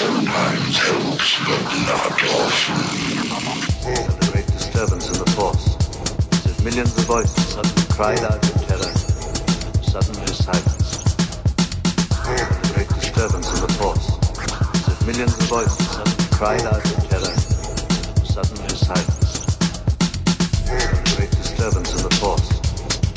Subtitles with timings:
[0.00, 2.80] sometimes helps, but not often.
[3.84, 5.76] A great disturbance in the force.
[6.32, 8.92] As if millions of voices suddenly cried out in terror.
[9.92, 11.04] Suddenly silence.
[12.24, 14.06] A great disturbance in the force.
[14.72, 17.36] As if millions of voices suddenly cried out in terror.
[18.24, 19.32] Suddenly silence.
[20.72, 22.48] A great disturbance in the force.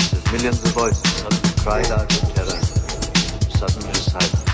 [0.03, 2.59] As if millions of voices suddenly cried out in terror.
[3.55, 4.52] Suddenly silence.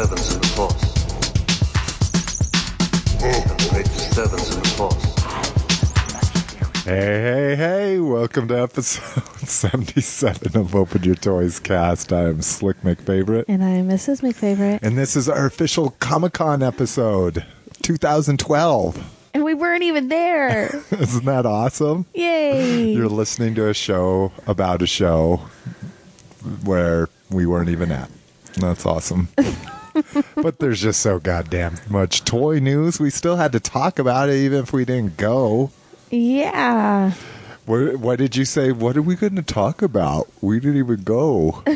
[0.00, 0.82] A great disturbance in the force.
[3.22, 5.04] A great disturbance in the force.
[6.84, 12.14] Hey, hey, hey, welcome to episode 77 of Open Your Toys cast.
[12.14, 14.22] I am Slick McFavorite, And I'm Mrs.
[14.22, 14.78] McFavorite.
[14.82, 17.44] and this is our official Comic Con episode
[17.82, 19.16] 2012.
[19.34, 20.82] And we weren't even there.
[20.92, 22.06] Isn't that awesome?
[22.14, 22.94] Yay.
[22.94, 25.42] You're listening to a show about a show
[26.64, 28.10] where we weren't even at.
[28.56, 29.28] That's awesome.
[30.36, 32.98] but there's just so goddamn much toy news.
[33.00, 35.70] We still had to talk about it even if we didn't go.
[36.10, 37.12] yeah.
[37.66, 38.72] What, what did you say?
[38.72, 40.26] What are we going to talk about?
[40.40, 41.62] We didn't even go.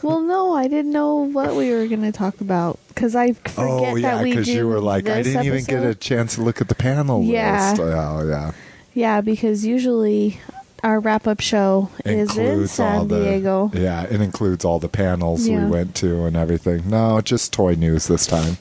[0.00, 3.58] Well, no, I didn't know what we were going to talk about because I forget
[3.58, 6.42] oh yeah, that we because you were like, I didn't even get a chance to
[6.42, 7.70] look at the panel Yeah.
[7.72, 7.80] list.
[7.82, 8.52] Oh yeah,
[8.94, 10.38] Yeah, because usually
[10.84, 13.70] our wrap-up show is in San the Diego.
[13.74, 15.64] yeah, it includes all the panels Yeah.
[15.64, 16.88] we went to and everything.
[16.88, 18.58] No, just toy news this time.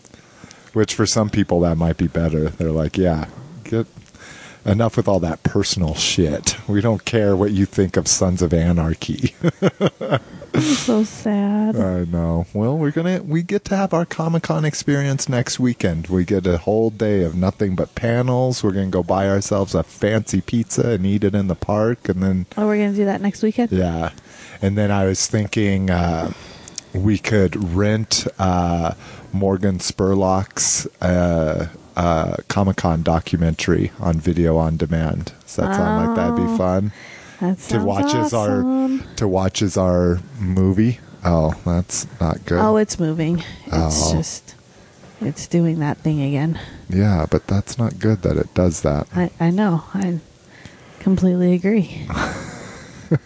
[0.74, 2.50] Which for some people that might be better.
[2.50, 3.26] They're like, yeah,
[3.64, 3.88] get
[4.68, 6.58] enough with all that personal shit.
[6.68, 9.34] We don't care what you think of Sons of Anarchy.
[10.60, 11.76] so sad.
[11.78, 12.46] I know.
[12.54, 16.08] Well, we're gonna we get to have our Comic Con experience next weekend.
[16.08, 18.64] We get a whole day of nothing but panels.
[18.64, 22.22] We're gonna go buy ourselves a fancy pizza and eat it in the park, and
[22.22, 23.72] then Oh, we're going to do that next weekend?
[23.72, 24.12] yeah,
[24.62, 26.32] and then I was thinking uh,
[26.94, 28.94] we could rent uh,
[29.32, 35.34] Morgan Spurlock's uh, uh, Comic Con documentary on video on demand.
[35.44, 36.58] Does that sound like that'd be Oh.
[36.58, 36.92] fun?
[37.42, 38.62] That to watch as our
[39.18, 41.00] to watch as our movie.
[41.26, 42.60] Oh, that's not good.
[42.60, 43.44] Oh, it's moving.
[43.66, 44.14] It's Oh.
[44.14, 44.56] just,
[45.22, 46.60] it's doing that thing again.
[46.90, 49.08] yeah, but that's not good that it does that.
[49.16, 49.84] I, I know.
[49.94, 50.20] I
[51.00, 52.08] completely agree.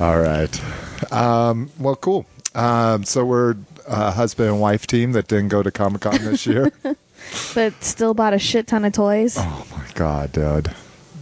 [0.00, 1.12] All right.
[1.12, 2.26] Um, well, cool.
[2.54, 3.56] Um, so we're
[3.88, 6.70] a husband and wife team that didn't go to Comic Con this year.
[7.54, 9.36] But still bought a shit ton of toys.
[9.38, 10.72] oh my god, dude!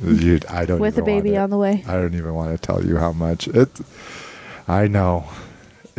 [0.04, 1.84] You, I don't With even a baby wanna- on the way.
[1.86, 3.68] I don't even want to tell you how much it.
[4.68, 5.24] I know.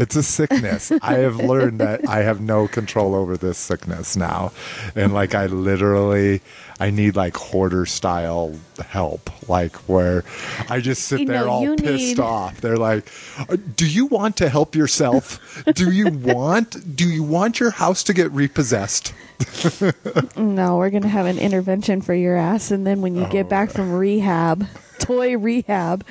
[0.01, 0.91] It's a sickness.
[1.01, 4.51] I have learned that I have no control over this sickness now.
[4.95, 6.41] And like I literally
[6.79, 8.56] I need like hoarder style
[8.90, 9.29] help.
[9.47, 10.23] Like where
[10.69, 12.59] I just sit You there know, all pissed need- off.
[12.61, 13.07] They're like,
[13.47, 15.40] "Uh, "Do you want to help yourself?
[15.75, 19.13] do you want do you want your house to get repossessed?"
[20.38, 23.69] No, we're gonna have an intervention for your ass, and then when you get back
[23.72, 24.66] from rehab,
[25.00, 26.06] toy rehab,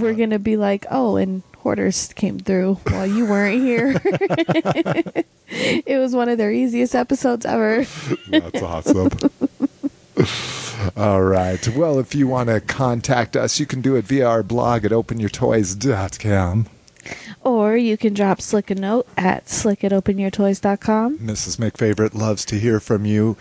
[0.00, 4.00] we're gonna be like, oh, and hoarders came through while you weren't here.
[5.48, 7.84] it was one of their easiest episodes ever.
[8.28, 9.10] That's awesome.
[10.96, 11.68] All right.
[11.68, 14.92] Well, if you want to contact us, you can do it via our blog at
[14.92, 16.68] openyourtoys.com.
[17.42, 21.18] Or you can drop Slick a note at slick at openyourtoys.com.
[21.18, 21.58] Mrs.
[21.58, 23.36] McFavorite loves to hear from you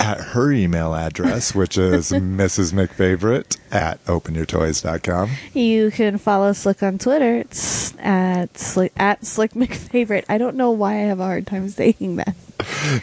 [0.00, 2.72] at her email address, which is Mrs.
[2.72, 5.30] McFavorite at openyourtoys.com.
[5.54, 7.36] You can follow Slick on Twitter.
[7.36, 10.24] It's at Slick at Slick McFavorite.
[10.28, 12.34] I don't know why I have a hard time saying that.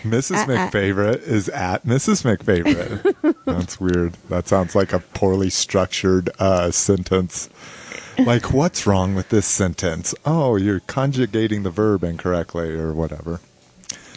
[0.04, 0.36] Mrs.
[0.36, 2.24] At- at- McFavorite is at Mrs.
[2.24, 3.36] McFavorite.
[3.46, 4.14] That's weird.
[4.30, 7.50] That sounds like a poorly structured uh, sentence.
[8.20, 10.16] Like, what's wrong with this sentence?
[10.26, 13.40] Oh, you're conjugating the verb incorrectly or whatever.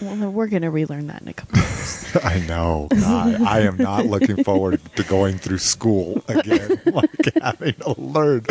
[0.01, 2.17] Well, we're gonna relearn that in a couple years.
[2.25, 2.89] I know.
[2.91, 7.11] God, I am not looking forward to going through school again, like
[7.41, 8.45] having to learn.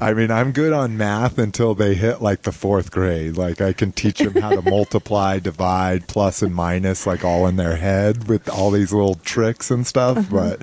[0.00, 3.36] I mean, I'm good on math until they hit like the fourth grade.
[3.36, 7.56] Like, I can teach them how to multiply, divide, plus and minus, like all in
[7.56, 10.18] their head with all these little tricks and stuff.
[10.18, 10.28] Uh-huh.
[10.30, 10.62] But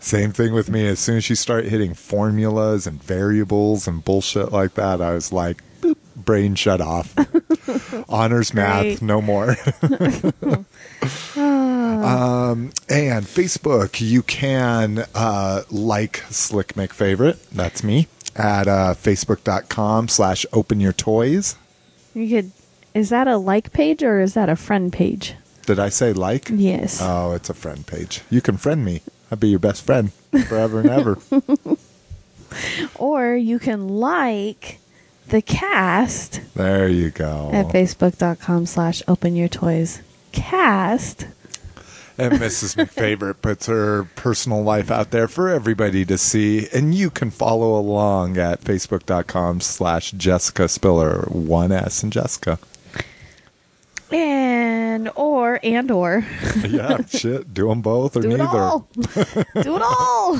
[0.00, 0.86] same thing with me.
[0.88, 5.32] As soon as you start hitting formulas and variables and bullshit like that, I was
[5.32, 5.62] like,
[6.24, 7.14] brain shut off.
[8.08, 9.56] Honors math, no more.
[11.34, 17.38] Um, and Facebook, you can uh, like Slick McFavorite.
[17.50, 21.56] That's me at uh, facebook.com slash open your toys.
[22.14, 22.52] You could.
[22.94, 25.34] Is that a like page or is that a friend page?
[25.66, 26.48] Did I say like?
[26.52, 26.98] Yes.
[27.00, 28.22] Oh, it's a friend page.
[28.30, 29.02] You can friend me.
[29.30, 30.12] I'll be your best friend
[30.48, 31.18] forever and ever.
[32.96, 34.78] or you can like
[35.28, 37.50] the cast There you go.
[37.52, 40.02] at facebook.com slash open your toys
[40.32, 41.26] cast.
[42.18, 42.76] And Mrs.
[42.76, 46.68] McFavorite puts her personal life out there for everybody to see.
[46.72, 51.22] And you can follow along at facebook.com slash Jessica Spiller.
[51.28, 52.58] One S and Jessica.
[54.12, 56.24] And or and or
[56.68, 57.54] Yeah, shit.
[57.54, 58.88] Do them both or do it all.
[58.94, 60.38] do it all.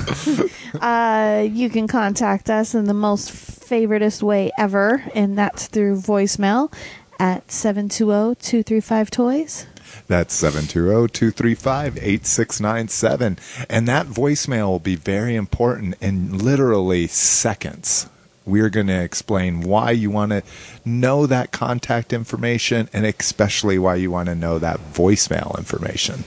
[0.81, 6.73] uh, you can contact us in the most favoritist way ever, and that's through voicemail
[7.19, 9.67] at 720-235 toys.
[10.09, 13.39] That's 720-235-8697.
[13.69, 18.09] And that voicemail will be very important in literally seconds.
[18.45, 20.43] We're going to explain why you want to
[20.85, 26.25] know that contact information and especially why you want to know that voicemail information.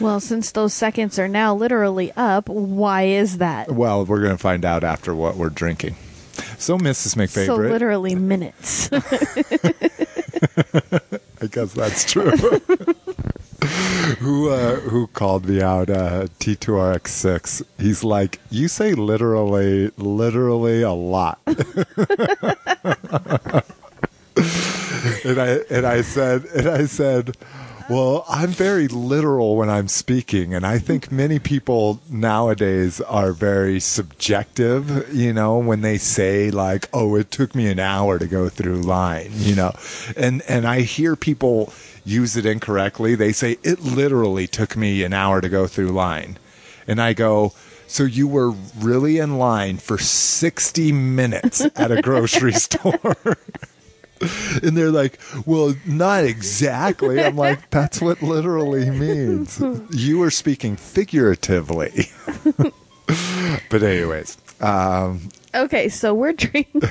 [0.00, 3.72] Well, since those seconds are now literally up, why is that?
[3.72, 5.96] Well, we're going to find out after what we're drinking.
[6.58, 7.46] So, Mrs.
[7.46, 8.88] So literally minutes.
[11.40, 12.32] I guess that's true.
[14.18, 15.90] who uh, who called me out?
[15.90, 17.62] Uh, T2RX6.
[17.78, 21.40] He's like, you say literally, literally a lot.
[21.46, 21.56] and
[25.38, 27.36] I and I said and I said,
[27.90, 33.80] well, I'm very literal when I'm speaking, and I think many people nowadays are very
[33.80, 35.14] subjective.
[35.14, 38.82] You know, when they say like, "Oh, it took me an hour to go through
[38.82, 39.74] line," you know,
[40.16, 41.72] and and I hear people
[42.04, 43.14] use it incorrectly.
[43.14, 46.38] They say it literally took me an hour to go through line,
[46.86, 47.52] and I go.
[47.90, 53.38] So you were really in line for 60 minutes at a grocery store.
[54.62, 57.22] And they're like, well, not exactly.
[57.22, 59.62] I'm like, that's what literally means.
[59.90, 62.06] You were speaking figuratively.
[63.70, 66.82] but, anyways, um, okay, so we're drinking.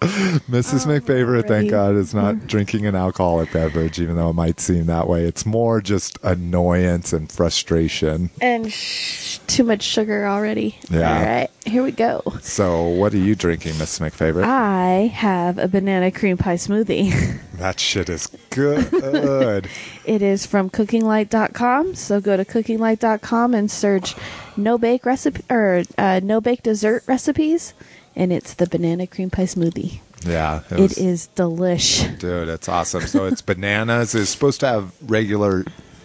[0.48, 0.86] Mrs.
[0.86, 1.70] McFavorite, thank.
[1.70, 5.24] God, is not drinking an alcoholic beverage, even though it might seem that way.
[5.24, 8.30] It's more just annoyance and frustration.
[8.40, 10.78] and sh- too much sugar already.
[10.88, 11.16] Yeah.
[11.18, 12.22] All right, here we go.
[12.42, 14.08] So, what are you drinking, Mrs.
[14.08, 14.44] McFavorite?
[14.44, 17.40] I have a banana cream pie smoothie.
[17.54, 19.68] that shit is good.
[20.04, 21.94] it is from cookinglight.com.
[21.96, 24.14] So go to cookinglight.com and search
[24.56, 27.74] no bake recipe or uh, no bake dessert recipes,
[28.18, 30.00] and it's the banana cream pie smoothie.
[30.26, 30.60] yeah.
[30.70, 32.18] It was- is delish.
[32.18, 33.06] Dude, it's awesome.
[33.06, 34.14] So it's bananas.
[34.14, 35.64] It's supposed to have regular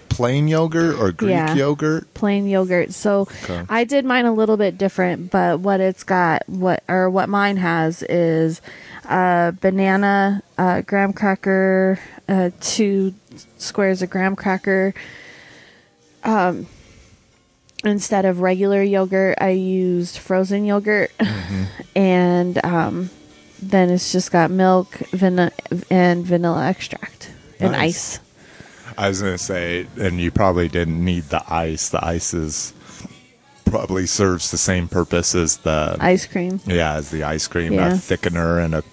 [0.09, 1.55] plain yogurt or Greek Yeah.
[1.55, 2.13] yogurt.
[2.13, 2.93] plain yogurt.
[2.93, 3.63] So Okay.
[3.67, 7.57] I did mine a little bit different, but what it's got, what or what mine
[7.57, 8.61] has is
[9.09, 11.99] uh, banana, uh, graham cracker,
[12.29, 13.13] uh, two
[13.57, 14.93] squares of graham cracker.
[16.23, 16.67] Um,
[17.83, 21.11] instead of regular yogurt, I used frozen yogurt,
[21.95, 23.09] and um,
[23.61, 25.51] then it's just got milk, vanilla,
[25.89, 28.17] and vanilla extract and Nice.
[28.17, 28.19] ice.
[28.97, 31.89] I was going to say, and you probably didn't need the ice.
[31.89, 32.73] The ice is
[33.65, 37.93] probably serves the same purpose as the Ice cream, yeah as the ice cream, Yeah.
[37.93, 38.83] a thickener and a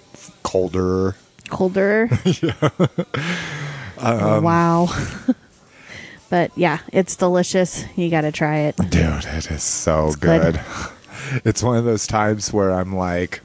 [0.43, 1.17] colder.
[1.49, 2.09] colder.
[4.03, 4.87] Um, wow.
[6.31, 7.85] But yeah, it's delicious.
[7.97, 8.77] You got to try it.
[8.77, 10.55] Dude, it is so good.
[10.55, 10.61] good.
[11.45, 13.41] It's one of those times where I'm like,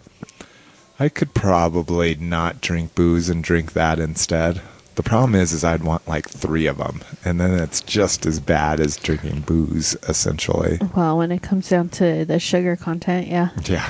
[1.00, 4.62] I could probably not drink booze and drink that instead.
[4.96, 8.40] The problem is, is I'd want like three of them, and then it's just as
[8.40, 10.80] bad as drinking booze, essentially.
[10.96, 13.50] Well, when it comes down to the sugar content, yeah.
[13.66, 13.90] Yeah,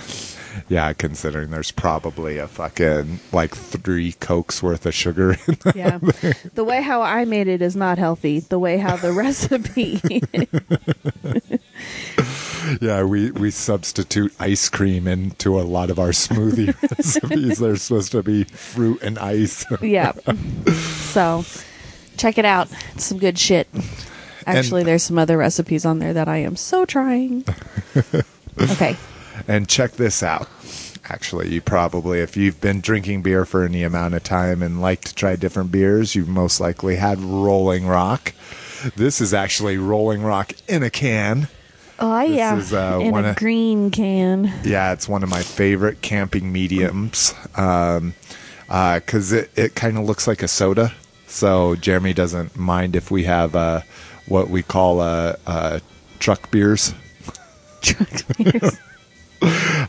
[0.70, 0.94] yeah.
[0.94, 5.38] Considering there's probably a fucking like three cokes worth of sugar.
[5.48, 5.76] In that.
[5.76, 6.00] Yeah.
[6.54, 8.40] the way how I made it is not healthy.
[8.40, 10.02] The way how the recipe
[12.82, 17.60] yeah, we we substitute ice cream into a lot of our smoothie recipes.
[17.60, 19.66] They're supposed to be fruit and ice.
[19.82, 20.14] Yeah.
[20.74, 21.46] So,
[22.18, 22.70] check it out.
[22.94, 23.68] It's some good shit.
[24.48, 27.46] Actually, there's some other recipes on there that I am so trying.
[28.58, 28.96] Okay.
[29.48, 30.48] And check this out.
[31.08, 35.02] Actually, you probably, if you've been drinking beer for any amount of time and like
[35.02, 38.34] to try different beers, you've most likely had Rolling Rock.
[38.96, 41.48] This is actually Rolling Rock in a can.
[42.00, 42.58] Oh, yeah.
[42.58, 44.52] is, uh, In a of- green can.
[44.64, 48.14] Yeah, it's one of my favorite camping mediums um,
[48.68, 50.92] because it, it kind of looks like a soda.
[51.28, 53.82] So Jeremy doesn't mind if we have uh,
[54.28, 55.80] what we call uh, uh,
[56.20, 56.94] truck beers.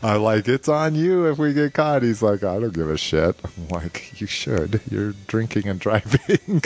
[0.03, 2.03] I like it's on you if we get caught.
[2.03, 3.35] He's like, I don't give a shit.
[3.43, 4.81] I'm like, you should.
[4.89, 6.61] You're drinking and driving.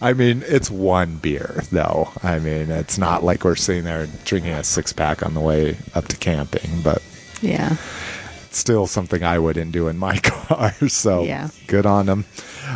[0.00, 2.10] I mean, it's one beer though.
[2.22, 5.76] I mean, it's not like we're sitting there drinking a six pack on the way
[5.94, 7.02] up to camping, but
[7.40, 7.76] yeah.
[8.50, 10.72] still something I wouldn't do in my car.
[10.88, 11.48] So Yeah.
[11.66, 12.24] good on them.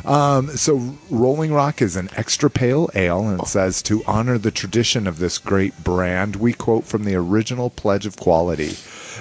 [0.05, 4.51] Um, so Rolling Rock is an extra pale ale, and it says to honor the
[4.51, 8.75] tradition of this great brand, we quote from the original pledge of quality.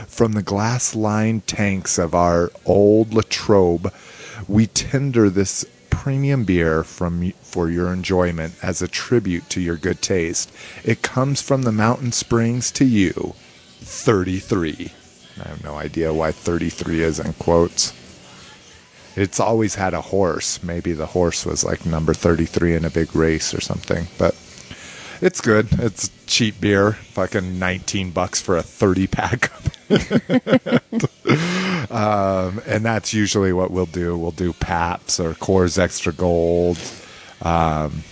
[0.07, 3.93] From the glass-lined tanks of our old Latrobe,
[4.47, 10.01] we tender this premium beer from for your enjoyment as a tribute to your good
[10.01, 10.51] taste.
[10.83, 13.33] It comes from the mountain springs to you.
[13.79, 14.91] 33.
[15.43, 17.93] I have no idea why 33 is in quotes.
[19.15, 20.61] It's always had a horse.
[20.61, 24.07] Maybe the horse was like number 33 in a big race or something.
[24.17, 24.35] But
[25.21, 25.67] it's good.
[25.73, 26.93] It's cheap beer.
[26.93, 29.51] Fucking 19 bucks for a 30 pack.
[31.91, 34.17] um, and that's usually what we'll do.
[34.17, 36.79] We'll do Pabst or Coors Extra Gold.
[37.41, 38.03] Um,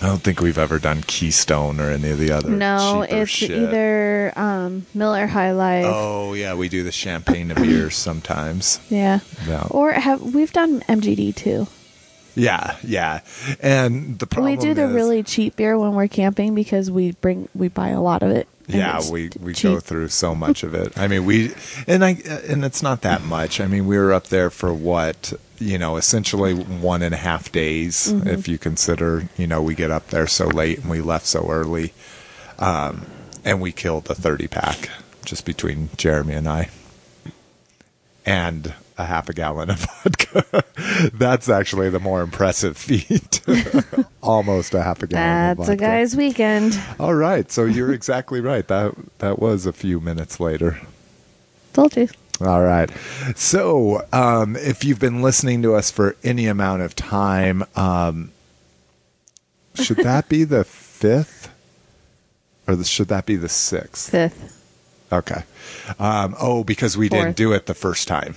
[0.00, 2.50] I don't think we've ever done Keystone or any of the other.
[2.50, 3.50] No, it's shit.
[3.50, 5.86] either um, Miller High Life.
[5.88, 8.78] Oh yeah, we do the champagne of beers sometimes.
[8.90, 9.20] Yeah.
[9.46, 9.66] Yeah.
[9.70, 11.66] Or have we've done MGD too.
[12.38, 13.20] Yeah, yeah.
[13.60, 17.12] And the problem we do the is- really cheap beer when we're camping because we
[17.12, 18.46] bring we buy a lot of it.
[18.68, 19.72] yeah we we cheap.
[19.72, 21.54] go through so much of it i mean we
[21.86, 22.10] and i
[22.46, 25.96] and it's not that much i mean we were up there for what you know
[25.96, 28.28] essentially one and a half days Mm-hmm.
[28.28, 31.48] if you consider you know we get up there so late and we left so
[31.50, 31.94] early
[32.58, 33.06] um
[33.42, 34.90] and we killed a 30 pack
[35.24, 36.68] just between jeremy and i
[38.26, 40.64] and a half a gallon of vodka
[41.14, 43.40] that's actually the more impressive feat
[44.22, 46.78] almost a half a gallon of That's a guy's weekend.
[47.00, 48.66] All right, so you're exactly right.
[48.68, 50.80] That that was a few minutes later.
[51.72, 52.08] Told you.
[52.40, 52.90] All right.
[53.34, 58.30] So, um, if you've been listening to us for any amount of time, um,
[59.74, 61.52] should that be the fifth,
[62.66, 64.10] or the, should that be the sixth?
[64.10, 64.54] Fifth.
[65.12, 65.42] Okay.
[65.98, 68.36] Um, oh, because we didn't do it the first time.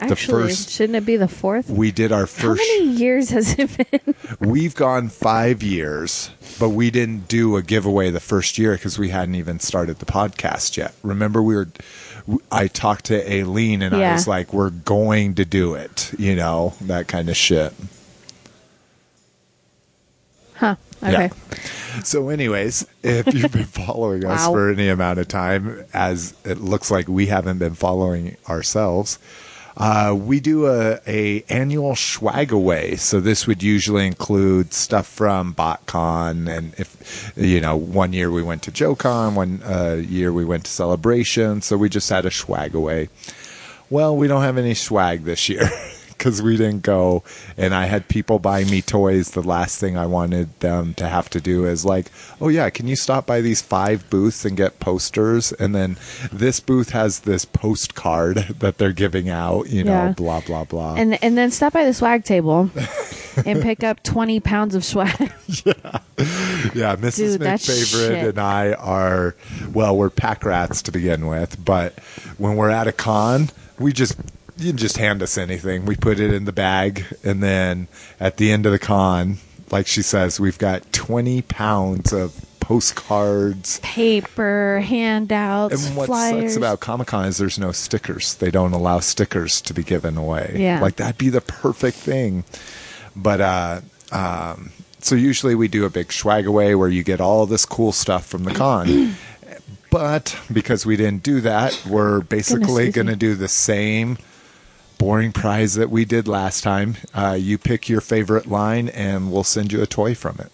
[0.00, 1.68] The Actually, first- shouldn't it be the fourth?
[1.68, 2.60] We did our first.
[2.62, 4.14] How many years has it been?
[4.40, 9.10] We've gone five years, but we didn't do a giveaway the first year because we
[9.10, 10.94] hadn't even started the podcast yet.
[11.02, 11.68] Remember, we were.
[12.50, 16.74] I talked to Aileen and I was like, "We're going to do it," you know,
[16.82, 17.74] that kind of shit.
[20.54, 20.76] Huh.
[21.02, 21.30] Okay.
[22.04, 24.52] So, anyways, if you've been following us Wow.
[24.52, 29.18] for any amount of time, as it looks like we haven't been following ourselves,
[29.80, 32.96] uh, we do a, a annual swag away.
[32.96, 38.42] So this would usually include stuff from BotCon, and if you know, one year we
[38.42, 41.62] went to JoeCon, one uh, year we went to Celebration.
[41.62, 43.08] So we just had a swag away.
[43.88, 45.62] Well, we don't have any swag this year
[46.20, 47.24] because we didn't go.
[47.56, 49.30] And I had people buy me toys.
[49.30, 52.10] The last thing I wanted them to have to do is like,
[52.42, 55.52] oh yeah, can you stop by these five booths and get posters?
[55.52, 55.96] And then
[56.30, 59.68] this booth has this postcard that they're giving out.
[59.70, 60.12] You know, Yeah.
[60.12, 60.94] blah blah blah.
[60.96, 62.70] And and then stop by the swag table
[63.46, 65.16] and pick up twenty pounds of swag.
[66.74, 67.16] yeah, Mrs.
[67.16, 68.28] Dude, that's McFavorite shit.
[68.28, 69.34] and I are
[69.72, 71.98] well, we're pack rats to begin with, but
[72.36, 73.48] when we're at a con,
[73.78, 74.16] we just
[74.60, 75.84] you just hand us anything.
[75.86, 77.88] We put it in the bag, and then
[78.18, 79.38] at the end of the con,
[79.70, 83.80] like she says, we've got twenty pounds of postcards.
[83.82, 86.52] Paper, handouts, And what flyers.
[86.52, 88.36] sucks about Comic Con is there's no stickers.
[88.36, 90.54] They don't allow stickers to be given away.
[90.56, 90.80] Yeah.
[90.80, 92.44] Like that'd be the perfect thing.
[93.16, 93.80] But uh
[94.12, 97.90] um so usually we do a big swag away where you get all this cool
[97.90, 99.16] stuff from the con.
[99.90, 104.18] but because we didn't do that, we're basically going to do the same
[105.00, 106.94] boring prize that we did last time.
[107.14, 110.52] Uh, you pick your favorite line, and we'll send you a toy from it.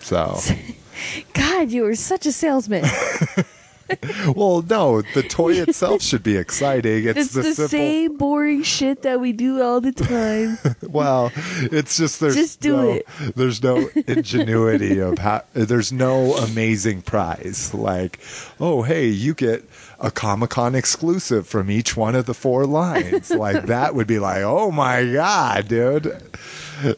[0.00, 0.40] So,
[1.34, 2.86] God, you were such a salesman.
[4.36, 7.06] well, no, the toy itself should be exciting.
[7.06, 7.68] It's, it's the, the, simple.
[7.68, 10.58] same boring shit that we do all the time.
[10.82, 11.32] Well,
[11.70, 13.06] it's just there's Just do no, it.
[13.34, 15.42] There's no ingenuity of how.
[15.54, 18.18] There's no amazing prize like,
[18.60, 19.64] oh hey, you get
[20.00, 23.30] a Comic Con exclusive from each one of the four lines.
[23.30, 26.20] like that would be like, oh my god, dude.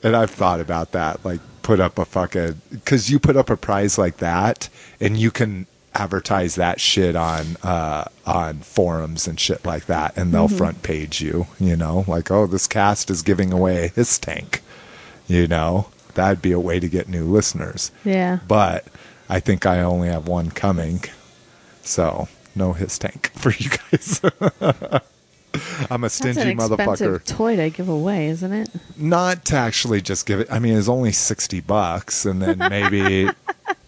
[0.03, 1.25] And I've thought about that.
[1.25, 4.69] Like, put up a fucking because you put up a prize like that,
[5.01, 10.33] and you can advertise that shit on uh on forums and shit like that and
[10.35, 12.05] they'll front page you you know?
[12.09, 14.63] Like oh this cast is giving away HISS tank
[15.29, 15.89] you know?
[16.15, 17.91] That'd be a way to get new listeners.
[18.05, 18.39] Yeah.
[18.47, 18.87] but
[19.29, 21.03] i think i only have one coming
[21.83, 24.21] so no HISS tank for you guys.
[25.91, 27.25] I'm a That's stingy an motherfucker.
[27.25, 28.69] toy to give away, isn't it?
[28.97, 30.49] not to actually just give it.
[30.51, 33.29] I mean it's only 60 bucks and then maybe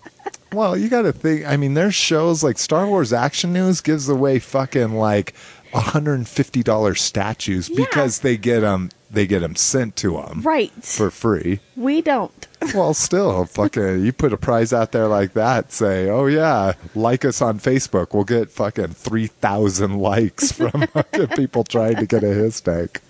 [0.53, 4.39] well you gotta think i mean there's shows like star wars action news gives away
[4.39, 5.35] fucking like
[5.73, 7.77] $150 statues Yeah.
[7.85, 10.71] because they get them they get them sent to them Right.
[10.83, 11.59] for free.
[11.75, 12.47] we don't.
[12.75, 17.25] Well, still, fucking, you put a prize out there like that, say, oh yeah, like
[17.25, 18.15] us on Facebook.
[18.15, 20.87] We'll get fucking 3,000 likes from
[21.37, 23.01] people trying to get a HISS tank.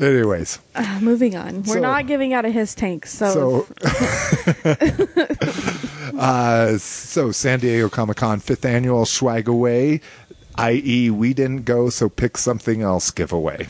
[0.00, 1.62] Anyways, Uh, moving on.
[1.62, 4.86] We're So- not giving out a HISS tank, so, so.
[6.18, 10.00] uh, so, San Diego Comic Con, fifth annual swag away,
[10.56, 13.66] i.e., we didn't go, so pick something else giveaway.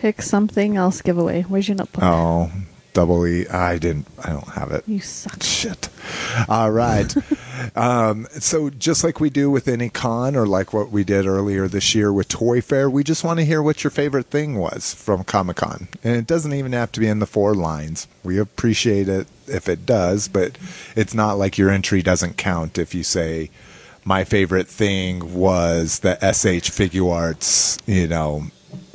[0.00, 1.42] Pick something else giveaway.
[1.42, 2.02] Where's your notebook?
[2.02, 2.50] Oh,
[2.94, 3.46] double E.
[3.48, 4.82] I didn't, I don't have it.
[4.88, 5.42] You suck.
[5.42, 5.90] Shit.
[6.48, 7.14] All right.
[7.76, 11.68] um, so just like we do with any con, or like what we did earlier
[11.68, 14.94] this year with Toy Fair, we just want to hear what your favorite thing was
[14.94, 18.08] from Comic Con, and it doesn't even have to be in the four lines.
[18.24, 20.56] We appreciate it if it does, but
[20.96, 23.50] it's not like your entry doesn't count if you say.
[24.02, 28.46] My favorite thing was the SH Figuarts, you know,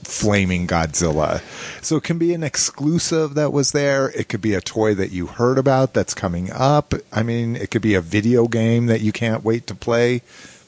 [0.06, 1.42] flaming Godzilla.
[1.84, 4.10] So it can be an exclusive that was there.
[4.12, 6.94] It could be a toy that you heard about that's coming up.
[7.12, 10.22] I mean, it could be a video game that you can't wait to play.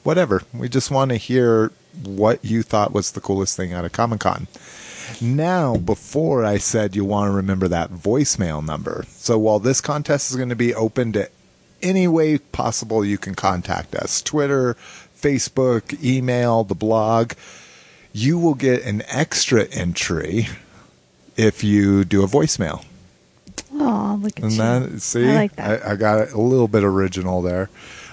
[0.04, 0.44] Whatever.
[0.54, 1.72] We just want to hear
[2.04, 4.48] what you thought was the coolest thing out of Comic Con.
[5.22, 9.06] Now, before I said you want to remember that voicemail number.
[9.10, 11.30] So while this contest is going to be open to
[11.82, 14.76] any way possible you can contact us Twitter,
[15.16, 17.34] Facebook, email, the blog
[18.18, 20.48] you will get an extra entry
[21.36, 22.84] if you do a voicemail.
[23.74, 24.58] Oh, look at And you.
[24.58, 25.86] that, see, I like that.
[25.86, 27.70] I, I got a little bit original there,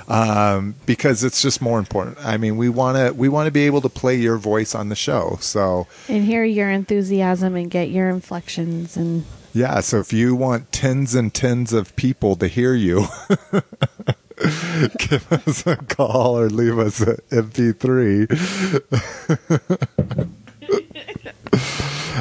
[0.09, 2.19] um, because it's just more important.
[2.21, 4.91] I mean, we want to we want to be able to play your voice on
[4.91, 5.39] the show.
[5.41, 10.71] So and hear your enthusiasm and get your inflections and yeah, so if you want
[10.73, 13.07] tens and tens of people to hear you.
[14.99, 18.29] Give us a call or leave us an MP3.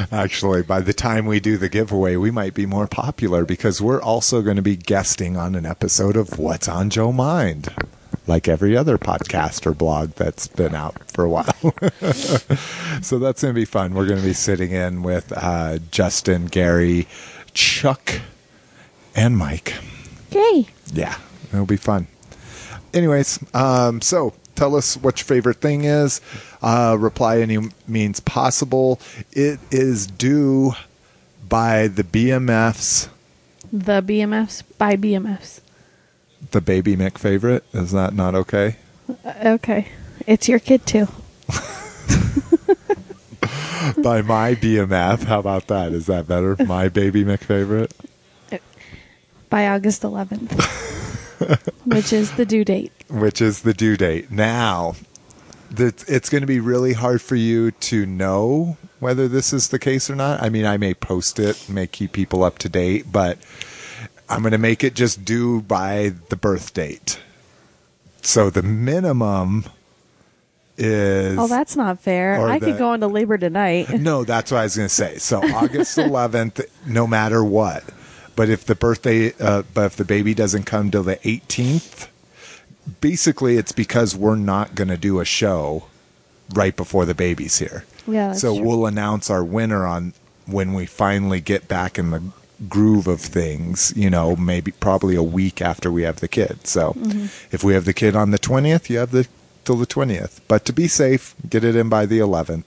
[0.10, 4.00] Actually, by the time we do the giveaway, we might be more popular because we're
[4.00, 7.68] also going to be guesting on an episode of What's on Joe Mind,
[8.26, 11.52] like every other podcast or blog that's been out for a while.
[13.02, 13.92] so that's going to be fun.
[13.92, 17.06] We're going to be sitting in with uh, Justin, Gary,
[17.52, 18.20] Chuck,
[19.14, 19.74] and Mike.
[20.30, 20.66] yay.
[20.92, 21.18] Yeah,
[21.52, 22.06] it'll be fun.
[22.94, 26.20] Anyways, um, so tell us what your favorite thing is.
[26.62, 29.00] Uh, reply any means possible.
[29.32, 30.72] It is due
[31.48, 33.08] by the BMFs,
[33.72, 35.60] The BMFs by BMFs.
[36.52, 37.62] the Baby McFavorite.
[37.72, 38.76] Is that not okay?
[39.24, 39.88] Uh, okay.
[40.26, 41.08] It's your kid too.
[44.02, 45.24] by my BMF.
[45.24, 45.92] How about that?
[45.92, 46.56] Is that better?
[46.64, 47.90] My Baby McFavorite.
[49.50, 51.00] By August 11th.
[51.84, 52.92] which is the due date.
[53.08, 54.30] which is the due date.
[54.30, 54.94] Now,
[55.76, 60.08] it's going to be really hard for you to know whether this is the case
[60.08, 60.40] or not.
[60.42, 63.38] I mean, I may post it, may keep people up to date, but
[64.28, 67.18] I'm going to make it just due by the birth date.
[68.22, 69.64] So the minimum
[70.78, 72.40] is Oh, that's not fair.
[72.40, 73.90] I the- could go into labor tonight.
[74.00, 75.18] no, that's what I was going to say.
[75.18, 77.84] So August 11th, no matter what.
[78.36, 82.08] But if the birthday, uh, but if the baby doesn't come till the 18th,
[83.00, 85.86] basically it's because we're not going to do a show
[86.54, 87.84] right before the baby's here.
[88.06, 88.66] Yeah, so true.
[88.66, 90.12] we'll announce our winner on
[90.46, 92.22] when we finally get back in the
[92.68, 93.92] groove of things.
[93.96, 96.66] You know, maybe probably a week after we have the kid.
[96.66, 97.26] So Mm-hmm.
[97.54, 99.26] if we have the kid on the 20th, you have the
[99.64, 100.40] till the 20th.
[100.48, 102.64] But to be safe, get it in by the 11th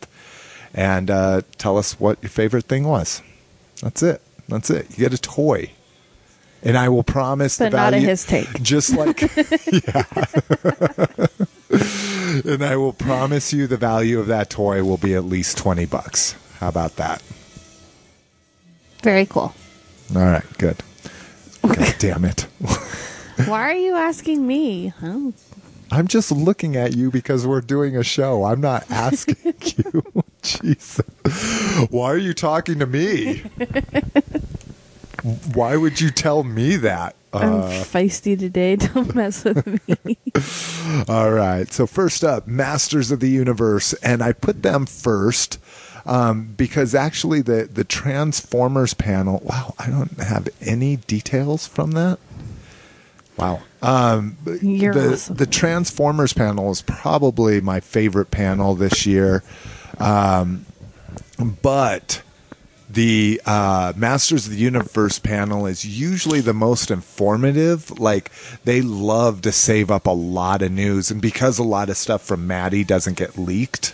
[0.74, 3.22] and uh, tell us what your favorite thing was.
[3.82, 4.22] That's it.
[4.48, 4.90] That's it.
[4.92, 5.72] You get a toy.
[6.64, 8.52] And I will promise But the not value, his take.
[8.62, 10.04] Just like, yeah.
[12.52, 15.86] and I will promise you the value of that toy will be at least 20
[15.86, 16.36] bucks.
[16.60, 17.22] How about that?
[19.04, 19.54] Very cool.
[20.16, 20.78] All right, good.
[21.62, 22.48] God damn it.
[23.46, 24.88] Why are you asking me?
[25.00, 25.32] Huh?
[25.92, 28.44] I'm just looking at you because we're doing a show.
[28.46, 30.04] I'm not asking you.
[30.48, 31.02] Jesus.
[31.90, 33.44] Why are you talking to me?
[35.54, 37.16] Why would you tell me that?
[37.34, 38.76] I'm Uh, feisty today.
[38.78, 39.66] Don't mess with
[40.06, 40.18] me.
[41.08, 41.72] all right.
[41.72, 43.94] So, first up, Masters of the Universe.
[43.96, 45.60] And I put them first
[46.06, 52.18] um, because actually, the, the Transformers panel, wow, I don't have any details from that.
[53.36, 53.62] Wow.
[53.82, 55.36] Um, You're the, awesome.
[55.36, 59.44] the Transformers panel is probably my favorite panel this year.
[60.00, 60.66] Um,
[61.62, 62.22] but
[62.90, 68.00] the uh, Masters of the Universe panel is usually the most informative.
[68.00, 68.32] Like
[68.64, 72.22] they love to save up a lot of news, and because a lot of stuff
[72.22, 73.94] from Matty doesn't get leaked,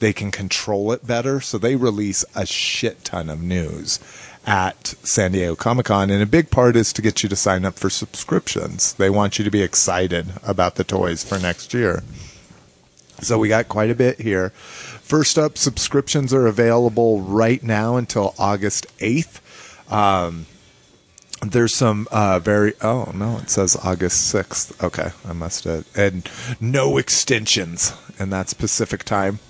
[0.00, 1.40] they can control it better.
[1.40, 4.00] So they release a shit ton of news
[4.44, 6.10] at San Diego Comic Con.
[6.10, 8.94] And a big part is to get you to sign up for subscriptions.
[8.94, 12.02] They want you to be excited about the toys for next year.
[13.20, 14.52] So we got quite a bit here.
[15.12, 19.40] First up, subscriptions are available right now until August 8th.
[19.92, 20.46] Um,
[21.42, 26.30] there's some uh, very oh no it says august 6th okay i must have and
[26.60, 29.40] no extensions and that's pacific time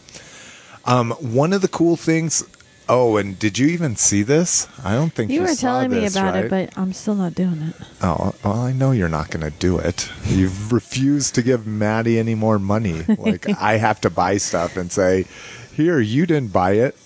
[0.86, 2.42] um, one of the cool things
[2.88, 6.04] oh and did you even see this i don't think you, You were telling me
[6.06, 6.44] about right?
[6.46, 7.74] it, but I'm still not doing it.
[8.02, 12.18] oh well i know you're not going to do it you've refused to give matty
[12.18, 15.26] any more money like i have to buy stuff and say
[15.74, 16.96] here you didn't buy it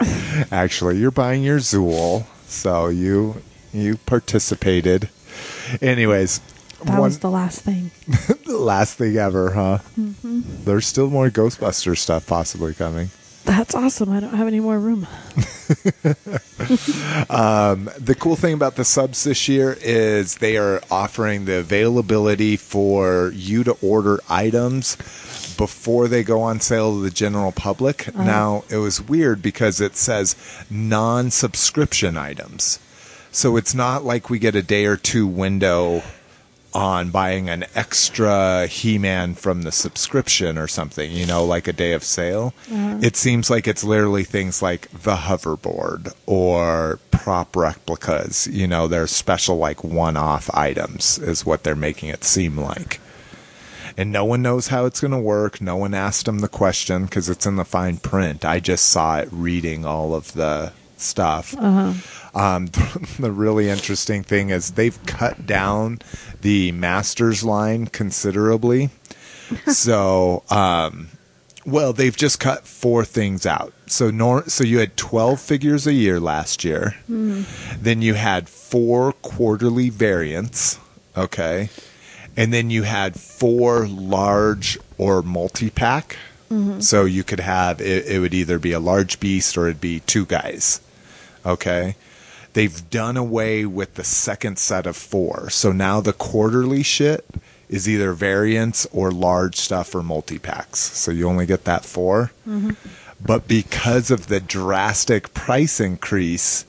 [0.50, 5.08] actually you're buying your zool so you you participated
[5.80, 6.40] anyways
[6.84, 7.90] That one was the last thing.
[8.46, 10.64] the last thing ever huh Mm-hmm.
[10.64, 13.10] there's still more ghostbuster stuff possibly coming
[13.44, 14.10] That's awesome.
[14.10, 15.06] I don't have any more room.
[17.28, 22.56] Um, the cool thing about the subs this year is they are offering the availability
[22.56, 24.96] for you to order items
[25.56, 28.08] before they go on sale to the general public.
[28.08, 28.24] Uh-huh.
[28.24, 30.36] Now, it was weird because it says
[30.70, 32.78] non subscription items.
[33.30, 36.02] So it's not like we get a day or two window
[36.74, 41.72] on buying an extra He Man from the subscription or something, you know, like a
[41.72, 42.54] day of sale.
[42.66, 43.04] Mm-hmm.
[43.04, 49.06] It seems like it's literally things like the hoverboard or prop replicas, you know, they're
[49.06, 53.00] special, like one off items, is what they're making it seem like.
[53.96, 55.60] And no one knows how it's going to work.
[55.60, 58.44] No one asked them the question because it's in the fine print.
[58.44, 61.54] I just saw it reading all of the stuff.
[61.58, 61.92] Uh-huh.
[62.34, 62.66] Um,
[63.18, 66.00] the really interesting thing is they've cut down
[66.40, 68.90] the masters line considerably.
[69.66, 71.08] so, um,
[71.66, 73.72] well, they've just cut four things out.
[73.86, 76.96] So, nor- so you had 12 figures a year last year.
[77.08, 80.78] Then you had four quarterly variants.
[81.16, 81.68] Okay.
[82.36, 86.16] And then you had four large or multi pack.
[86.80, 90.00] So you could have it, it would either be a large beast or it'd be
[90.00, 90.80] two guys.
[91.46, 91.96] Okay.
[92.54, 95.48] They've done away with the second set of four.
[95.50, 97.24] So now the quarterly shit
[97.68, 100.78] is either variants or large stuff or multi packs.
[100.78, 102.70] So you only get that 4 mm-hmm.
[103.24, 106.66] But because of the drastic price increase,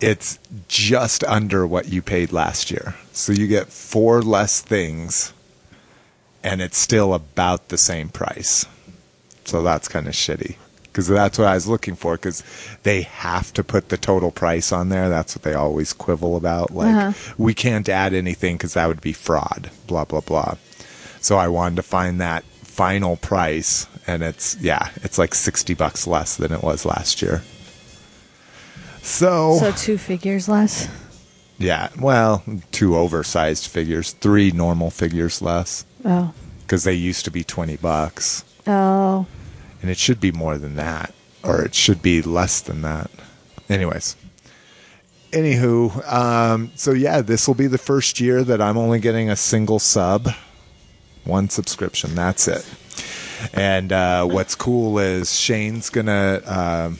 [0.00, 2.96] it's just under what you paid last year.
[3.12, 5.32] So you get four less things
[6.42, 8.66] and it's still about the same price.
[9.44, 10.56] So that's kind of shitty
[10.92, 12.42] because that's what I was looking for because
[12.82, 15.08] they have to put the total price on there.
[15.08, 16.70] That's what they always quibble about.
[16.70, 17.32] Like, Uh-huh.
[17.38, 20.56] we can't add anything because that would be fraud, blah, blah, blah.
[21.20, 26.06] So I wanted to find that final price and it's, yeah, it's like 60 bucks
[26.06, 27.42] less than it was last year.
[29.02, 30.88] So, So two figures less.
[31.58, 36.32] yeah, well, two oversized figures, three normal figures less Oh.
[36.62, 38.44] because they used to be 20 bucks.
[38.66, 39.26] Oh.
[39.82, 43.10] And it should be more than that, or it should be less than that.
[43.68, 44.16] Anyways,
[45.32, 49.36] anywho, um, so yeah, this will be the first year that I'm only getting a
[49.36, 50.28] single sub,
[51.24, 52.14] one subscription.
[52.14, 52.66] That's it.
[53.52, 56.40] And uh, what's cool is Shane's gonna.
[56.46, 56.98] Um,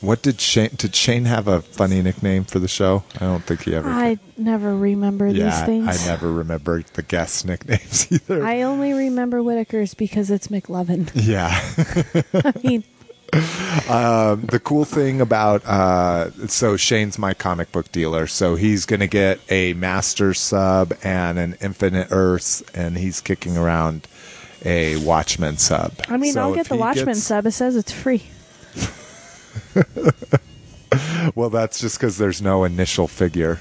[0.00, 0.70] what did Shane?
[0.76, 3.04] Did Shane have a funny nickname for the show?
[3.16, 3.88] I don't think he ever.
[3.88, 5.86] I never remember these yeah, things.
[5.86, 8.44] I never remember the guest nicknames either.
[8.44, 11.10] I only remember Whitaker's because it's McLovin.
[11.14, 11.48] yeah.
[12.44, 12.84] I mean,
[13.32, 19.40] the cool thing about uh, so Shane's my comic book dealer, so he's gonna get
[19.50, 24.06] a master sub and an Infinite Earths, and he's kicking around
[24.64, 25.92] a Watchmen sub.
[26.08, 27.46] I mean, So I'll get the Watchmen gets- sub.
[27.46, 28.22] It says it's free.
[31.34, 33.60] Well, that's just because there's no initial figure.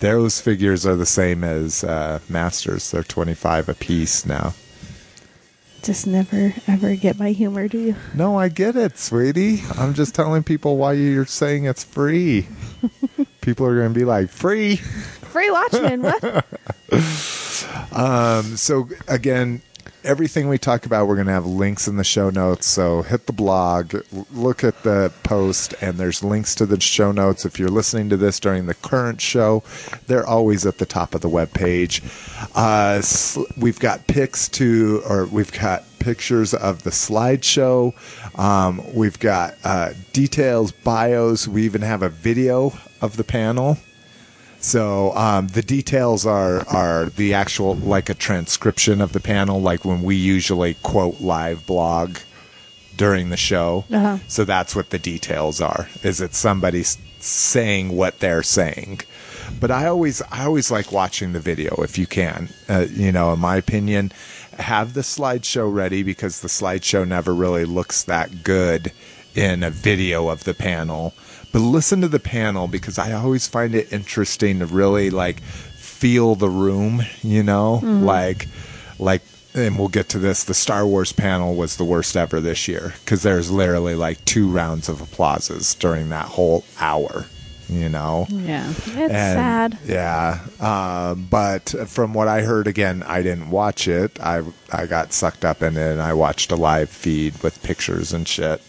[0.00, 2.90] Those figures are the same as uh, Masters.
[2.90, 4.54] They're twenty five a piece now.
[5.82, 7.96] Just never ever get my humor, do you?
[8.14, 9.62] No, I get it, sweetie.
[9.76, 12.46] I'm just telling people why you're saying it's free.
[13.40, 14.76] people are going to be like, free.
[14.76, 16.02] Free Watchmen.
[16.02, 16.44] what?
[18.58, 19.62] so again
[20.04, 23.26] everything we talk about we're going to have links in the show notes so hit
[23.26, 23.94] the blog
[24.32, 28.16] look at the post and there's links to the show notes if you're listening to
[28.16, 29.62] this during the current show.
[30.06, 32.02] They're always at the top of the web page
[32.54, 33.02] uh,
[33.56, 37.94] we've got pics to or we've got pictures of the slideshow.
[38.38, 41.46] Um, we've got uh, details bios.
[41.46, 43.78] We even have a video of the panel
[44.62, 49.84] so um, the details are are the actual like a transcription of the panel, like
[49.84, 52.18] when we usually quote live blog
[52.96, 53.84] during the show.
[53.90, 54.18] Uh-huh.
[54.28, 55.88] So that's what the details are.
[56.04, 56.84] Is it somebody
[57.18, 59.00] saying what they're saying?
[59.58, 62.48] But I always I always like watching the video if you can.
[62.68, 64.12] Uh, you know, in my opinion,
[64.58, 68.92] have the slideshow ready because the slideshow never really looks that good
[69.34, 71.14] in a video of the panel.
[71.52, 76.34] But listen to the panel because I always find it interesting to really like feel
[76.34, 77.80] the room, you know?
[77.82, 78.48] Like
[78.98, 79.22] like
[79.54, 82.94] and we'll get to this the Star Wars panel was the worst ever this year
[83.04, 87.26] cuz there's literally like two rounds of applauses during that whole hour,
[87.68, 88.26] you know?
[88.30, 88.70] Yeah.
[88.70, 89.36] It's And-
[89.74, 89.78] sad.
[89.86, 94.18] Yeah, uh, but from what I heard, again, I didn't watch it.
[94.22, 94.40] I
[94.72, 98.26] I got sucked up in it, and I watched a live feed with pictures and
[98.26, 98.62] shit.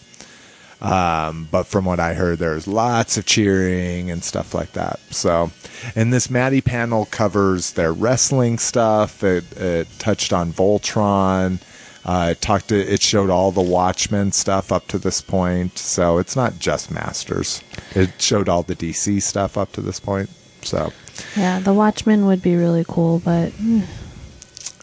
[0.80, 5.00] Um, but from what I heard, there's lots of cheering and stuff like that.
[5.10, 5.50] So,
[5.94, 9.22] and this Matty panel covers their wrestling stuff.
[9.22, 11.60] It, it touched on Voltron.
[12.04, 15.78] Uh, it talked to, it showed all the Watchmen stuff up to this point.
[15.78, 17.62] So it's not just Masters.
[17.94, 20.28] It showed all the DC stuff up to this point.
[20.62, 20.92] So,
[21.36, 23.86] Yeah, the Watchmen would be really cool, but mm,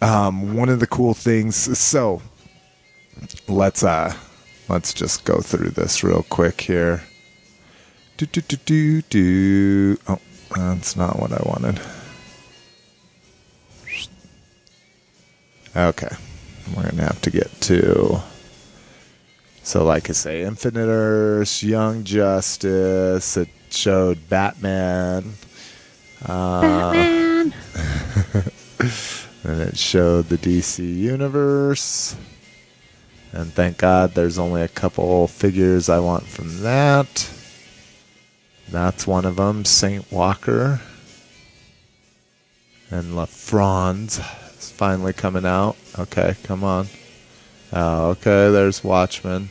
[0.02, 1.56] um, one of the cool things.
[1.78, 2.22] So,
[3.48, 4.16] let's uh,
[4.72, 7.04] let's just go through this real quick here.
[8.16, 9.98] Do do do do do.
[10.08, 10.20] Oh,
[10.56, 11.82] that's not what I wanted.
[15.76, 16.16] Okay,
[16.76, 18.22] we're gonna have to get to.
[19.64, 23.38] So, like I say, Infinite Earth, Young Justice.
[23.38, 25.34] It showed Batman.
[26.26, 27.54] Uh, Batman.
[29.44, 32.16] And it showed the DC universe.
[33.34, 37.32] And thank God there's only a couple figures I want from that.
[38.70, 40.82] That's one of them, Saint Walker.
[42.90, 44.20] And Larfleeze
[44.60, 45.78] is finally coming out.
[45.98, 46.88] Okay, come on.
[47.72, 49.50] Oh, okay, there's Watchmen.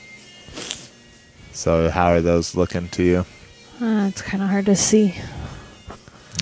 [1.53, 3.19] So, how are those looking to you?
[3.81, 5.15] Uh, it's kind of hard to see.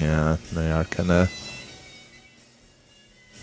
[0.01, 1.48] Yeah, they are kind of.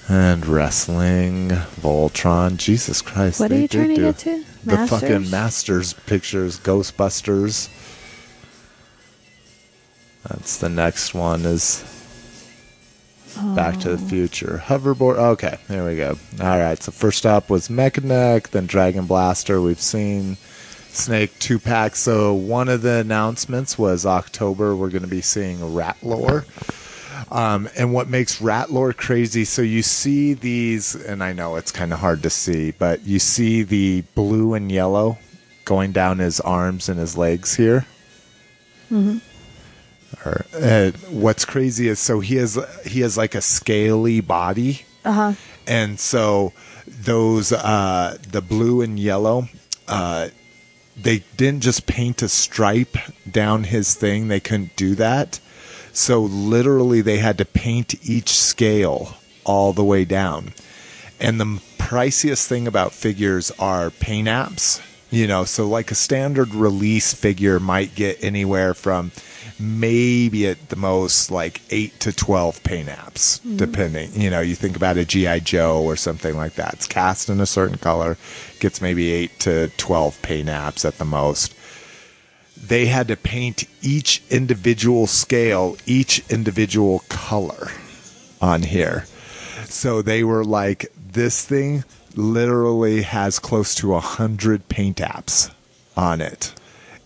[0.08, 3.40] And wrestling, Voltron, Jesus Christ!
[3.40, 4.44] What are you trying to get to?
[4.64, 5.32] The fucking Masters?
[5.32, 7.70] Masters pictures, Ghostbusters.
[10.28, 11.84] That's the next one is
[13.54, 14.08] Back to the Oh.
[14.08, 14.64] Future.
[14.66, 15.18] Hoverboard.
[15.18, 16.18] Okay, there we go.
[16.40, 19.60] All right, so first up was Mekaneck, then Dragon Blaster.
[19.60, 20.38] We've seen
[20.92, 21.98] Snake two pack.
[21.98, 24.74] So one of the announcements was October.
[24.74, 26.46] We're going to be seeing Rat Rattlor.
[27.32, 29.46] Um, and what makes rat Rattlor crazy?
[29.46, 33.20] So you see these, and I know it's kind of hard to see, but you
[33.20, 35.18] see the blue and yellow
[35.66, 37.86] going down his arms and his legs here.
[38.92, 39.22] Mhm.
[40.24, 45.12] Or, uh, what's crazy is so he has he has like a scaly body Uh
[45.12, 45.34] huh.
[45.68, 46.54] and so
[46.88, 49.50] those uh the blue and yellow
[49.88, 50.30] uh
[50.96, 52.96] they didn't just paint a stripe
[53.30, 55.40] down his thing they couldn't do that
[55.96, 60.54] so literally they had to paint each scale all the way down.
[61.20, 64.82] And the priciest thing about figures are paint apps
[65.12, 69.12] you know so like a standard release figure might get anywhere from
[69.60, 73.58] maybe at the most like 8 to 12 paint apps mm-hmm.
[73.58, 76.74] depending you know you think about a gi joe or something like that.
[76.74, 78.18] It's cast in a certain color
[78.60, 81.55] gets maybe 8 to 12 paint apps at the most
[82.58, 87.68] they had to paint each individual scale each individual color
[88.42, 89.06] on here
[89.70, 91.84] so they were like, this thing
[92.16, 95.52] literally has close to a hundred paint apps
[95.98, 96.54] on it.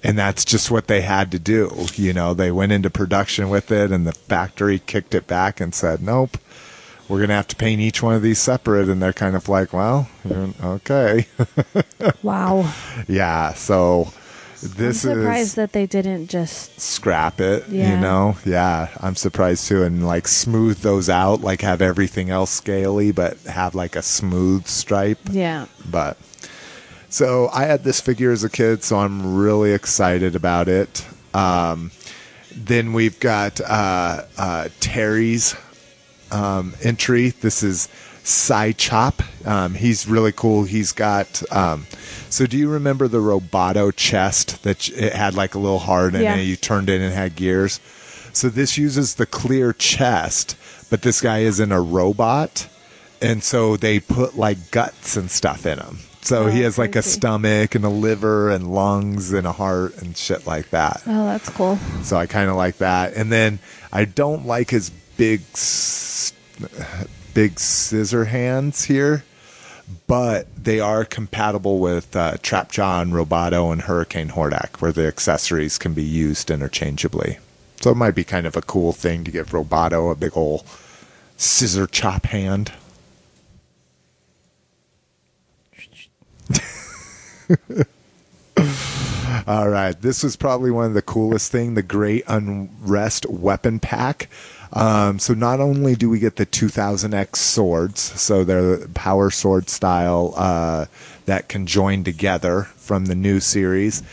[0.04, 1.88] And that's just what they had to do.
[1.96, 5.76] You know, they went into production with it and the factory kicked it back and
[5.76, 6.38] said, nope,
[7.08, 8.88] we're going to have to paint each one of these separate.
[8.88, 10.08] And they're kind of like, well,
[10.64, 11.26] okay.
[12.24, 12.74] Wow.
[13.08, 13.54] yeah.
[13.54, 14.14] So
[14.62, 16.80] this I'm is surprised that they didn't just.
[16.80, 17.92] scrap it, Yeah.
[17.96, 18.38] you know?
[18.46, 19.84] Yeah, I'm surprised too.
[19.84, 24.68] And like smooth those out, like have everything else scaly, but have like a smooth
[24.68, 25.20] stripe.
[25.32, 25.66] Yeah.
[25.90, 26.18] But
[27.10, 31.06] so I had this figure as a kid, so I'm really excited about it.
[31.34, 31.92] Um,
[32.56, 35.56] then we've got uh, uh, Terry's
[36.32, 37.30] um, entry.
[37.30, 37.88] This is
[38.30, 39.22] Cy Chop.
[39.46, 40.64] Um, he's really cool.
[40.64, 41.42] He's got.
[41.52, 41.88] Um,
[42.30, 46.22] so, do you remember the Roboto chest that it had like a little heart in
[46.22, 46.36] Yeah.
[46.36, 46.44] it?
[46.44, 47.80] You turned it and had gears.
[48.32, 50.56] So this uses the clear chest,
[50.92, 52.68] but this guy isn't a robot,
[53.22, 55.98] and so they put like guts and stuff in him.
[56.22, 60.00] So he Oh, has like a stomach and a liver and lungs and a heart
[60.02, 61.02] and shit like that.
[61.08, 61.80] Oh, that's cool.
[62.04, 63.14] So I kind of like that.
[63.16, 63.58] And then
[63.92, 66.34] I don't like his big, s-
[67.40, 69.24] big scissor hands here,
[70.08, 75.78] but they are compatible with uh, Trapjaw and Roboto and Hurricane Hordak, where the accessories
[75.78, 77.38] can be used interchangeably.
[77.80, 80.66] So it might be kind of a cool thing to give Roboto a big old
[81.38, 82.74] scissor chop hand.
[89.48, 94.28] All right, this was probably one of the coolest thing, the Great Unrest Weapon Pack.
[94.72, 100.34] Um, so not only do we get the 2000X swords, so they're power sword style
[100.38, 100.86] uh,
[101.26, 104.04] that can join together from the new series,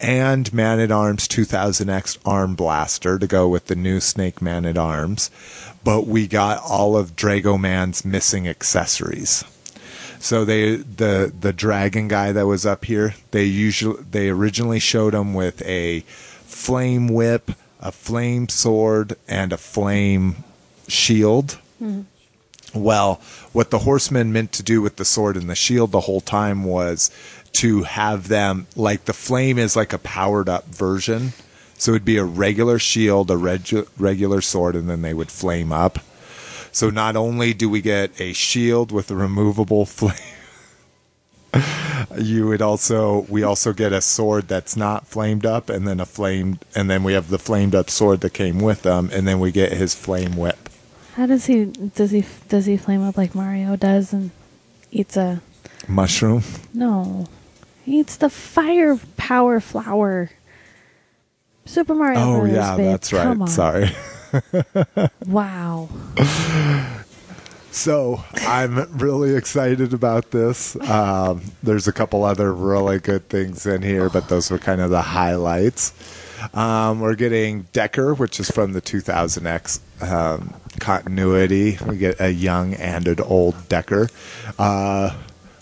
[0.00, 4.78] and Man at Arms 2000X Arm Blaster to go with the new Snake Man at
[4.78, 5.30] Arms,
[5.84, 9.44] but we got all of Draego-Man's missing accessories.
[10.18, 15.14] So they the the dragon guy that was up here, they usually they originally showed
[15.14, 20.44] him with a flame whip, a flame sword, and a flame
[20.88, 21.58] shield.
[21.82, 22.02] Mm-hmm.
[22.74, 23.20] Well,
[23.52, 26.64] what the horsemen meant to do with the sword and the shield the whole time
[26.64, 27.10] was
[27.52, 31.32] to have them like the flame is like a powered up version.
[31.78, 35.72] So it'd be a regular shield, a regu- regular sword, and then they would flame
[35.72, 35.98] up.
[36.72, 40.35] So not only do we get a shield with a removable flame,
[42.18, 46.06] you would also we also get a sword that's not flamed up, and then a
[46.06, 49.40] flamed, and then we have the flamed up sword that came with them, and then
[49.40, 50.68] we get his flame whip.
[51.14, 54.30] How does he does he does he flame up like Mario does and
[54.90, 55.40] eats a
[55.88, 56.42] Mushroom.
[56.74, 57.26] no?
[57.84, 60.30] He eats the fire power flower.
[61.64, 62.86] Super Mario Oh Brothers, yeah, babe.
[62.86, 63.48] that's right.
[63.48, 63.90] Sorry.
[65.26, 65.88] Wow.
[67.76, 70.76] So I'm really excited about this.
[70.88, 74.88] Um, there's a couple other really good things in here, but those were kind of
[74.88, 75.92] the highlights.
[76.54, 81.76] Um, we're getting Decker, which is from the 2000X um, continuity.
[81.86, 84.08] We get a young and an old Decker.
[84.58, 85.14] Uh,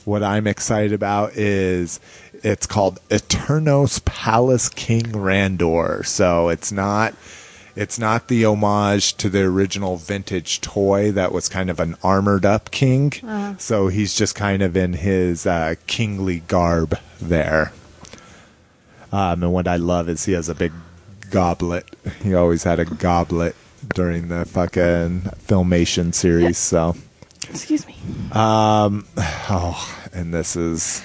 [0.05, 1.98] what I'm excited about is
[2.44, 6.07] it's called Eternos Palace King Randor.
[6.07, 7.14] So it's not
[7.77, 12.45] it's not the homage to the original vintage toy that was kind of an armored
[12.47, 13.13] up king.
[13.59, 17.73] So he's just kind of in his uh, kingly garb there.
[19.13, 20.73] Um, and what I love is he has a big
[21.31, 21.85] goblet.
[22.23, 23.55] He always had a goblet
[23.95, 26.59] during the fucking filmation series.
[26.59, 26.97] So,
[27.49, 27.97] Excuse me.
[29.51, 31.03] oh, and this is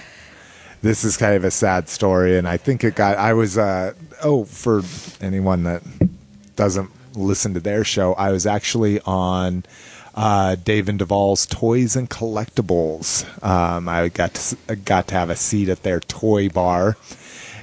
[0.82, 2.38] this is kind of a sad story.
[2.38, 3.18] And I think it got.
[3.18, 3.58] I was.
[3.58, 4.82] Uh, oh, for
[5.22, 5.84] anyone that
[6.60, 9.64] doesn't listen to their show, I was actually on
[10.14, 13.24] uh, Dave and Duvall's Toys and Collectibles.
[13.42, 16.98] Um, I got to, got to have a seat at their toy bar,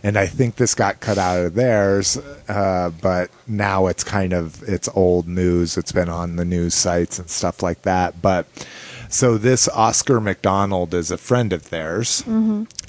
[0.03, 2.17] and I think this got cut out of theirs.
[2.49, 5.77] Uh, but now it's kind of it's old news.
[5.77, 8.23] It's been on the news sites and stuff like that.
[8.23, 8.47] But
[9.11, 12.25] so this Oscar McDonald is a friend of theirs,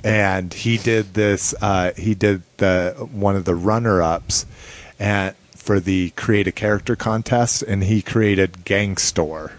[0.06, 1.54] and he did this.
[1.62, 4.46] Uh, he did the one of the runner ups,
[4.98, 5.36] and
[5.68, 9.52] for the create a character contest, and he created Gangstor.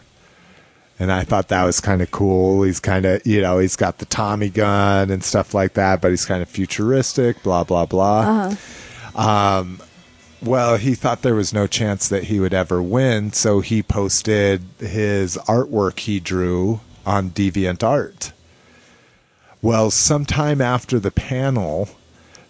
[0.99, 2.63] And I thought that was kind of cool.
[2.63, 6.09] He's kind of, you know, he's got the Tommy gun and stuff like that, but
[6.11, 8.55] he's kind of futuristic, blah, blah, blah.
[9.15, 9.83] Um,
[10.41, 14.63] well, he thought there was no chance that he would ever win, so he posted
[14.79, 18.33] his artwork he drew on DeviantArt.
[19.61, 21.91] Well, sometime after the panel,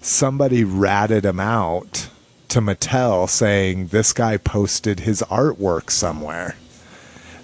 [0.00, 2.08] somebody ratted him out
[2.48, 6.56] to Mattel saying this guy posted his artwork somewhere.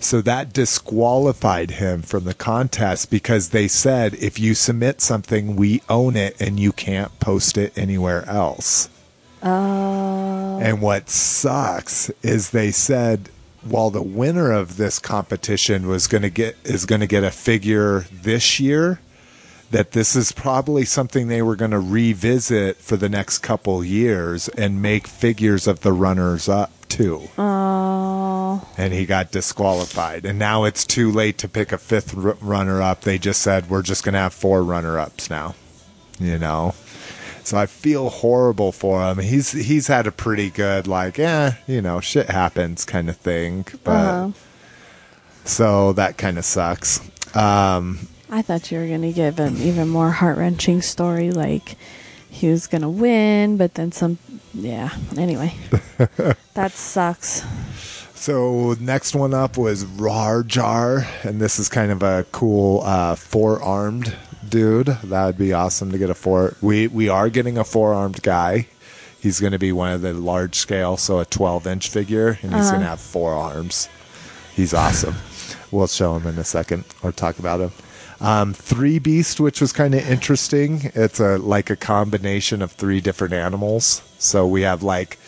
[0.01, 5.81] So that disqualified him from the contest because they said if you submit something, we
[5.89, 8.91] own it and you can't post it anywhere else.
[9.43, 10.59] Oh.
[10.61, 13.31] And what sucks is they said
[13.63, 17.31] while the winner of this competition was going to get is going to get a
[17.31, 19.01] figure this year
[19.71, 24.49] that this is probably something they were going to revisit for the next couple years
[24.51, 27.29] and make figures of the runners up too.
[27.37, 28.67] Oh.
[28.79, 30.25] And he got disqualified.
[30.25, 33.01] And now it's too late to pick a fifth r- runner up.
[33.01, 35.55] They just said we're just going to have four runner ups now.
[36.21, 36.75] You know.
[37.43, 39.19] So I feel horrible for him.
[39.19, 43.67] He's he's had a pretty good like, eh, you know, shit happens kind of thing.
[43.83, 44.31] But Uh-huh.
[45.45, 47.01] so that kind of sucks.
[47.37, 51.77] Um, I thought you were going to give an even more heart wrenching story, like
[52.31, 54.19] he was going to win, but then some.
[54.53, 54.91] Yeah.
[55.17, 55.55] Anyway,
[56.55, 57.45] that sucks.
[58.15, 63.17] So next one up was Rar Jar, and this is kind of a cool uh,
[63.17, 64.15] four-armed
[64.49, 64.87] dude.
[64.87, 66.57] That would be awesome to get a four.
[66.63, 68.69] We we are getting a four-armed guy.
[69.21, 72.71] He's going to be one of the large scale, so a 12-inch figure, and he's
[72.71, 73.89] going to have four arms.
[74.55, 75.15] He's awesome.
[75.71, 77.73] we'll show him in a second or talk about him.
[78.21, 80.93] Um, three Beast, which was kind of interesting.
[80.95, 84.03] It's a like a combination of three different animals.
[84.19, 85.19] So we have like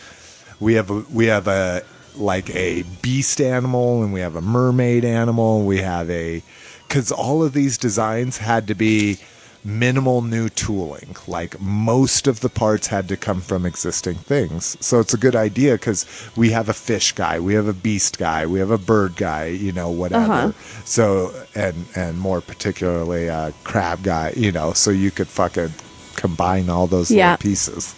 [0.59, 1.83] we have a, we have a
[2.15, 5.65] like a beast animal and we have a mermaid animal.
[5.65, 6.41] We have a
[6.87, 9.19] because all of these designs had to be
[9.67, 11.15] minimal new tooling.
[11.27, 14.77] Like most of the parts had to come from existing things.
[14.79, 16.05] So it's a good idea because
[16.37, 19.47] we have a fish guy, we have a beast guy, we have a bird guy,
[19.47, 20.33] you know, whatever.
[20.33, 20.51] Uh-huh.
[20.85, 25.73] So and and more particularly a crab guy, you know, so you could fucking
[26.15, 27.31] combine all those Yeah.
[27.31, 27.93] little pieces.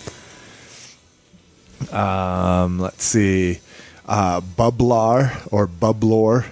[1.93, 3.59] Um, let's see,
[4.07, 6.45] uh, Bublar or Bublor,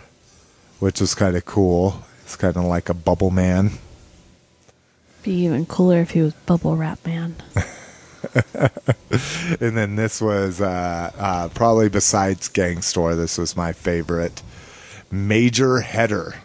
[0.80, 2.04] which is kind of cool.
[2.24, 3.72] It's kind of like a bubble man.
[5.28, 7.36] Be even cooler if he was Bubble Wrap Man.
[9.60, 14.42] and then this was uh, uh, probably besides Gangstor, this was my favorite,
[15.12, 16.36] Major Header.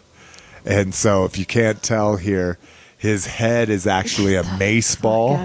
[0.65, 2.57] And so, if you can't tell here,
[2.97, 5.37] his head is actually a mace ball,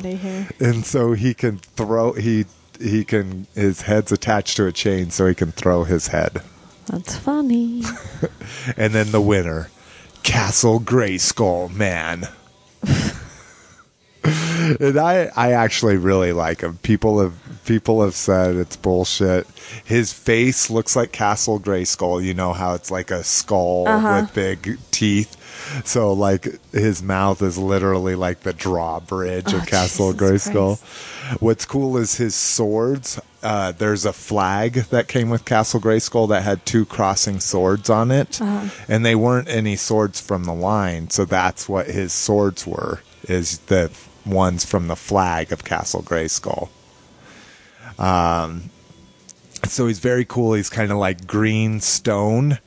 [0.58, 2.44] and so he can throw he
[2.80, 6.42] he can his head's attached to a chain, so he can throw his head.
[6.86, 7.84] That's funny.
[8.76, 9.70] And then the winner,
[10.24, 12.26] Castle Grayskull Man.
[14.80, 16.78] and I, I actually really like him.
[16.82, 19.46] People have people have said it's bullshit.
[19.84, 22.22] His face looks like Castle Grayskull.
[22.24, 24.20] You know how it's like a skull Uh-huh.
[24.22, 25.36] with big teeth.
[25.84, 31.40] So like his mouth is literally like the drawbridge of Oh, Castle Jesus Grayskull.
[31.42, 33.20] What's cool is his swords.
[33.42, 38.10] Uh, there's a flag that came with Castle Grayskull that had two crossing swords on
[38.10, 38.68] it, Uh-huh.
[38.88, 41.10] and they weren't any swords from the line.
[41.10, 43.00] So that's what his swords were.
[43.24, 43.90] Is the
[44.26, 46.68] ones from the flag of Castle Grayskull.
[47.98, 48.70] Um,
[49.64, 50.54] so he's very cool.
[50.54, 52.58] He's kind of like green stone,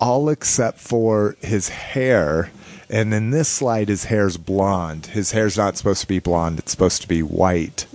[0.00, 2.50] all except for his hair.
[2.90, 5.06] And in this slide, his hair's blonde.
[5.06, 7.86] His hair's not supposed to be blonde, it's supposed to be white.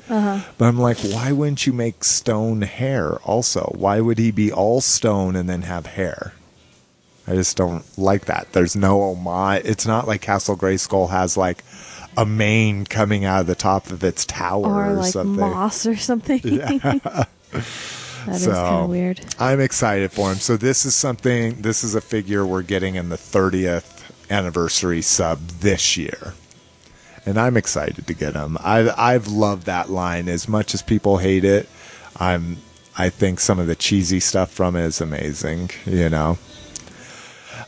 [0.57, 3.72] But I'm like, why wouldn't you make stone hair also?
[3.78, 6.34] Why would he be all stone and then have hair?
[7.28, 8.51] I just don't like that.
[8.53, 9.62] There's no homage.
[9.66, 11.64] It's not like Castle Grayskull has like
[12.18, 15.39] a mane coming out of the top of its tower or or, like something.
[15.39, 16.39] moss or something.
[16.43, 17.28] that
[18.28, 19.22] is So- kind of weird.
[19.39, 20.38] I'm excited for him.
[20.38, 21.62] So this is something.
[21.62, 23.95] This is a figure we're getting in the 30th
[24.32, 26.34] anniversary sub this year,
[27.26, 28.57] and I'm excited to get him.
[28.60, 31.68] I I've loved that line as much as people hate it.
[32.20, 32.57] I'm.
[32.97, 35.70] I think some of the cheesy stuff from it is amazing.
[35.86, 36.38] You know.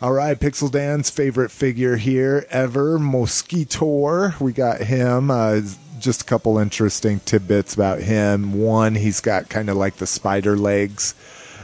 [0.02, 4.40] All right, Pixel Dan's favorite figure here ever, Mosquitor.
[4.40, 5.30] We got him.
[5.30, 5.62] Uh,
[6.00, 8.54] just a couple interesting tidbits about him.
[8.60, 11.14] One, he's got kind of like the spider legs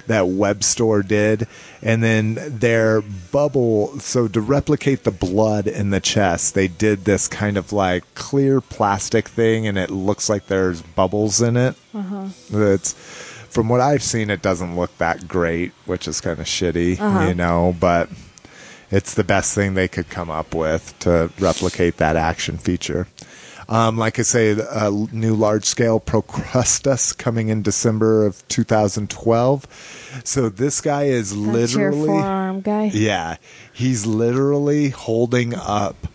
[0.05, 1.47] that Webstor did,
[1.81, 3.99] and then their bubble.
[3.99, 8.61] So to replicate the blood in the chest, they did this kind of like clear
[8.61, 11.75] plastic thing, and it looks like there's bubbles in it.
[12.53, 12.93] It's
[13.49, 17.27] from what I've seen, it doesn't look that great, which is kind of shitty, Uh-huh.
[17.29, 17.75] you know.
[17.77, 18.09] But
[18.91, 23.07] it's the best thing they could come up with to replicate that action feature.
[23.69, 30.21] Um, like I say, a new large scale Procrustus coming in December of 2012.
[30.23, 32.85] So this guy is That's literally, forearm guy.
[32.93, 33.35] yeah,
[33.73, 36.07] he's literally holding up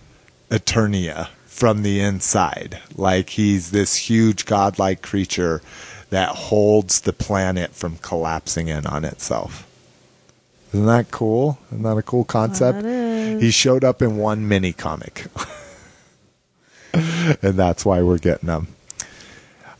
[0.51, 2.79] Eternia from the inside.
[2.97, 5.61] Like he's this huge godlike creature
[6.09, 9.67] that holds the planet from collapsing in on itself.
[10.73, 11.59] Isn't that cool?
[11.71, 12.85] Isn't that a cool concept?
[13.43, 15.27] He showed up in one mini comic.
[16.95, 18.69] and that's why we're getting him.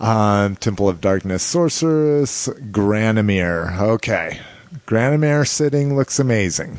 [0.01, 3.79] Um, Temple of Darkness Sorceress, Granamyr.
[3.81, 4.41] Okay.
[4.87, 6.79] Granamyr sitting looks amazing.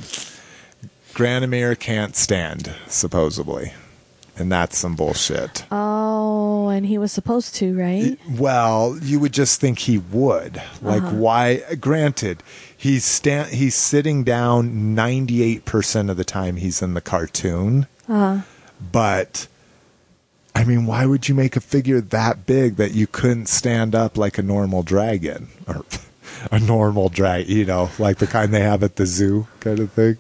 [1.14, 3.74] Granamyr can't stand, supposedly.
[4.36, 5.64] And that's some bullshit.
[5.72, 8.18] Oh, and he was supposed to, right?
[8.32, 10.60] Well, you would just think he would.
[10.82, 11.62] Like, why?
[11.80, 12.42] Granted,
[12.84, 17.88] he's stand he's sitting down ninety eight percent of the time he's in the cartoon.
[18.92, 19.48] But
[20.54, 24.18] I mean, why would you make a figure that big that you couldn't stand up
[24.18, 25.86] like a normal dragon or
[26.52, 27.48] a normal drag?
[27.48, 30.18] You know, like the kind they have at the zoo, kind of thing.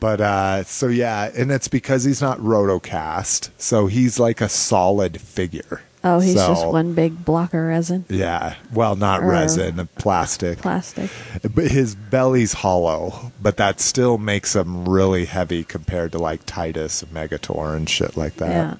[0.00, 5.20] But uh, so yeah, and it's because he's not rotocast, so he's like a solid
[5.20, 5.82] figure.
[6.06, 10.58] Oh, he's just one big blocker resin, yeah, well, not Or- resin, plastic.
[10.58, 11.10] plastic.
[11.54, 17.02] But his belly's hollow, but that still makes him really heavy compared to like Tytus
[17.02, 18.50] and Megator and shit like that.
[18.50, 18.74] Yeah.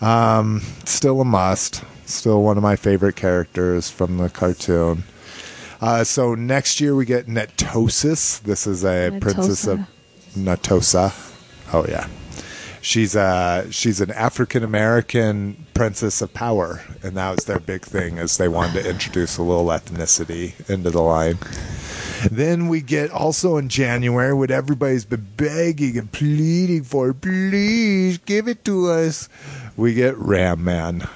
[0.00, 0.60] that.
[0.84, 1.82] Still a must.
[2.04, 5.04] Still one of my favorite characters from the cartoon.
[5.80, 8.42] Uh, so next year we get Netosis.
[8.42, 9.80] This is a princess of
[10.36, 11.12] Netossa.
[11.72, 12.06] Oh yeah.
[12.82, 18.18] She's a she's an African American princess of power, and that was their big thing
[18.18, 21.38] is they wanted to introduce a little ethnicity into the line.
[22.30, 27.12] Then we get also in January what everybody's been begging and pleading for.
[27.14, 29.28] Please give it to us.
[29.82, 31.08] We get Ram Man.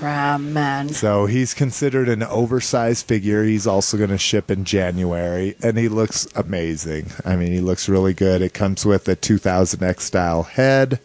[0.00, 0.88] Ram man.
[0.88, 3.44] So he's considered an oversized figure.
[3.44, 7.10] He's also going to ship in January, and he looks amazing.
[7.26, 8.40] I mean, he looks really good.
[8.40, 11.00] It comes with a 2000X style head,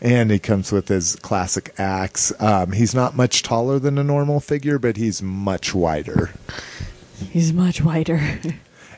[0.00, 2.32] and he comes with his classic axe.
[2.40, 6.30] Um, he's not much taller than a normal figure, but he's much wider.
[7.30, 8.38] He's much wider.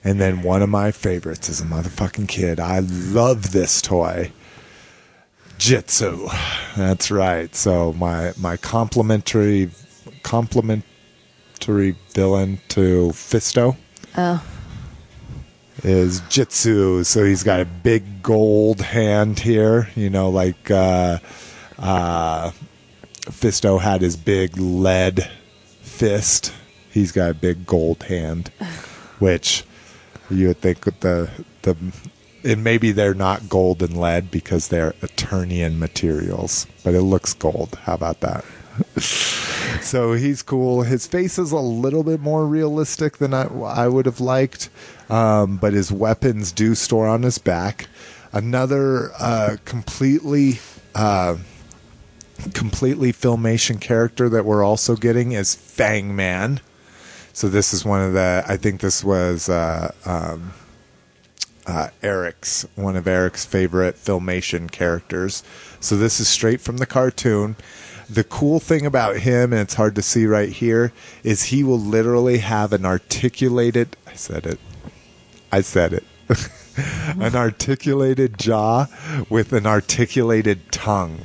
[0.04, 2.60] And then one of my favorites is a motherfucking kid.
[2.60, 4.30] I love this toy.
[5.58, 6.28] Jitsu.
[6.76, 7.54] That's right.
[7.54, 9.70] So my my complimentary
[10.22, 10.84] complimentary
[12.12, 13.76] villain to Fisto
[14.16, 14.44] oh,
[15.82, 17.04] is Jitsu.
[17.04, 21.18] So he's got a big gold hand here, you know, like uh
[21.78, 22.50] uh
[23.26, 25.30] Fisto had his big lead
[25.80, 26.52] fist.
[26.90, 28.48] He's got a big gold hand,
[29.18, 29.64] which
[30.30, 31.30] you would think with the
[31.62, 31.76] the
[32.44, 37.78] and maybe they're not gold and lead because they're Eternian materials, but it looks gold.
[37.82, 38.44] How about that?
[39.00, 40.82] so he's cool.
[40.82, 44.68] His face is a little bit more realistic than I, I would have liked,
[45.08, 47.88] um, but his weapons do store on his back.
[48.32, 50.60] Another uh, completely.
[50.94, 51.38] Uh,
[52.52, 56.60] completely filmation character that we're also getting is Fang Man.
[57.32, 58.44] So this is one of the.
[58.46, 60.52] I think this was uh, um,
[61.66, 65.42] uh, Eric's one of Eric's favorite filmation characters.
[65.80, 67.56] So this is straight from the cartoon.
[68.08, 70.92] The cool thing about him, and it's hard to see right here,
[71.22, 73.96] is he will literally have an articulated.
[74.06, 74.60] I said it.
[75.50, 76.04] I said it.
[77.18, 78.86] an articulated jaw
[79.30, 81.20] with an articulated tongue.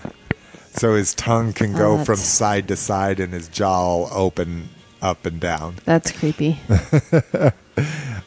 [0.72, 4.70] So his tongue can go Oh, from side to side and his jaw will open
[5.02, 5.76] up and down.
[5.86, 6.60] that's creepy.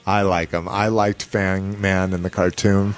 [0.07, 0.69] I like him.
[0.69, 2.95] I liked Fang Man in the cartoon.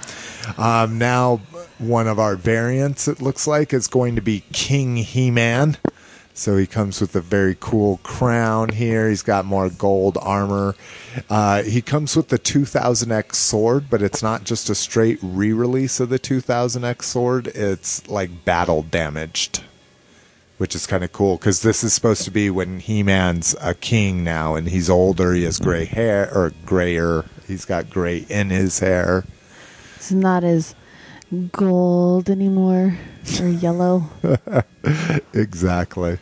[0.59, 1.41] Um, now,
[1.79, 5.77] one of our variants, it looks like, is going to be King He Man.
[6.37, 9.09] So he comes with a very cool crown here.
[9.09, 10.75] He's got more gold armor.
[11.31, 16.01] Uh, he comes with the 2000X sword, but it's not just a straight re release
[16.01, 19.63] of the 2000X sword, it's like battle damaged
[20.65, 24.25] which is kind of cool because this is supposed to be when He-Man's a king
[24.25, 25.35] now, and he's older.
[25.35, 27.27] He has gray hair or grayer.
[27.47, 29.27] He's got gray in his hair.
[29.97, 30.75] It's not as
[31.53, 32.97] gold anymore
[33.39, 34.05] or yellow.
[35.35, 36.17] Exactly.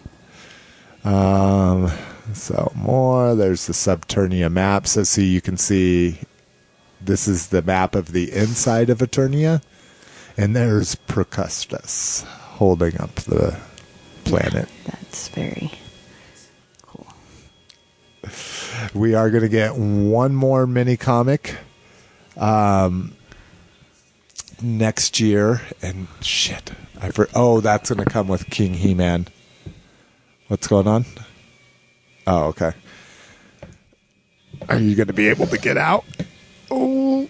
[1.05, 1.93] Um.
[2.35, 3.37] So more.
[3.37, 4.89] There's the Subternia map.
[4.89, 6.19] So see, you can see
[7.01, 9.63] this is the map of the inside of Eternia,
[10.37, 12.23] and there's Procrustus
[12.57, 13.57] holding up the
[14.25, 14.69] planet.
[14.87, 15.73] That's very
[16.83, 17.07] cool.
[18.95, 21.57] we are going to get one more mini comic
[22.37, 23.15] um,
[24.63, 29.27] next year and shit i for oh that's going to come with king he-man.
[30.49, 31.05] What's going on?
[32.27, 32.73] Oh okay.
[34.69, 36.05] Are you going to be able to get out?
[36.71, 37.29] Oh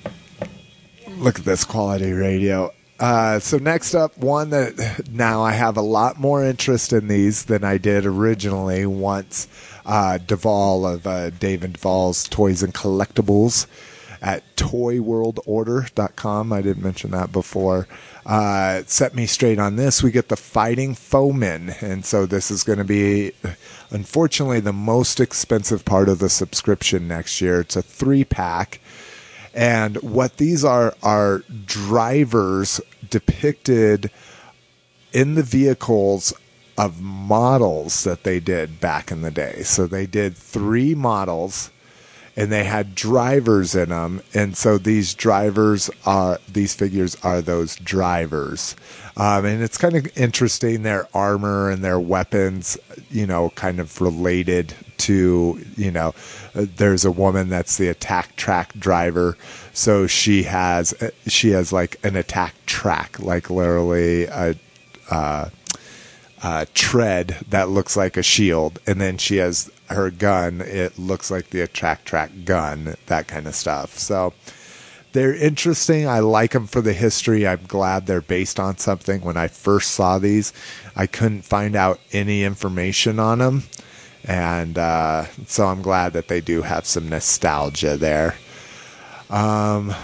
[1.16, 2.72] look at this quality radio
[3.03, 7.47] uh, so next up, one that now I have a lot more interest in these
[7.47, 8.87] than I did originally.
[8.87, 9.49] Once
[9.85, 13.67] uh, Duvall of uh, David Duvall's Toys and Collectibles
[14.21, 16.53] at ToyWorldOrder.com.
[16.53, 17.89] I didn't mention that before.
[18.25, 20.01] Uh, set me straight on this.
[20.01, 23.33] We get the Fighting Foemen, and so this is going to be,
[23.91, 27.63] unfortunately, the most expensive part of the subscription next year.
[27.63, 28.79] It's a three pack.
[29.55, 32.81] And what these are are drivers
[33.13, 34.11] depicted
[35.13, 36.33] in the vehicles
[36.79, 39.63] of models that they did back in the day.
[39.63, 41.71] So they did three models
[42.35, 44.23] and they had drivers in them.
[44.33, 48.75] And so these drivers are, these figures are those drivers.
[49.19, 52.79] Um, and it's kind of interesting their armor and their weapons,
[53.11, 56.15] you know, kind of related to, you know,
[56.55, 59.37] uh, there's a woman that's the attack track driver.
[59.73, 64.55] So she has, uh, she has like an attack track, like literally a,
[65.11, 65.49] uh,
[66.75, 70.61] tread that looks like a shield, and then she has her gun.
[70.61, 73.97] It looks like the attack track gun, that kind of stuff.
[73.99, 74.35] So
[75.12, 76.09] they're interesting.
[76.09, 77.47] I like them for the history.
[77.47, 79.20] I'm glad they're based on something.
[79.20, 80.53] When I first saw these,
[80.97, 83.64] I couldn't find out any information on them,
[84.25, 88.37] and uh, so I'm glad that they do have some nostalgia there.
[89.33, 89.95] Um,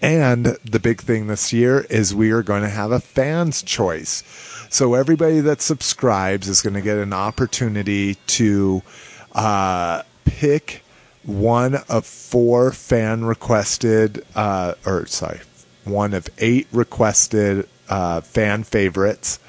[0.00, 4.22] And the big thing this year is we are going to have a fans choice.
[4.70, 8.82] So everybody that subscribes is going to get an opportunity to
[9.32, 10.82] uh, pick
[11.24, 15.40] one of four fan requested, uh, or sorry,
[15.84, 19.40] one of eight requested uh, fan favorites,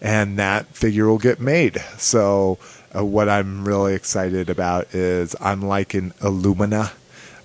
[0.00, 1.78] and that figure will get made.
[1.98, 2.58] So,
[2.94, 6.92] uh, what I'm really excited about is I'm liking Illumina.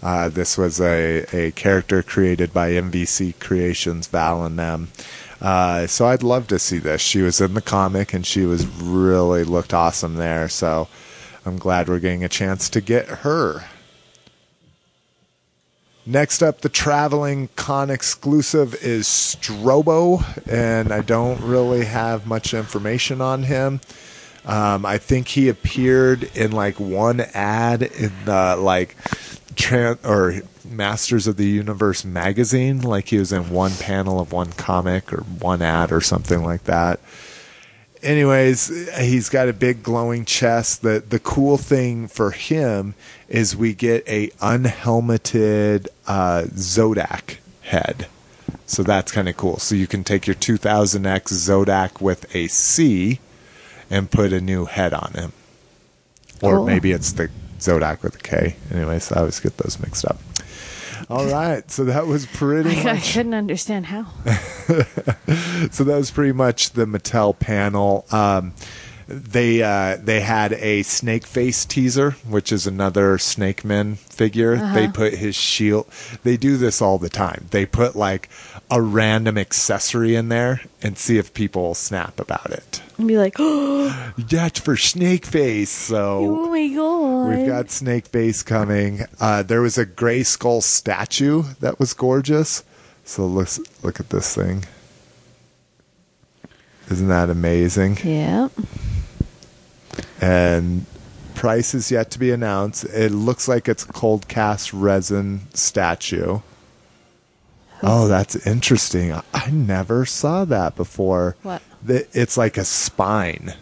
[0.02, 4.90] Uh, this was a, a character created by MVC Creations, Val and them.
[5.42, 7.02] Uh, so I'd love to see this.
[7.02, 10.50] She was in the comic and she was really looked awesome there.
[10.50, 10.88] So
[11.46, 13.66] I'm glad we're getting a chance to get her.
[16.06, 23.22] Next up, the traveling con exclusive is Strobo, and I don't really have much information
[23.22, 23.80] on him.
[24.46, 28.96] Um, I think he appeared in like one ad in the like
[29.60, 34.52] tran- or Masters of the Universe magazine, like he was in one panel of one
[34.54, 37.00] comic or one ad or something like that
[38.02, 40.82] anyways, he's got a big glowing chest.
[40.82, 42.96] The the cool thing for him
[43.28, 48.08] is we get a unhelmeted uh, Zodak head.
[48.66, 49.58] So that's kind of cool.
[49.58, 53.20] So you can take your 2000X Zodac with a C
[53.90, 55.34] and put a new head on him.
[56.42, 57.30] Or maybe it's the
[57.60, 58.56] Zodak with a K.
[58.72, 60.20] Anyways, I always get those mixed up.
[61.10, 64.06] All right, so that was pretty I, I couldn't understand how.
[65.72, 68.06] so that was pretty much the Mattel panel.
[68.12, 68.54] Um,
[69.10, 74.56] they uh, they had a snake face teaser, which is another Snake Man figure.
[74.58, 75.88] They put his shield.
[76.24, 77.48] They do this all the time.
[77.50, 78.30] They put like
[78.70, 82.84] a random accessory in there and see if people snap about it.
[83.00, 85.72] And be like, oh That's for Snake Face.
[85.72, 87.36] So oh my god.
[87.36, 89.02] We've got Snake Face coming.
[89.20, 92.64] Uh, there was a Grayskull statue that was gorgeous.
[93.06, 93.50] So look,
[93.82, 94.66] look at this thing.
[96.92, 97.98] Isn't that amazing?
[98.04, 98.50] Yeah.
[100.22, 100.86] And
[101.36, 102.84] price is yet to be announced.
[102.86, 106.40] It looks like it's cold cast resin statue.
[107.82, 109.14] Oh, that's interesting.
[109.14, 111.36] I- I never saw that before.
[111.44, 111.62] What?
[111.84, 113.54] The- It's like a spine.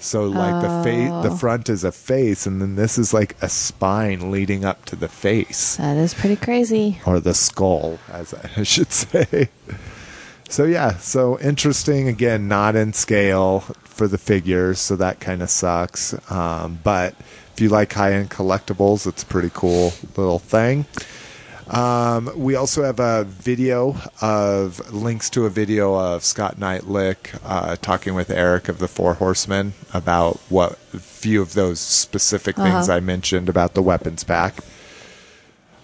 [0.00, 1.36] So like the face, the Oh.
[1.36, 5.08] front is a face, and then this is like a spine leading up to the
[5.08, 7.00] face That is pretty crazy.
[7.04, 9.48] or the skull, as I should say.
[10.48, 12.06] So yeah, so interesting.
[12.06, 13.64] Again, not in scale
[13.98, 16.14] for the figures, so that kind of sucks.
[16.30, 17.14] Um, but
[17.52, 20.86] if you like high-end collectibles, it's a pretty cool little thing.
[21.68, 27.76] Um, we also have a video of links to a video of Scott Neitlich uh,
[27.82, 32.96] talking with Eric of the Four Horsemen about what few of those specific things Uh-huh.
[32.96, 34.54] I mentioned about the weapons pack.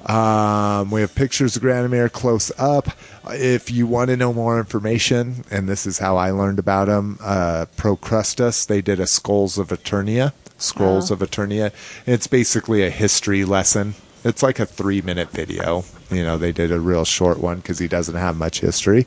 [0.07, 2.89] Um, we have pictures of Granamyr close up.
[3.31, 7.19] If you want to know more information, and this is how I learned about them,
[7.23, 11.15] uh, Procrustus, they did a Skulls of Eternia, Scrolls Oh.
[11.15, 11.73] of Eternia.
[12.07, 13.95] It's basically a history lesson.
[14.25, 15.85] It's like a three minute video.
[16.11, 19.07] You know, they did a real short one because he doesn't have much history.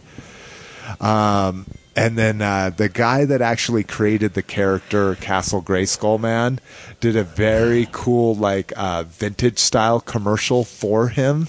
[0.99, 1.65] Um,
[1.97, 6.59] and then uh, the guy that actually created the character Castle Grayskull Man
[6.99, 11.47] did a very cool, like, uh, vintage style commercial for him.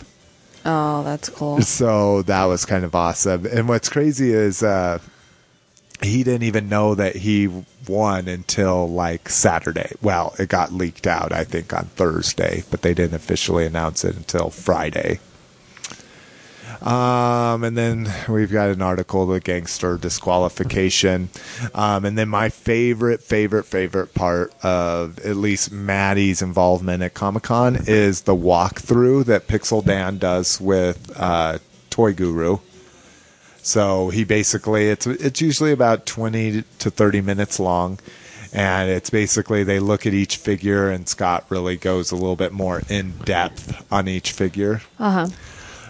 [0.65, 1.61] Oh, that's cool.
[1.61, 3.47] So that was kind of awesome.
[3.47, 4.99] And what's crazy is uh,
[6.03, 9.93] he didn't even know that he won until like Saturday.
[10.01, 14.17] Well, it got leaked out, I think, on Thursday, but they didn't officially announce it
[14.17, 15.21] until Friday.
[16.83, 21.29] Um, and then we've got an article, the Gangstor disqualification.
[21.75, 27.45] Um, and then my favorite, favorite, favorite part of at least Matty's involvement at Comic
[27.45, 31.59] Con is the walkthrough that Pixel Dan does with uh,
[31.91, 32.59] Toy Guru.
[33.61, 37.99] So he basically it's it's usually about twenty to thirty minutes long,
[38.53, 42.53] and it's basically they look at each figure and Scott really goes a little bit
[42.53, 44.81] more in depth on each figure.
[44.99, 45.27] Uh huh.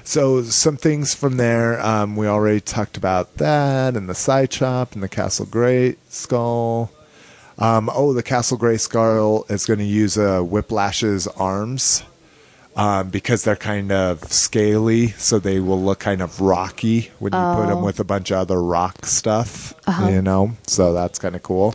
[0.09, 1.79] So some things from there.
[1.85, 6.91] Um, we already talked about that and the side chop and the Castle Great Skull.
[7.59, 12.05] Um, oh, the Castle Grayskull is going to use uh, Whiplash's arms
[12.75, 17.39] um, because they're kind of scaly, so they will look kind of rocky when you
[17.39, 17.85] put them Oh.
[17.85, 19.75] with a bunch of other rock stuff.
[19.87, 20.09] Uh-huh.
[20.09, 21.75] You know, so that's kind of cool.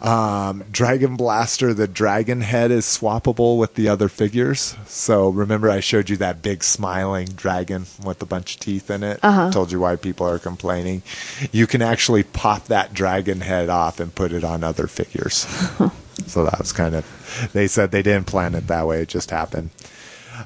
[0.00, 4.76] Um, Dragon Blaster, the dragon head is swappable with the other figures.
[4.86, 9.02] So remember, I showed you that big smiling dragon with a bunch of teeth in
[9.02, 9.20] it.
[9.22, 9.50] Uh-huh.
[9.50, 11.02] Told you why people are complaining.
[11.50, 15.34] You can actually pop that dragon head off and put it on other figures.
[16.26, 17.50] so that was kind of.
[17.52, 19.70] They said they didn't plan it that way; it just happened.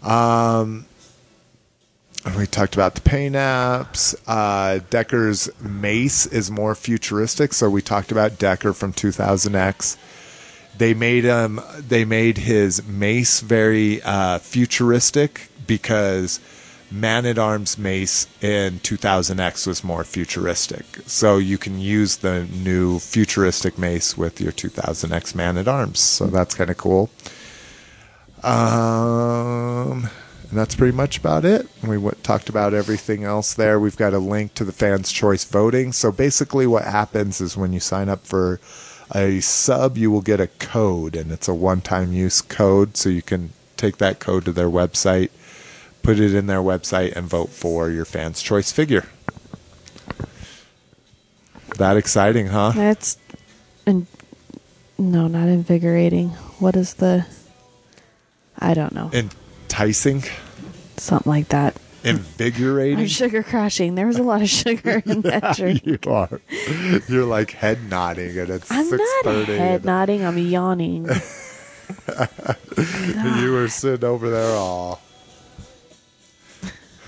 [0.03, 0.87] Um,
[2.37, 4.15] we talked about the paint apps.
[4.27, 9.97] Uh, Decker's mace is more futuristic, so we talked about Decker from 2000X.
[10.77, 11.61] They made him.
[11.79, 16.41] They made his mace very uh, futuristic because
[16.91, 20.85] Man at Arms mace in 2000X was more futuristic.
[21.07, 26.01] So you can use the new futuristic mace with your 2000X Man at Arms.
[26.01, 27.11] So that's kind of cool.
[28.43, 30.09] Um,
[30.51, 31.69] and that's pretty much about it.
[31.83, 33.79] We w- talked about everything else there.
[33.79, 35.93] We've got a link to the fans' choice voting.
[35.93, 38.59] So basically, what happens is when you sign up for
[39.15, 42.97] a sub, you will get a code, and it's a one time use code.
[42.97, 45.31] So you can take that code to their website,
[46.03, 49.07] put it in their website, and vote for your fans' choice figure.
[51.79, 52.73] That exciting, huh?
[52.75, 53.17] That's
[53.87, 54.09] in,
[54.99, 56.31] no, not invigorating.
[56.59, 57.25] What is the?
[58.59, 59.11] I don't know.
[59.71, 60.25] Enticing,
[60.97, 61.77] Something like that.
[62.05, 63.07] I'm invigorating.
[63.07, 63.95] sugar crashing.
[63.95, 65.87] There was a lot of sugar in that drink.
[65.87, 66.41] you are.
[67.09, 70.25] You're like head nodding, and it's I'm not head nodding.
[70.25, 71.09] I'm yawning.
[73.41, 75.01] You were sitting over there, all.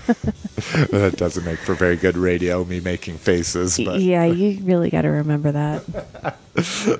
[0.05, 2.63] That doesn't make for very good radio.
[2.65, 5.83] Me making faces, but yeah, you really got to remember that.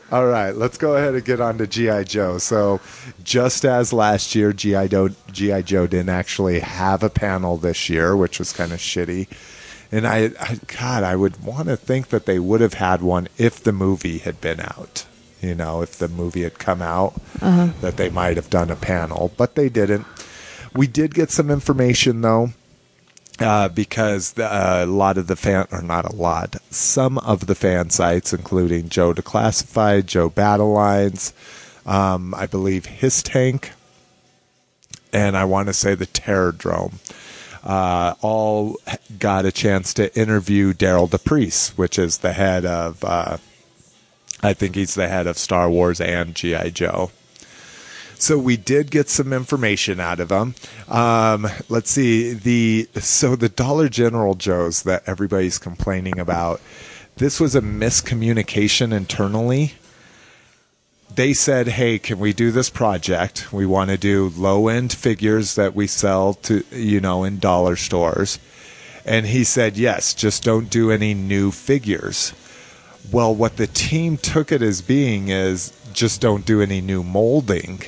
[0.12, 0.52] all right.
[0.52, 2.38] Let's go ahead and get on to GI Joe.
[2.38, 2.80] So,
[3.24, 8.16] just as last year, GI Joe, GI Joe didn't actually have a panel this year,
[8.16, 9.28] which was kind of shitty.
[9.92, 13.28] And I, I, God, I would want to think that they would have had one
[13.38, 15.06] if the movie had been out.
[15.40, 17.74] You know, if the movie had come out, uh-huh.
[17.82, 20.08] that they might have done a panel, but they didn't.
[20.74, 22.50] We did get some information though,
[23.44, 27.56] uh, because uh, a lot of the fan, or not a lot, some of the
[27.56, 31.34] fan sites, including Joe Declassified, Joe Battle Lines,
[31.86, 33.72] um, I believe HISS Tank,
[35.12, 36.94] and I want to say the Terrordrome,
[37.64, 38.78] uh, all
[39.20, 43.38] got a chance to interview Derryl DePriest, which is the head of, uh,
[44.42, 46.70] I think he's the head of Star Wars and G.I.
[46.70, 47.12] Joe.
[48.16, 50.56] So we did get some information out of them.
[50.88, 56.62] Um, let's see the so the Dollar General Joes that everybody's complaining about.
[57.18, 59.74] This was a miscommunication internally.
[61.14, 63.52] They said, "Hey, can we do this project?
[63.54, 68.40] We want to do low-end figures that we sell to you know in dollar stores."
[69.06, 72.34] And he said, "Yes, just don't do any new figures."
[73.12, 77.82] Well, what the team took it as being is just don't do any new molding.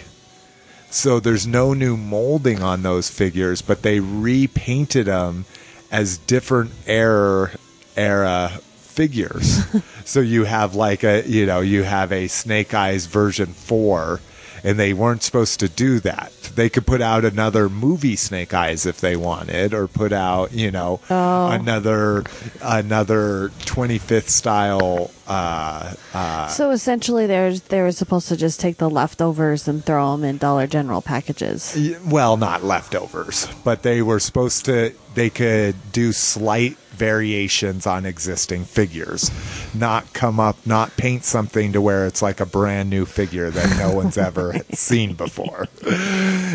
[0.96, 5.44] So there's no new molding on those figures, but they repainted them
[5.92, 7.52] as different era
[7.98, 9.60] era figures.
[10.06, 14.22] so you have like a you know you have a Snake Eyes version four,
[14.66, 16.34] and they weren't supposed to do that.
[16.56, 20.72] They could put out another movie Snake Eyes if they wanted, or put out you
[20.72, 21.48] know Oh.
[21.48, 22.24] another
[22.62, 25.12] another 25th style.
[25.28, 30.12] Uh, uh, So essentially, there's they were supposed to just take the leftovers and throw
[30.16, 31.76] them in Dollar General packages.
[32.06, 34.94] Well, not leftovers, but they were supposed to.
[35.16, 39.30] They could do slight variations on existing figures,
[39.76, 43.78] not come up, not paint something to where it's like a brand new figure that
[43.78, 45.68] no one's ever seen before.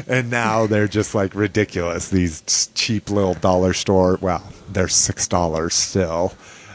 [0.09, 2.09] And now they're just like ridiculous.
[2.09, 4.18] These cheap little dollar store.
[4.20, 6.32] Well, they're six dollars still.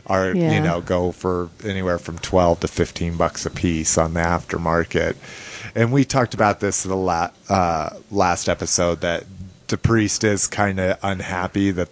[0.08, 0.54] Are Yeah.
[0.54, 5.16] you know go for anywhere from twelve to fifteen bucks a piece on the aftermarket.
[5.74, 9.26] And we talked about this in the la- uh, last episode that
[9.68, 11.90] the DePriest is kind of unhappy that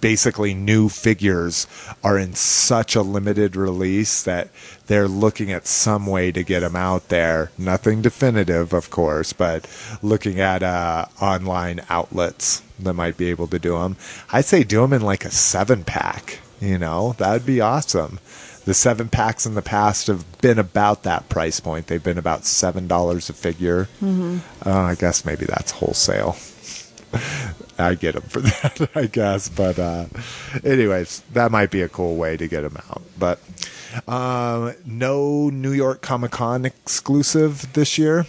[0.00, 1.66] basically new figures
[2.02, 4.48] are in such a limited release that
[4.86, 7.50] they're looking at some way to get them out there.
[7.58, 9.66] Nothing definitive, of course, but
[10.02, 13.96] looking at uh, online outlets that might be able to do them.
[14.32, 16.40] I'd say do them in like a seven pack.
[16.60, 18.18] You know, that'd be awesome.
[18.64, 21.86] The seven packs in the past have been about that price point.
[21.86, 23.88] They've been about seven dollars a figure.
[24.64, 26.36] Uh, I guess maybe that's wholesale.
[27.78, 29.48] I get them for that, I guess.
[29.48, 30.06] But uh,
[30.64, 33.02] anyways, that might be a cool way to get them out.
[33.18, 33.40] But
[34.08, 38.26] um, no New York Comic Con exclusive this year.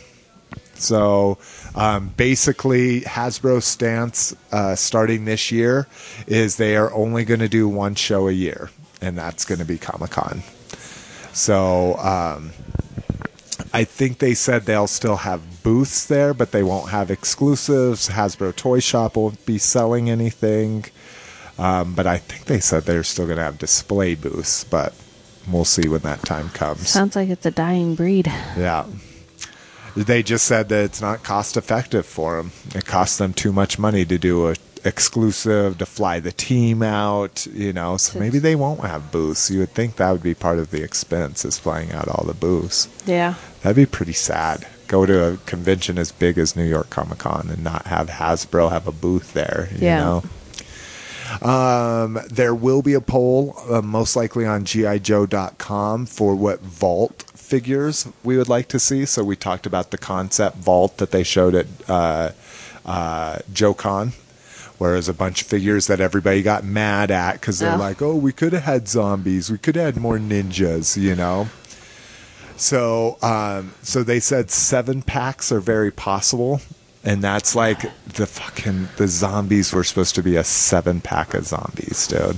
[0.75, 1.39] So
[1.75, 5.87] um, basically, Hasbro's stance uh, starting this year
[6.27, 8.69] is they are only going to do one show a year,
[9.01, 10.43] and that's going to be Comic Con.
[11.33, 12.51] So um,
[13.77, 18.09] I think they said they'll still have booths there, but they won't have exclusives.
[18.09, 20.85] Hasbro Toy Shop won't be selling anything.
[21.59, 24.95] Um, but I think they said they're still going to have display booths, but
[25.47, 26.89] we'll see when that time comes.
[26.89, 28.25] Sounds like it's a dying breed.
[28.57, 28.87] Yeah.
[29.95, 32.53] They just said that it's not cost effective for them.
[32.73, 34.55] It costs them too much money to do a
[34.85, 37.97] exclusive to fly the team out, you know.
[37.97, 39.51] So maybe they won't have booths.
[39.51, 42.33] You would think that would be part of the expense is flying out all the
[42.33, 42.87] booths.
[43.05, 43.35] Yeah.
[43.67, 44.65] That'd be pretty sad.
[44.87, 48.69] Go to a convention as big as New York Comic Con and not have Hasbro
[48.71, 49.67] have a booth there.
[49.73, 50.21] You Yeah.
[51.41, 51.45] know.
[51.45, 58.07] Um, there will be a poll, uh, most likely on GIJoe.com, for what vault figures
[58.23, 59.03] we would like to see.
[59.05, 62.29] So we talked about the concept vault that they showed at uh,
[62.85, 64.13] uh, JoeCon,
[64.77, 67.77] where there's a bunch of figures that everybody got mad at because they're Oh.
[67.77, 71.49] like, oh, we could have had zombies, we could have had more ninjas, you know.
[72.57, 76.59] So, um, so they said seven packs are very possible,
[77.03, 81.45] and that's like the fucking the zombies were supposed to be a seven pack of
[81.45, 82.37] zombies, dude.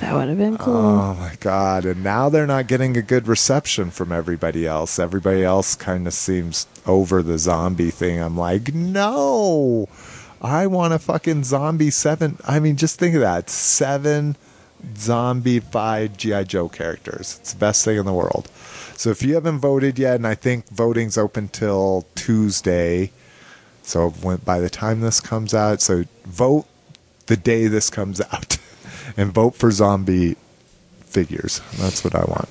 [0.00, 0.74] That would have been cool.
[0.76, 1.84] Oh my god!
[1.84, 4.98] And now they're not getting a good reception from everybody else.
[4.98, 8.20] Everybody else kind of seems over the zombie thing.
[8.20, 9.88] I'm like, no,
[10.42, 12.38] I want a fucking zombie seven.
[12.44, 14.36] I mean, just think of that seven
[14.94, 17.38] zombified GI Joe characters.
[17.40, 18.50] It's the best thing in the world.
[18.98, 23.12] So if you haven't voted yet, and I think voting's open till Tuesday.
[23.84, 26.66] So when, by the time this comes out, so vote
[27.26, 28.58] the day this comes out,
[29.16, 30.36] and vote for zombie
[31.02, 31.60] figures.
[31.78, 32.48] That's what I want.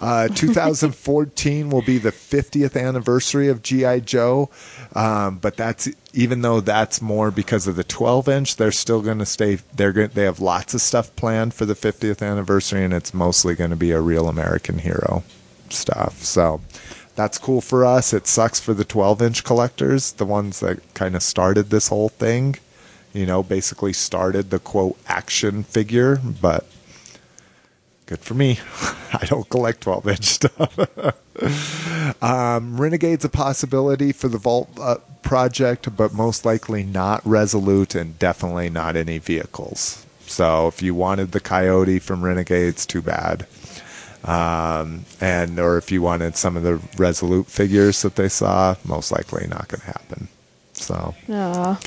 [0.00, 4.48] Uh, 2014 will be the 50th anniversary of GI Joe,
[4.94, 8.56] um, but that's even though that's more because of the 12 inch.
[8.56, 9.56] They're still going to stay.
[9.74, 10.08] They're going.
[10.14, 13.76] They have lots of stuff planned for the 50th anniversary, and it's mostly going to
[13.76, 15.22] be a real American hero
[15.72, 16.22] stuff.
[16.22, 16.60] So.
[17.16, 18.12] That's cool for us.
[18.12, 22.10] It sucks for the 12 inch collectors, the ones that kind of started this whole
[22.10, 22.56] thing.
[23.14, 26.66] You know, basically started the quote action figure, but
[28.04, 28.58] good for me.
[29.14, 32.22] I don't collect 12 inch stuff.
[32.22, 38.18] um, Renegade's a possibility for the Vault uh, project, but most likely not Resolute and
[38.18, 40.04] definitely not any vehicles.
[40.26, 43.46] So if you wanted the Coyote from Renegades, too bad.
[44.26, 49.12] Um, and or if you wanted some of the Resolute figures that they saw, most
[49.12, 50.28] likely not going to happen.
[50.72, 51.78] So Aw.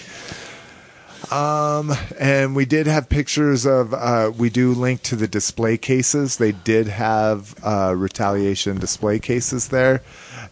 [1.32, 3.94] um, and we did have pictures of.
[3.94, 6.38] Uh, we do link to the display cases.
[6.38, 10.02] They did have uh, retaliation display cases there.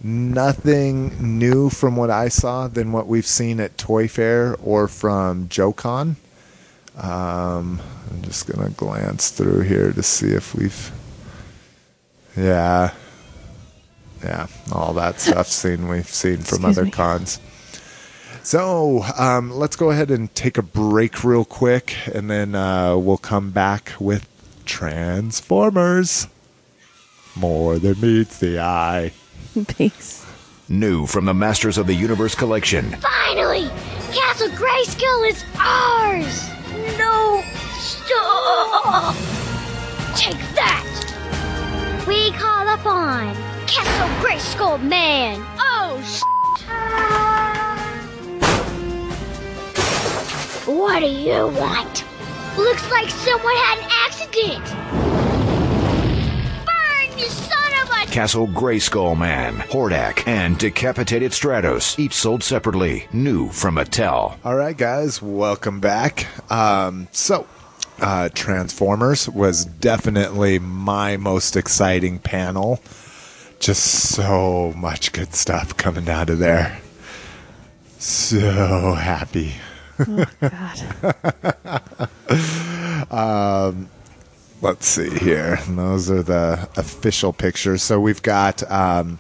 [0.03, 5.47] Nothing new from what I saw than what we've seen at Toy Fair or from
[5.47, 6.15] JoeCon.
[6.97, 7.79] Um,
[8.11, 10.91] I'm just gonna glance through here to see if we've.
[12.38, 12.93] Yeah,
[14.23, 16.91] yeah, all that stuff seen we've seen from Excuse other me.
[16.91, 17.39] cons.
[18.43, 23.17] So um, let's go ahead and take a break real quick, and then uh, we'll
[23.17, 24.27] come back with
[24.65, 26.27] Transformers.
[27.35, 29.11] More than meets the eye.
[29.67, 30.25] Peace.
[30.69, 32.91] New from the Masters of the Universe collection.
[32.97, 33.69] Finally!
[34.13, 36.49] Castle Grayskull is ours!
[36.97, 37.43] No!
[37.77, 39.15] Stop!
[40.15, 41.16] Take that!
[42.08, 43.36] We call upon
[43.68, 45.43] Castle Grayskull Man!
[45.60, 46.22] Oh, sh-
[50.68, 52.03] What do you want?
[52.58, 54.66] Looks like someone had an accident!
[56.66, 58.12] Burn, you son of a...
[58.12, 63.08] Castle Grayskull Man, Hordak, and Decapitated Stratos, each sold separately.
[63.12, 64.38] New from Mattel.
[64.45, 66.26] All right, guys, welcome back.
[66.51, 67.45] Um, so,
[67.99, 72.79] uh, Transformers was definitely my most exciting panel.
[73.59, 76.79] Just so much good stuff coming out of there.
[77.97, 79.55] So happy.
[79.99, 81.07] Oh, God.
[84.61, 85.59] let's see here.
[85.65, 87.81] And those are the official pictures.
[87.83, 89.19] So we've got, um,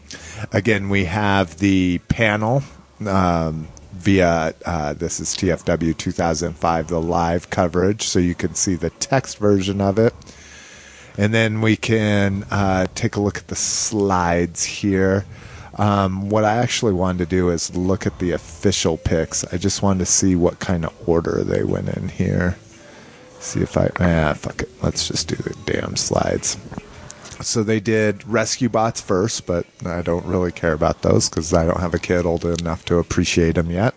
[0.51, 2.63] again, we have the panel
[3.05, 3.67] um,
[3.97, 8.03] via, uh, this is TFW 2005, the live coverage.
[8.03, 10.13] So you can see the text version of it.
[11.17, 15.25] And then we can uh, take a look at the slides here.
[15.75, 19.43] Um, what I actually wanted to do is look at the official pics.
[19.53, 22.57] I just wanted to see what kind of order they went in here.
[23.39, 24.69] See if I ah fuck it.
[24.81, 26.57] Let's just do the damn slides.
[27.41, 31.65] So they did rescue bots first, but I don't really care about those because I
[31.65, 33.93] don't have a kid old enough to appreciate them yet.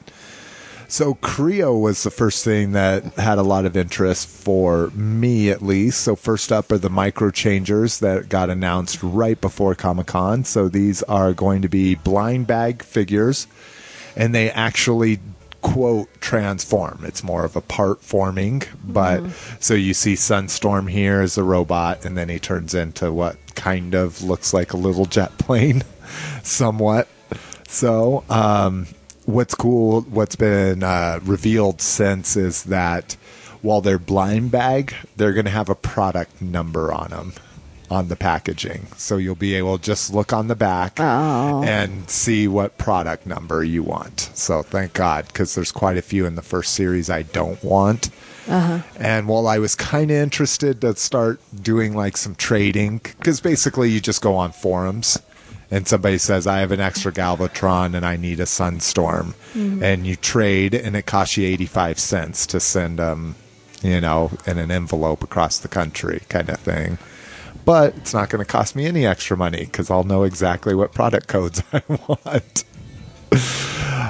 [0.88, 5.62] So Kre-O was the first thing that had a lot of interest for me, at
[5.62, 6.00] least.
[6.00, 10.42] So first up are the micro changers that got announced right before Comic Con.
[10.44, 13.46] So these are going to be blind bag figures,
[14.16, 15.20] and they actually
[15.62, 17.04] quote transform.
[17.04, 19.22] It's more of a part forming, but
[19.60, 23.94] so you see Sunstorm here as a robot, and then he turns into what kind
[23.94, 25.82] of looks like a little jet plane,
[26.42, 27.08] somewhat.
[27.68, 28.86] So um,
[29.26, 33.16] what's cool, what's been uh, revealed since is that
[33.62, 37.32] while they're blind bag, they're going to have a product number on them
[37.90, 38.86] on the packaging.
[38.96, 41.62] So you'll be able to just look on the back Oh.
[41.64, 44.30] and see what product number you want.
[44.34, 48.10] So thank God, because there's quite a few in the first series I don't want.
[48.48, 48.78] Uh-huh.
[48.98, 53.90] And while I was kind of interested to start doing like some trading, because basically
[53.90, 55.18] you just go on forums
[55.70, 59.34] and somebody says, I have an extra Galvatron and I need a Sunstorm.
[59.54, 59.82] Mm-hmm.
[59.82, 63.36] And you trade and it costs you 85 cents to send them,
[63.82, 66.98] you know, in an envelope across the country kind of thing.
[67.64, 70.92] But it's not going to cost me any extra money because I'll know exactly what
[70.92, 72.64] product codes I want.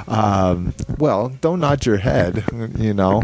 [0.07, 2.43] um, well, don't nod your head.
[2.77, 3.23] You know,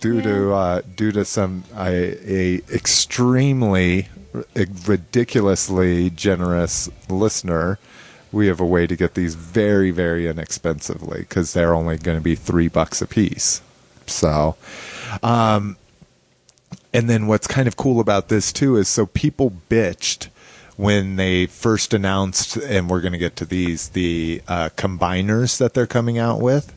[0.00, 4.08] due to uh, due to some a, a extremely
[4.86, 7.78] ridiculously generous listener,
[8.32, 12.24] we have a way to get these very very inexpensively because they're only going to
[12.24, 13.62] be three bucks a piece.
[14.06, 14.56] So,
[15.22, 15.76] um,
[16.94, 20.28] and then what's kind of cool about this too is so people bitched
[20.76, 25.74] when they first announced, and we're going to get to these, the uh, combiners that
[25.74, 26.72] they're coming out with.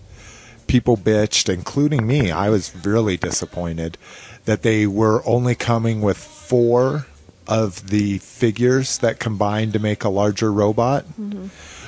[0.67, 2.29] People bitched, including me.
[2.29, 3.97] I was really disappointed
[4.45, 7.07] that they were only coming with four
[7.47, 11.05] of the figures that combine to make a larger robot.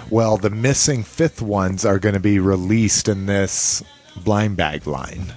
[0.10, 3.84] Well, the missing fifth ones are going to be released in this
[4.16, 5.34] blind bag line.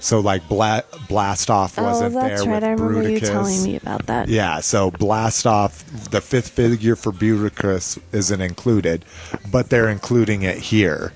[0.00, 2.54] So, like, Bla- Blast Off Oh, wasn't oh, that's there right.
[2.56, 4.28] with I remember you telling me about that.
[4.28, 9.04] Yeah, so Blast Off, the fifth figure for Bruticus isn't included,
[9.50, 11.12] but they're including it here.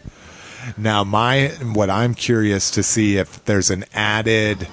[0.76, 4.66] Now, my what I'm curious to see if there's an added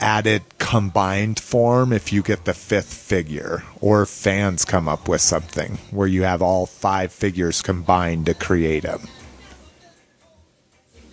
[0.00, 5.76] added combined form if you get the fifth figure, or fans come up with something
[5.90, 9.00] where you have all five figures combined to create them.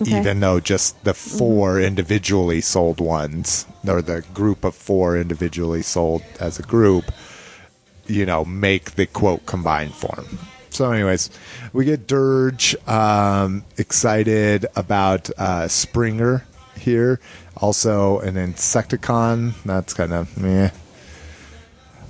[0.01, 0.19] Okay.
[0.19, 6.21] Even though just the 4 individually sold ones, or the group of four individually sold
[6.39, 7.11] as a group,
[8.05, 10.39] you know, make the quote combined form.
[10.69, 11.29] So, anyways,
[11.73, 16.45] we get Dirge um, excited about uh, Springer
[16.77, 17.19] here.
[17.55, 19.53] Also, an Insecticon.
[19.65, 20.69] That's kind of meh.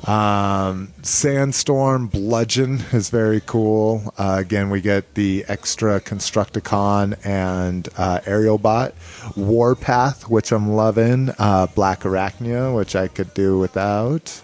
[0.07, 4.13] Um, Sandstorm Bludgeon is very cool.
[4.17, 8.93] Uh, again, we get the extra Constructicon and uh, Aerial Bot.
[9.35, 11.31] Warpath, which I'm loving.
[11.37, 14.41] Uh, Black Arachnia, which I could do without.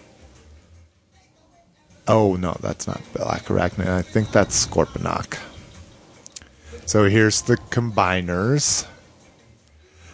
[2.06, 3.88] Oh, no, that's not Black Arachnia.
[3.88, 5.38] I think that's Scorponok.
[6.84, 8.86] So here's the combiners.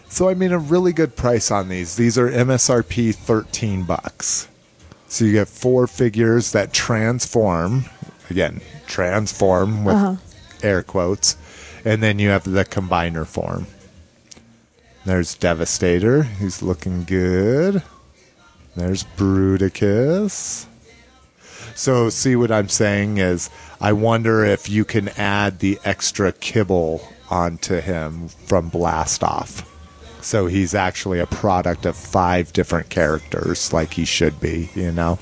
[0.07, 1.97] So I mean a really good price on these.
[1.97, 4.47] These are MSRP 13 bucks.
[5.11, 7.83] So you get four figures that transform,
[8.29, 10.15] again, transform with uh-huh.
[10.63, 11.35] air quotes,
[11.83, 13.67] and then you have the combiner form.
[15.05, 17.83] There's Devastator, he's looking good.
[18.77, 20.65] There's Bruticus.
[21.75, 23.49] So see what I'm saying is
[23.81, 29.70] I wonder if you can add the extra kibble onto him from Blast Off.
[30.21, 35.19] So he's actually a product of five different characters, like he should be, you know.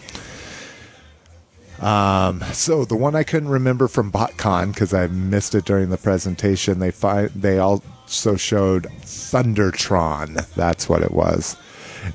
[1.80, 5.97] Um, so the one I couldn't remember from BotCon because I missed it during the
[5.97, 10.45] presentation, they find they also showed Thundertron.
[10.56, 11.56] That's what it was,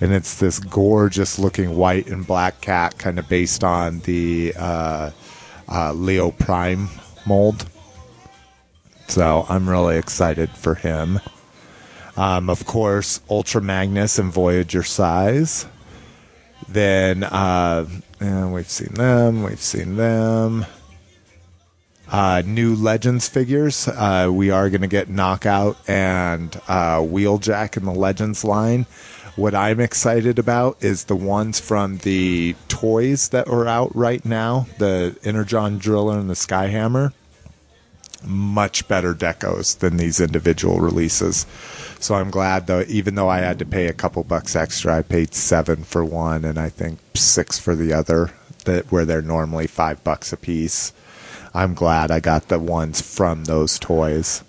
[0.02, 5.10] and it's this gorgeous looking white and black cat, kind of based on the uh,
[5.66, 6.90] uh, Leo Prime
[7.24, 7.64] mold.
[9.08, 11.20] So I'm really excited for him.
[12.16, 15.66] Um, of course, Ultra Magnus and Voyager Size.
[16.68, 17.86] Then uh,
[18.20, 19.42] and we've seen them.
[19.42, 20.66] We've seen them.
[22.10, 23.88] Uh, new Legends figures.
[23.88, 28.86] Uh, we are going to get Knockout and uh, Wheeljack in the Legends line.
[29.36, 34.66] What I'm excited about is the ones from the toys that are out right now
[34.78, 37.12] the Energon Driller and the Skyhammer
[38.26, 41.46] much better decos than these individual releases.
[42.00, 45.02] So I'm glad though, even though I had to pay a couple bucks extra, I
[45.02, 48.30] paid seven for one and I think six for the other.
[48.64, 50.92] That where they're normally five bucks a piece.
[51.52, 54.42] I'm glad I got the ones from those toys.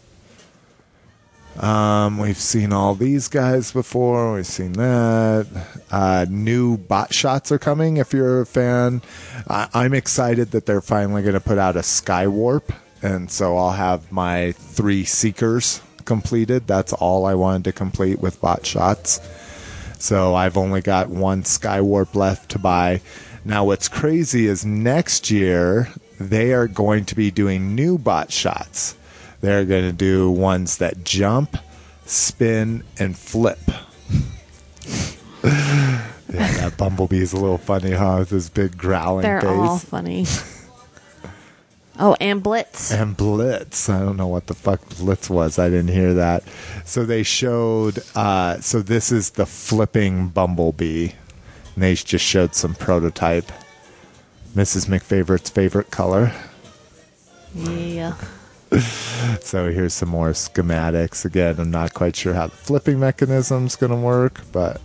[1.60, 4.34] Um, we've seen all these guys before.
[4.36, 5.48] We've seen that.
[5.90, 7.98] Uh, new bot shots are coming.
[7.98, 9.02] If you're a fan,
[9.50, 13.72] I- I'm excited that they're finally going to put out a Skywarp, and so I'll
[13.72, 16.68] have my three Seekers completed.
[16.68, 19.20] That's all I wanted to complete with bot shots.
[20.00, 23.02] So I've only got one Skywarp left to buy.
[23.44, 25.90] Now, what's crazy is next year
[26.20, 28.96] they are going to be doing new bot shots.
[29.42, 31.58] they're going to do ones that jump,
[32.06, 33.60] spin, and flip.
[35.44, 38.18] yeah, that bumblebee is a little funny, huh?
[38.20, 39.50] With his big growling They're face.
[39.52, 40.26] all funny.
[41.98, 42.92] Oh, and Blitz.
[42.92, 43.88] and Blitz.
[43.90, 45.58] I don't know what the fuck Blitz was.
[45.58, 46.44] I didn't hear that.
[46.84, 48.00] So they showed.
[48.16, 51.10] Uh, so this is the flipping Bumblebee.
[51.76, 53.50] And they just showed some prototype.
[54.56, 54.88] Mrs.
[54.88, 56.34] McFavorite's favorite color.
[57.54, 58.16] Yeah.
[59.42, 61.24] So here's some more schematics.
[61.24, 64.82] Again, I'm not quite sure how the flipping mechanism's going to work, but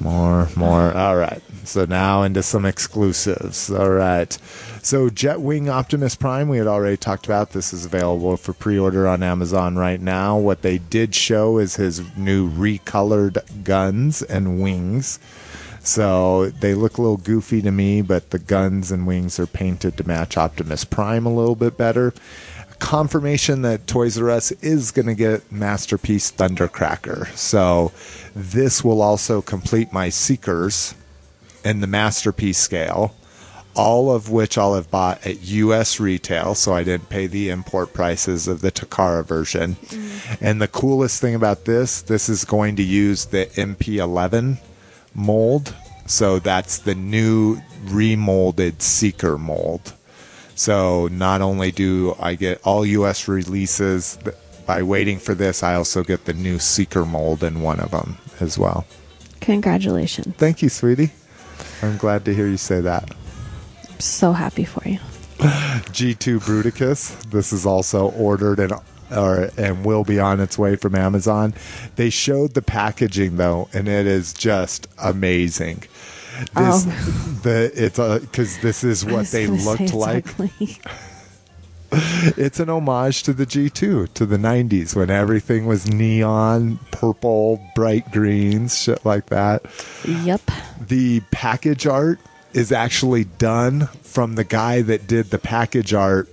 [0.00, 0.92] more, more.
[0.96, 1.42] All right.
[1.64, 3.70] So now into some exclusives.
[3.70, 4.32] All right.
[4.82, 7.50] So Jetwing Optimus Prime, we had already talked about.
[7.50, 10.38] This is available for pre-order on Amazon right now.
[10.38, 15.18] What they did show is his new recolored guns and wings.
[15.82, 19.96] So they look a little goofy to me, but the guns and wings are painted
[19.96, 22.12] to match Optimus Prime a little bit better.
[22.80, 27.28] Confirmation that Toys R Us is going to get Masterpiece Thundercracker.
[27.36, 27.92] So
[28.34, 30.94] this will also complete my Seekers
[31.64, 33.14] in the Masterpiece scale,
[33.76, 37.92] all of which I'll have bought at US retail, so I didn't pay the import
[37.92, 39.76] prices of the Takara version.
[39.76, 40.44] Mm-hmm.
[40.44, 44.58] And the coolest thing about this, this is going to use the MP11
[45.14, 45.74] mold.
[46.06, 49.94] So that's the new remolded Seeker mold.
[50.54, 54.18] So not only do I get all US releases
[54.66, 58.18] by waiting for this, I also get the new Seeker mold in one of them
[58.40, 58.86] as well.
[59.40, 60.34] Congratulations.
[60.36, 61.12] Thank you, sweetie.
[61.82, 63.10] I'm glad to hear you say that.
[63.90, 64.98] I'm so happy for you.
[65.38, 67.30] G2 Bruticus.
[67.30, 68.74] This is also ordered and
[69.10, 71.54] or and will be on its way from Amazon.
[71.96, 75.84] They showed the packaging though, and it is just amazing.
[76.54, 77.40] This Oh.
[77.42, 80.26] the it's a because this is what they looked like.
[81.92, 88.12] It's an homage to the G2, to the 90s when everything was neon, purple, bright
[88.12, 89.62] greens, shit like that.
[90.06, 90.40] yep.
[90.80, 92.20] The package art
[92.52, 96.28] is actually done from the guy that did the package art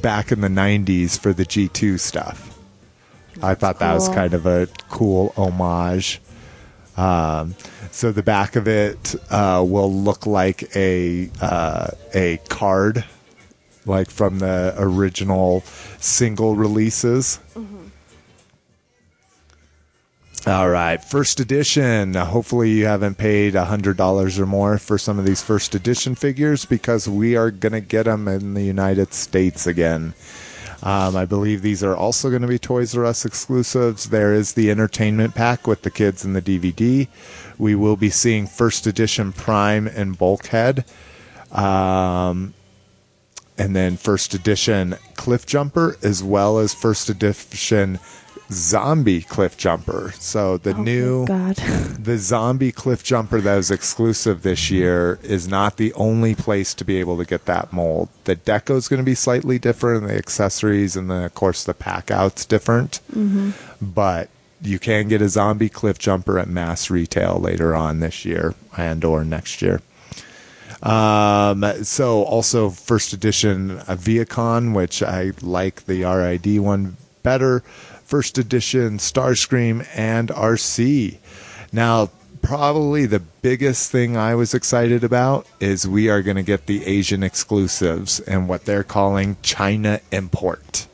[0.00, 2.56] back in the 90s for the G2 stuff.
[3.42, 6.20] I thought that was kind of a cool homage.
[7.00, 7.54] Um,
[7.90, 13.04] so the back of it uh, will look like a uh, a card,
[13.86, 15.62] like from the original
[15.98, 17.40] single releases.
[20.46, 22.14] All right, first edition.
[22.14, 26.66] Hopefully, you haven't paid hundred dollars or more for some of these first edition figures
[26.66, 30.12] because we are going to get them in the United States again.
[30.82, 34.08] Um, I believe these are also going to be Toys R Us exclusives.
[34.08, 37.08] There is the entertainment pack with the kids and the DVD.
[37.58, 40.84] We will be seeing first edition Prime and Bulkhead.
[41.52, 42.54] Um,
[43.58, 47.98] and then first edition Cliff Jumper, as well as first edition
[48.52, 50.12] Zombie Cliff Jumper.
[50.18, 51.56] So the Oh, new God.
[52.00, 56.84] the zombie cliff jumper that is exclusive this year is not the only place to
[56.84, 58.08] be able to get that mold.
[58.24, 61.62] The deco is going to be slightly different, and the accessories, and then of course
[61.64, 63.00] the pack out's different.
[63.80, 64.28] But
[64.62, 69.04] you can get a zombie cliff jumper at mass retail later on this year and
[69.04, 69.80] or next year.
[70.82, 77.62] Um, so also first edition uh, Vehicon, which I like the RID one better.
[78.10, 81.18] First edition Starscream and RC.
[81.72, 82.10] Now,
[82.42, 86.84] probably the biggest thing I was excited about is we are going to get the
[86.86, 90.88] Asian exclusives and what they're calling China import.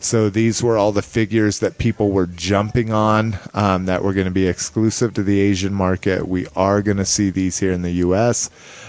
[0.00, 4.24] So these were all the figures that people were jumping on um, that were going
[4.24, 6.26] to be exclusive to the Asian market.
[6.26, 8.48] We are going to see these here in the U.S.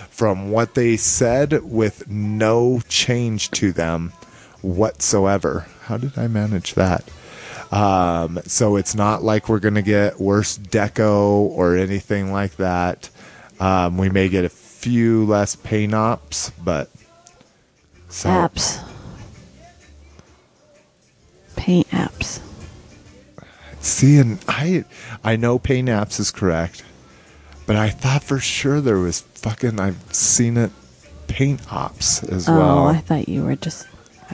[0.09, 4.13] From what they said, with no change to them
[4.61, 5.67] whatsoever.
[5.81, 7.03] How did I manage that?
[7.71, 13.09] Um, so it's not like we're going to get worse deco or anything like that.
[13.59, 16.89] Um, we may get a few less paint ops, but
[18.07, 18.83] so Apps.
[21.55, 22.41] Paint apps.
[23.81, 24.85] See, and I,
[25.23, 26.83] I know Paint Apps is correct,
[27.65, 29.79] but I thought for sure there was fucking.
[29.79, 30.71] I've seen it,
[31.27, 32.57] Paint Ops as well.
[32.57, 32.87] Oh, well.
[32.87, 33.87] I thought you were just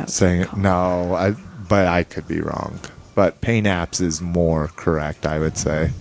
[0.08, 0.58] saying it.
[0.58, 1.32] No, I,
[1.68, 2.80] but I could be wrong.
[3.16, 5.92] But Paint Apps is more correct, I would say.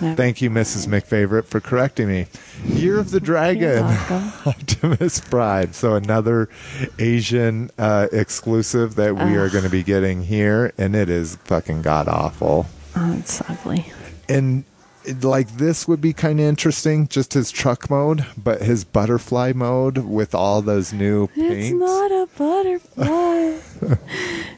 [0.00, 0.14] No.
[0.14, 0.86] Thank you, Mrs.
[0.86, 2.26] McFavorite, for correcting me.
[2.64, 3.82] Year of the Dragon.
[4.46, 5.72] Optimus Prime.
[5.72, 6.48] So another
[7.00, 11.82] Asian uh, exclusive that we are going to be getting here, and it is fucking
[11.82, 12.66] god awful.
[12.94, 13.86] Oh, it's ugly.
[14.28, 14.64] and
[15.22, 19.98] like this would be kind of interesting, just his truck mode, but his butterfly mode
[19.98, 21.70] with all those new paints.
[21.70, 23.96] It's not a butterfly.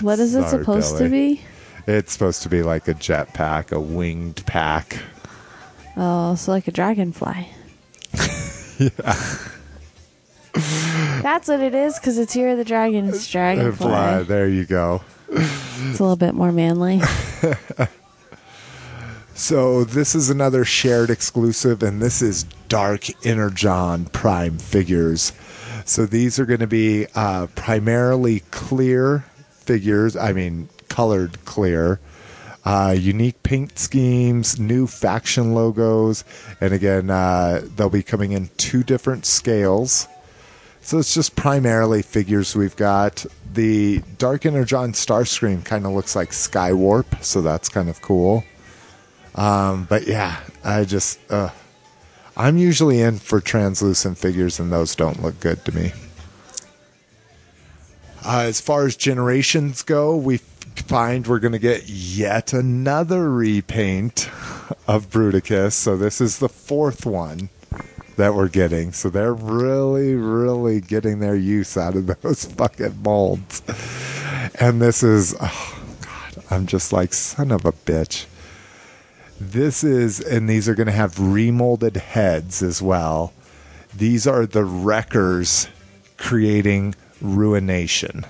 [0.00, 1.40] what is it supposed to be?
[1.86, 4.98] It's supposed to be like a jet pack, a winged pack.
[5.96, 7.48] Oh, so like a dragonfly.
[8.78, 9.38] yeah.
[11.22, 13.08] That's what it is, because it's here the Dragon.
[13.08, 14.24] It's Fly, dragonfly.
[14.24, 15.02] there you go.
[15.28, 17.00] It's a little bit more manly.
[19.36, 25.32] So this is another shared exclusive, and this is Dark Energon Prime figures.
[25.84, 29.24] So these are going to be uh, primarily clear
[29.64, 30.16] figures.
[30.16, 32.00] I mean, colored clear.
[32.64, 36.24] Uh, unique paint schemes, new faction logos,
[36.62, 40.08] and again, uh, they'll be coming in two different scales.
[40.80, 43.26] So it's just primarily figures we've got.
[43.52, 48.44] The Dark Energon Starscream kind of looks like Skywarp, so that's kind of cool.
[49.34, 51.50] Um, but yeah, I just uh,
[52.36, 55.92] I'm usually in for translucent figures, and those don't look good to me.
[58.26, 64.30] Uh, as far as generations go, we find we're going to get yet another repaint
[64.88, 65.72] of Bruticus.
[65.72, 67.50] So this is the fourth one
[68.16, 68.92] that we're getting.
[68.92, 73.62] So they're really, really getting their use out of those fucking molds.
[74.58, 78.24] And this is, oh God, I'm just like, son of a bitch.
[79.38, 83.34] This is, and these are going to have remolded heads as well.
[83.94, 85.68] These are the wreckers
[86.16, 86.94] creating
[87.24, 88.24] ruination.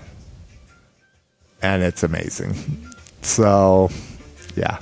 [1.60, 2.54] And it's amazing.
[3.24, 3.88] So,
[4.54, 4.80] yeah.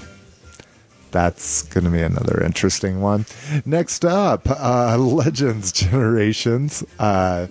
[1.13, 3.25] That's going to be another interesting one.
[3.65, 6.83] Next up, uh, Legends Generations.
[6.99, 7.47] Uh,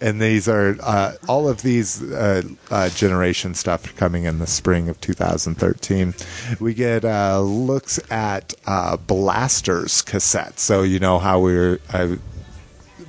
[0.00, 4.88] and these are uh, all of these uh, uh, generation stuff coming in the spring
[4.88, 6.14] of 2013.
[6.60, 10.58] We get uh, looks at uh, blasters cassettes.
[10.58, 11.80] So you know how we were.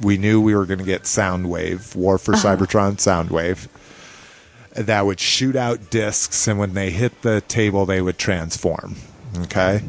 [0.02, 3.68] We knew we were going to get Soundwave, War for Cybertron Soundwave,
[4.74, 8.95] that would shoot out discs, and when they hit the table, they would transform.
[9.40, 9.82] Okay,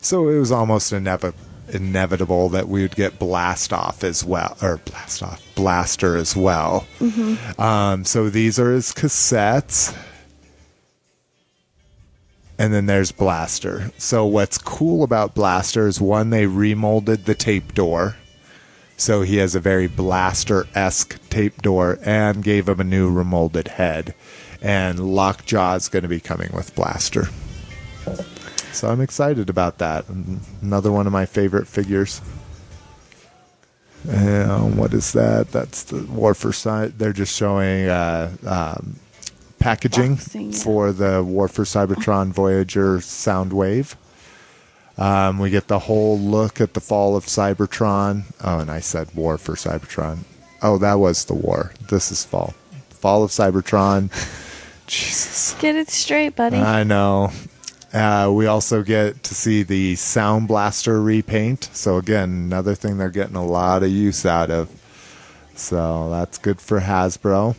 [0.00, 1.34] so it was almost inevi-
[1.70, 6.86] inevitable that we would get Blast Off as well, or Blast Off, Blaster as well.
[7.58, 9.96] Um, so these are his cassettes.
[12.60, 13.92] And then there's Blaster.
[13.98, 18.16] So what's cool about Blaster is one, they remolded the tape door.
[18.98, 23.68] So he has a very blaster esque tape door and gave him a new remolded
[23.68, 24.14] head.
[24.60, 27.28] And Lockjaw is going to be coming with Blaster.
[28.72, 30.04] So I'm excited about that.
[30.60, 32.20] Another one of my favorite figures.
[34.08, 35.52] And what is that?
[35.52, 38.96] That's the War for Cy- They're just showing uh, um,
[39.60, 40.58] packaging Boxing, yeah.
[40.58, 43.94] for the War for Cybertron Voyager Soundwave.
[44.98, 48.24] Um, we get the whole look at the fall of Cybertron.
[48.42, 50.18] Oh, and I said War for Cybertron.
[50.60, 51.72] Oh, that was the war.
[51.88, 52.52] This is fall.
[52.90, 54.10] Fall of Cybertron.
[54.88, 55.54] Jesus.
[55.60, 56.56] Get it straight, buddy.
[56.56, 57.30] I know.
[57.92, 61.70] Uh, we also get to see the Sound Blaster repaint.
[61.72, 64.68] So again, another thing they're getting a lot of use out of.
[65.54, 67.56] So that's good for Hasbro.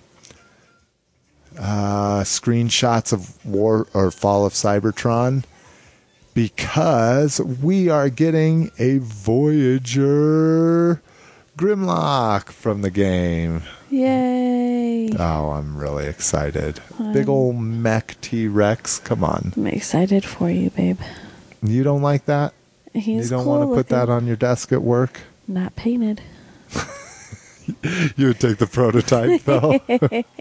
[1.57, 5.43] Uh, screenshots of War or Fall of Cybertron
[6.39, 11.01] because we are getting a Voyager
[11.57, 13.63] Grimlock from the game.
[13.89, 15.09] Yay.
[15.19, 16.79] Oh, I'm really excited.
[17.11, 18.99] Big old mech T Rex.
[18.99, 19.51] Come on.
[19.57, 21.01] I'm excited for you, babe.
[21.61, 22.53] You don't like that?
[22.93, 25.19] He's you don't cool want to put that on your desk at work?
[25.45, 26.21] Not painted.
[28.17, 29.79] You would take the prototype, though.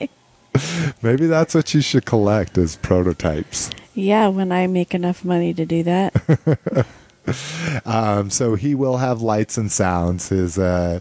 [1.02, 3.70] Maybe that's what you should collect as prototypes.
[3.94, 6.86] Yeah, when I make enough money to do that.
[7.84, 10.28] Um, so he will have lights and sounds.
[10.28, 11.00] His uh,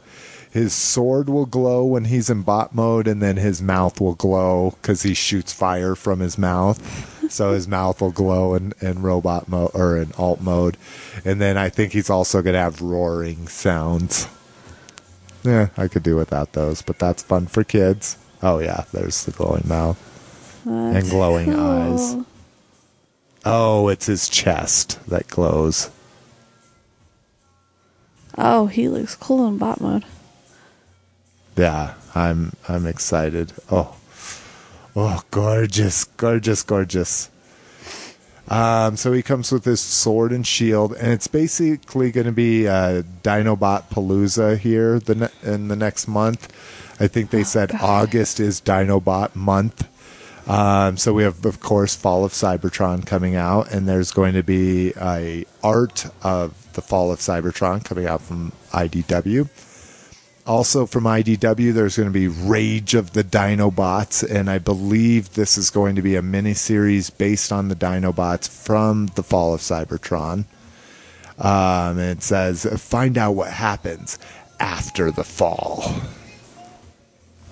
[0.52, 4.76] his sword will glow when he's in bot mode, and then his mouth will glow
[4.82, 7.32] because he shoots fire from his mouth.
[7.32, 10.78] so his mouth will glow in, in robot mode or in alt mode,
[11.24, 14.28] and then I think he's also gonna have roaring sounds.
[15.44, 18.18] Yeah, I could do without those, but that's fun for kids.
[18.42, 19.98] Oh yeah, there's the glowing mouth
[20.66, 22.16] and That's glowing eyes.
[23.46, 25.90] Oh, it's his chest that glows.
[28.38, 30.06] Oh, he looks cool in bot mode.
[31.56, 33.54] Yeah, I'm I'm excited.
[33.72, 33.96] Oh,
[34.96, 37.30] oh, gorgeous, gorgeous, gorgeous.
[38.50, 42.68] Um, so he comes with his sword and shield, and it's basically going to be
[42.68, 46.54] uh, Dinobot Palooza here the ne- in the next month.
[47.00, 49.88] I think they said August is Dinobot month.
[50.50, 54.44] Um, so we have, of course, Fall of Cybertron coming out, and there's going to
[54.44, 59.50] be a art of the Fall of Cybertron coming out from IDW.
[60.48, 65.58] Also from IDW, there's going to be Rage of the Dinobots, and I believe this
[65.58, 70.46] is going to be a miniseries based on the Dinobots from the Fall of Cybertron.
[71.38, 74.18] Um, and it says, find out what happens
[74.60, 75.84] after the fall.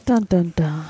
[0.06, 0.86] Dun dun dun.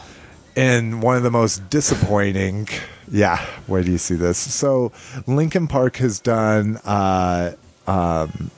[0.57, 2.69] And one of the most disappointing,
[3.11, 4.37] yeah, where do you see this?
[4.37, 4.91] So,
[5.27, 7.53] Linkin Park has done uh,
[7.87, 8.51] um,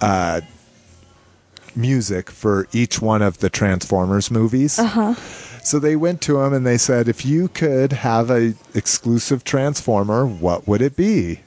[0.00, 0.40] uh,
[1.76, 4.78] music for each one of the Transformers movies.
[4.78, 5.14] Uh-huh.
[5.64, 10.26] So they went to him and they said, if you could have a exclusive Transformer,
[10.26, 11.40] what would it be?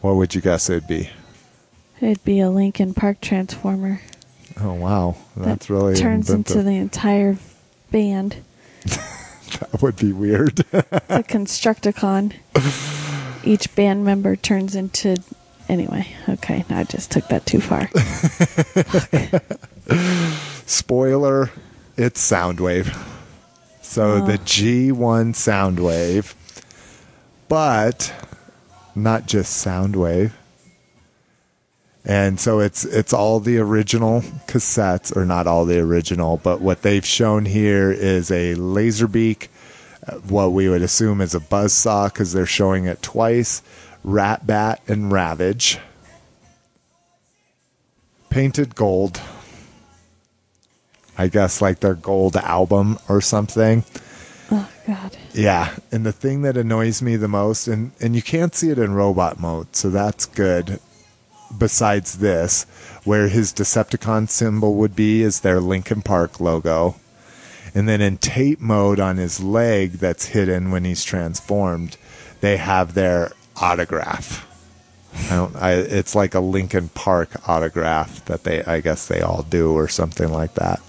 [0.00, 1.10] What would you guess it'd be?
[2.00, 4.00] It'd be a Linkin Park Transformer.
[4.60, 6.56] Oh wow, that's that really turns inventive.
[6.56, 7.36] into the entire
[7.90, 8.36] band.
[8.84, 10.56] that would be weird.
[10.74, 12.32] The Constructicon.
[13.44, 15.16] Each band member turns into.
[15.68, 17.88] Anyway, okay, I just took that too far.
[20.66, 21.50] Spoiler,
[21.96, 22.94] it's Soundwave.
[23.82, 24.26] So Oh.
[24.26, 26.34] the G1 Soundwave,
[27.48, 28.12] but
[28.94, 30.32] not just Soundwave.
[32.04, 36.82] And so it's it's all the original cassettes, or not all the original, but what
[36.82, 39.48] they've shown here is a Laserbeak,
[40.06, 43.62] uh, what we would assume is a buzz saw because they're showing it twice,
[44.02, 45.78] Rat Bat and Ravage,
[48.28, 49.20] painted gold.
[51.16, 53.84] I guess like their gold album or something.
[54.50, 55.16] Oh, God.
[55.32, 58.78] Yeah, and the thing that annoys me the most, and and you can't see it
[58.78, 60.80] in robot mode, so that's good.
[61.56, 62.64] Besides this,
[63.04, 66.96] where his Decepticon symbol would be is their Linkin Park logo,
[67.74, 71.96] and then in tape mode on his leg that's hidden when he's transformed,
[72.40, 74.46] they have their autograph.
[75.30, 75.56] I don't.
[75.56, 78.64] I, it's like a Linkin Park autograph that they.
[78.64, 80.80] I guess they all do or something like that.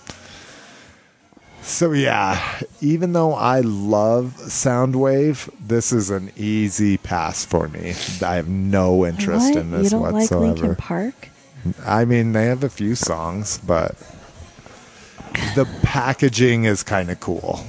[1.66, 7.96] So yeah, even though I love Soundwave, this is an easy pass for me.
[8.24, 9.58] I have no interest What?
[9.58, 10.46] in this you don't like whatsoever.
[10.46, 11.30] Linkin Park?
[11.84, 13.98] I mean, they have a few songs, but
[15.56, 17.66] the packaging is kind of cool.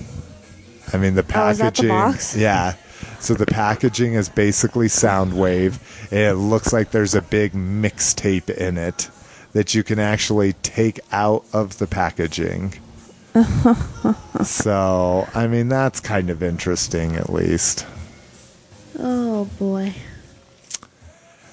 [0.92, 1.46] I mean, the packaging.
[1.46, 2.12] Oh, is that the packaging.
[2.12, 2.36] box?
[2.36, 2.74] Yeah.
[3.18, 6.12] So the packaging is basically Soundwave.
[6.12, 9.08] It looks like there's a big mixtape in it
[9.54, 12.74] that you can actually take out of the packaging.
[14.44, 17.86] so, I mean, that's kind of interesting, at least.
[18.98, 19.94] Oh, boy.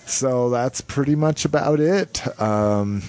[0.05, 2.25] So that's pretty much about it.
[2.41, 3.01] Um,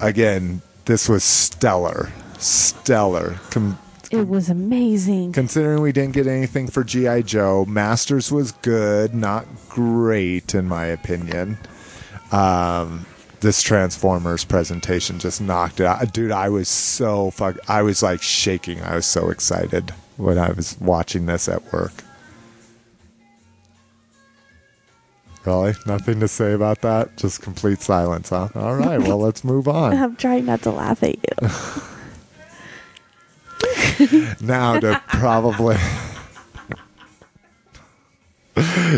[0.00, 3.36] again, this was stellar, stellar.
[3.50, 3.78] Com-
[4.10, 5.32] It was amazing.
[5.32, 10.86] considering we didn't get anything for GI Joe, Masters was good, not great in my
[10.86, 11.58] opinion.
[12.32, 13.06] Um,
[13.40, 16.30] this Transformers presentation just knocked it out, dude.
[16.30, 17.56] I was so fuck.
[17.68, 18.82] I was like shaking.
[18.82, 21.92] I was so excited when I was watching this at work.
[25.46, 25.74] Really?
[25.86, 27.16] Nothing to say about that?
[27.16, 28.48] Just complete silence, huh?
[28.54, 29.92] All right, well, let's move on.
[29.96, 31.22] I'm trying not to laugh at you.
[34.46, 35.76] now to probably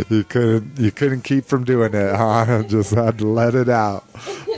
[0.08, 2.62] you couldn't you couldn't keep from doing it, huh?
[2.68, 4.08] Just had to let it out.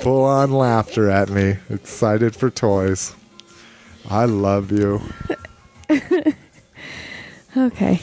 [0.02, 1.56] Full on laughter at me.
[1.70, 3.14] Excited for toys.
[4.10, 5.00] I love you.
[7.56, 8.00] Okay.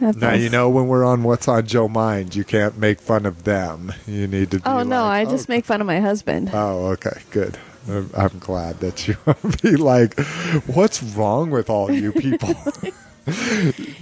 [0.00, 3.00] That Now was- you know when we're on What's on Joe Mind, you can't make
[3.00, 3.92] fun of them.
[4.06, 4.58] You need to.
[4.58, 6.50] Be Oh, no, I like, just "Oh, make fun of my husband.
[6.54, 7.58] Oh, okay, good.
[7.88, 9.16] I'm, I'm glad that you
[9.62, 10.18] be like,
[10.66, 12.54] what's wrong with all you people?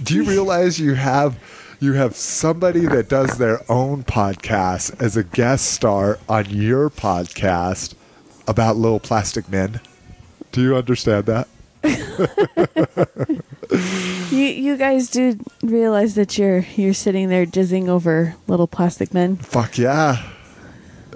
[0.03, 1.37] Do you realize you have
[1.79, 7.93] you have somebody that does their own podcast as a guest star on your podcast
[8.47, 9.79] about little plastic men?
[10.51, 11.47] Do you understand that?
[14.29, 19.37] You you guys do realize that you're you're sitting there jizzing over little plastic men.
[19.37, 20.21] Fuck yeah.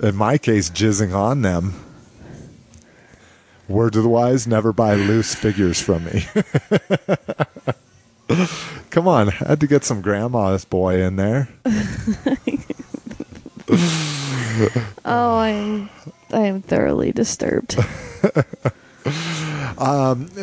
[0.01, 1.73] In my case, jizzing on them.
[3.67, 6.25] Word to the wise, never buy loose figures from me.
[8.90, 11.49] Come on, I had to get some grandma's boy in there.
[15.06, 15.90] Oh, I'm
[16.32, 17.78] I am thoroughly disturbed.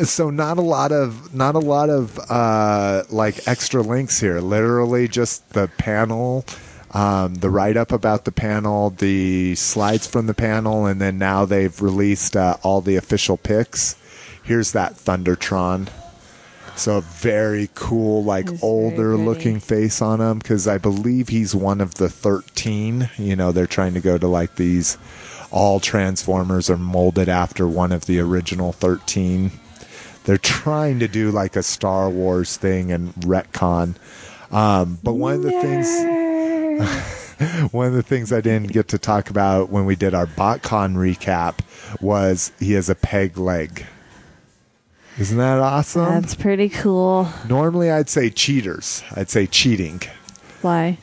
[0.03, 4.41] So not a lot of not a lot of uh, like extra links here.
[4.41, 6.43] Literally just the panel,
[6.91, 11.45] um, the write up about the panel, the slides from the panel, and then now
[11.45, 13.95] they've released uh, all the official pics.
[14.43, 15.89] Here's that Thundertron.
[16.79, 21.53] So a very cool, like He's older looking face on him because I believe he's
[21.53, 23.09] one of the 13.
[23.17, 24.97] You know, they're trying to go to like these
[25.51, 29.51] all Transformers are molded after one of the original 13.
[30.23, 33.95] They're trying to do like a Star Wars thing and retcon.
[34.49, 35.89] Um, but one of the things
[37.73, 40.95] one of the things I didn't get to talk about when we did our BotCon
[40.95, 41.59] recap
[42.01, 43.85] was he has a peg leg.
[45.19, 46.05] Isn't that awesome?
[46.05, 47.27] That's pretty cool.
[47.49, 49.03] Normally I'd say cheaters.
[49.15, 50.01] I'd say cheating.
[50.61, 50.97] Why?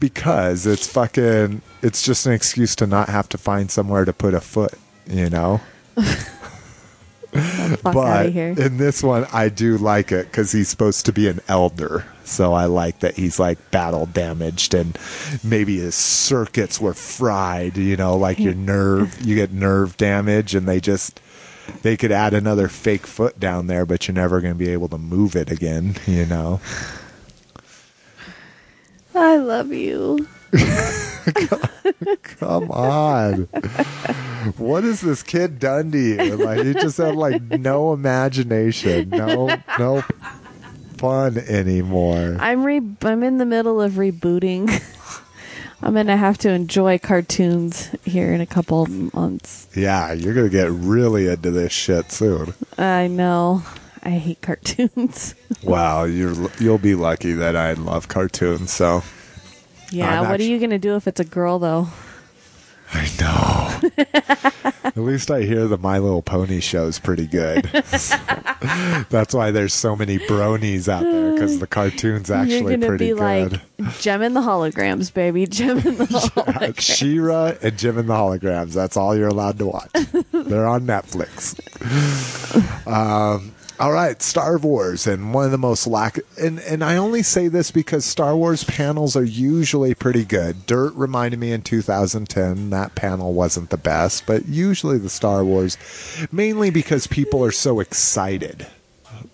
[0.00, 4.34] Because it's fucking it's just an excuse to not have to find somewhere to put
[4.34, 4.74] a foot,
[5.06, 5.60] you know?
[7.34, 8.54] Fuck out but of here.
[8.56, 12.04] in this one I do like it cuz he's supposed to be an elder.
[12.24, 14.98] So I like that he's like battle damaged and
[15.44, 20.66] maybe his circuits were fried, you know, like your nerve, you get nerve damage and
[20.66, 21.20] they just
[21.82, 24.88] they could add another fake foot down there but you're never going to be able
[24.88, 26.60] to move it again, you know.
[29.14, 30.26] I love you.
[32.38, 33.48] Come on.
[34.56, 36.36] what has this kid done to you?
[36.36, 40.02] Like you just have like no imagination, no no
[40.96, 42.36] fun anymore.
[42.38, 44.70] I'm re- I'm in the middle of rebooting.
[45.84, 49.68] I'm gonna have to enjoy cartoons here in a couple months.
[49.76, 52.54] Yeah, you're gonna get really into this shit soon.
[52.78, 53.62] I know.
[54.02, 55.34] I hate cartoons.
[55.62, 58.70] Wow, you're you'll be lucky that I love cartoons.
[58.70, 59.02] So
[59.90, 61.88] yeah, I'm what actu- are you gonna do if it's a girl though?
[62.92, 63.90] I know.
[64.84, 67.64] At least I hear the My Little Pony show's pretty good.
[69.10, 73.12] That's why there's so many bronies out there because the cartoon's You're actually gonna pretty
[73.12, 73.60] be good.
[73.78, 75.46] like Jem and the holograms, baby.
[75.46, 76.80] Jem in the holograms.
[76.80, 78.72] She-Ra and Jem and the Holograms.
[78.74, 79.90] That's all you're allowed to watch.
[80.32, 81.58] They're on Netflix.
[82.86, 86.18] Um, all right, Star Wars, and one of the most lack.
[86.40, 90.66] And and I only say this because Star Wars panels are usually pretty good.
[90.66, 95.76] Dirt reminded me in 2010 that panel wasn't the best, but usually the Star Wars,
[96.30, 98.66] mainly because people are so excited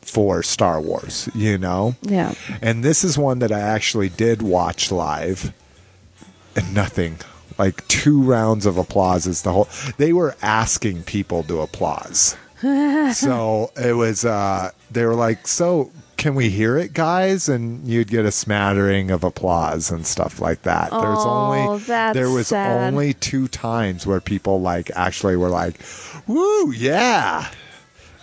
[0.01, 1.29] for Star Wars.
[1.35, 1.97] You know.
[2.03, 2.35] Yeah.
[2.63, 5.53] And this is one that I actually did watch live
[6.57, 7.19] and nothing.
[7.59, 9.69] Like two rounds of applause is the whole
[9.99, 12.37] they were asking people to applause.
[13.15, 17.49] so it was uh they were like, So can we hear it, guys?
[17.49, 20.91] And you'd get a smattering of applause and stuff like that.
[20.91, 22.93] There's Oh, only that's there was sad.
[22.93, 25.81] only two times where people like actually were like,
[26.27, 27.51] Woo, yeah.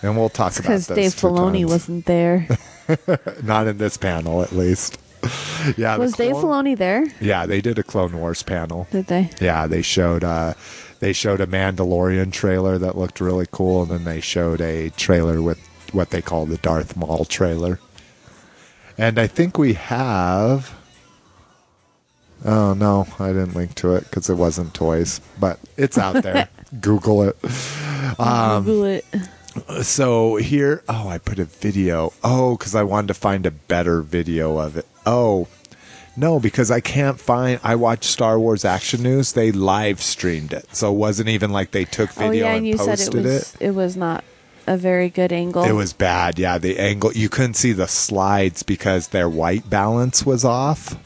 [0.04, 0.88] And we'll talk about Because.
[0.88, 1.72] Dave Filoni times.
[1.72, 2.48] wasn't there.
[3.44, 5.00] not in this panel at least.
[5.78, 7.04] yeah, Was Dave Clone- Filoni there?
[7.20, 8.88] yeah, they did a Clone Wars panel.
[8.92, 9.32] Did they?
[9.42, 10.54] Yeah, they showed uh
[11.00, 15.42] they showed a Mandalorian trailer that looked really cool and then they showed a trailer
[15.42, 15.60] with
[15.92, 17.80] what they call the Darth Maul trailer.
[18.98, 20.76] And I think we have
[22.46, 26.50] Oh no, I didn't link to it cuz it wasn't toys, but it's out there.
[26.82, 27.38] Google it.
[28.20, 29.06] Um, Google it.
[29.82, 32.14] So here, oh, I put a video.
[32.24, 34.86] Oh, because I wanted to find a better video of it.
[35.06, 35.48] Oh,
[36.18, 37.60] no, because I can't find.
[37.64, 39.34] I watched Star Wars Action News.
[39.34, 42.58] They live streamed it, so it wasn't even like they took Oh video yeah, and,
[42.58, 43.72] and you said posted it was it.
[43.72, 44.24] was not
[44.66, 45.64] a very good angle.
[45.64, 46.40] It was bad.
[46.40, 50.98] Yeah, the angle you couldn't see the slides because their white balance was off.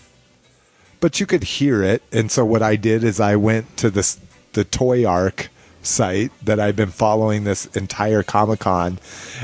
[1.02, 4.18] But you could hear it, and so what I did is I went to this
[4.54, 5.50] the Toy Arc
[5.82, 9.00] site that I've been following this entire Comic Con,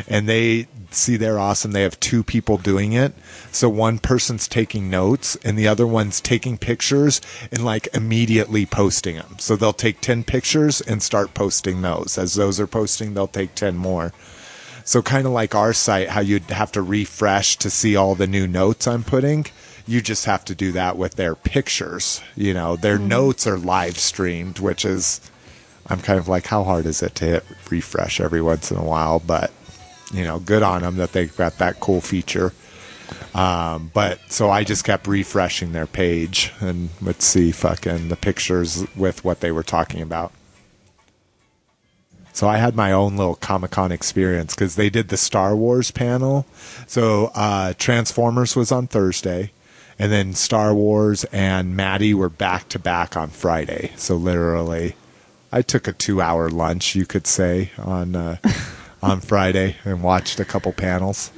[0.08, 1.72] and they see they're awesome.
[1.72, 3.14] They have two people doing it,
[3.52, 9.16] so one person's taking notes and the other one's taking pictures and like immediately posting
[9.16, 9.36] them.
[9.40, 12.18] So they'll take ten pictures and start posting those.
[12.18, 14.14] As those are posting, they'll take ten more.
[14.86, 18.26] So kind of like our site, how you'd have to refresh to see all the
[18.26, 19.46] new notes I'm putting.
[19.86, 22.22] You just have to do that with their pictures.
[22.38, 23.10] You know, their mm-hmm.
[23.10, 25.20] notes are live streamed, which is,
[25.90, 28.84] I'm kind of like, how hard is it to hit refresh every once in a
[28.84, 29.20] while?
[29.20, 29.52] But,
[30.14, 32.54] you know, good on them that they've got that cool feature.
[33.34, 38.86] Um, but so I just kept refreshing their page and would see fucking the pictures
[38.96, 40.34] with what they were talking about.
[42.34, 45.90] So I had my own little Comic Con experience because they did the Star Wars
[45.90, 46.46] panel.
[46.86, 49.52] So uh, Transformers was on Thursday,
[49.98, 53.92] and then Star Wars and Matty were back to back on Friday.
[53.96, 54.96] So literally,
[55.52, 58.38] I took a two-hour lunch, you could say, on uh,
[59.02, 61.32] on Friday and watched a couple panels.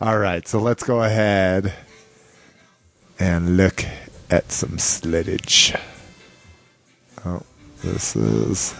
[0.00, 1.72] All right, so let's go ahead
[3.18, 3.84] and look
[4.30, 5.78] at some slittage.
[7.24, 7.42] Oh,
[7.82, 8.74] this is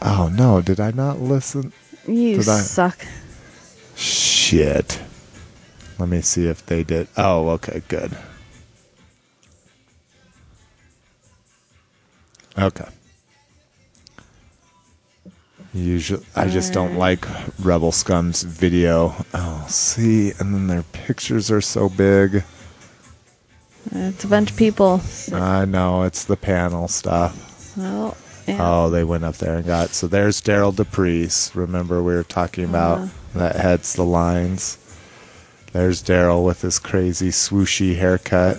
[0.00, 1.72] Oh no, did I not listen?
[2.06, 3.04] You Did I- suck.
[3.96, 5.00] Shit.
[5.98, 7.08] Let me see if they did.
[7.16, 8.16] Oh, okay, good.
[12.58, 12.88] Okay.
[15.74, 17.26] Usually, I just don't like
[17.60, 19.14] Rebel Scum's video.
[19.34, 22.42] Oh, see, and then their pictures are so big.
[23.92, 25.02] It's a bunch of people.
[25.32, 27.74] I know it's the panel stuff.
[27.76, 28.16] Well,
[28.46, 28.58] yeah.
[28.60, 29.90] Oh, they went up there and got.
[29.90, 31.54] So there's Derryl DePriest.
[31.54, 33.08] Remember we were talking about Uh-huh.
[33.38, 34.78] that heads the lines.
[35.72, 38.56] There's Derryl with his crazy swooshy haircut.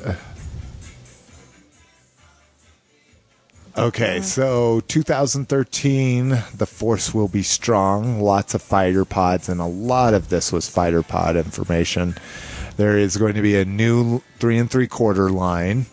[3.80, 8.20] Okay, so 2013, the force will be strong.
[8.20, 12.16] Lots of fighter pods, and a lot of this was fighter pod information.
[12.76, 15.86] There is going to be a new three and three quarter line.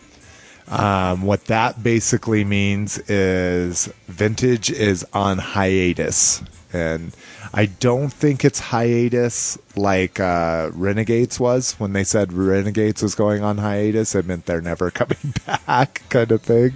[0.67, 6.43] Um, what that basically means is vintage is on hiatus.
[6.73, 7.15] And
[7.53, 11.73] I don't think it's hiatus like uh, Renegades was.
[11.73, 16.31] When they said Renegades was going on hiatus, it meant they're never coming back, kind
[16.31, 16.73] of thing.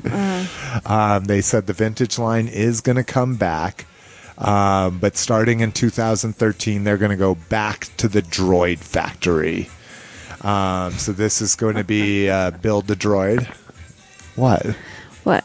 [0.86, 3.86] Um, they said the vintage line is going to come back.
[4.38, 9.70] Um, but starting in 2013, they're going to go back to the droid factory.
[10.42, 13.46] Um, so this is going to be uh, build the droid.
[14.36, 14.66] What?
[15.24, 15.44] What?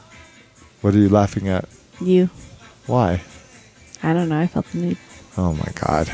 [0.80, 1.68] What are you laughing at?
[2.00, 2.30] You?
[2.86, 3.20] Why?
[4.02, 4.38] I don't know.
[4.38, 4.98] I felt the need.
[5.38, 6.10] Oh my god.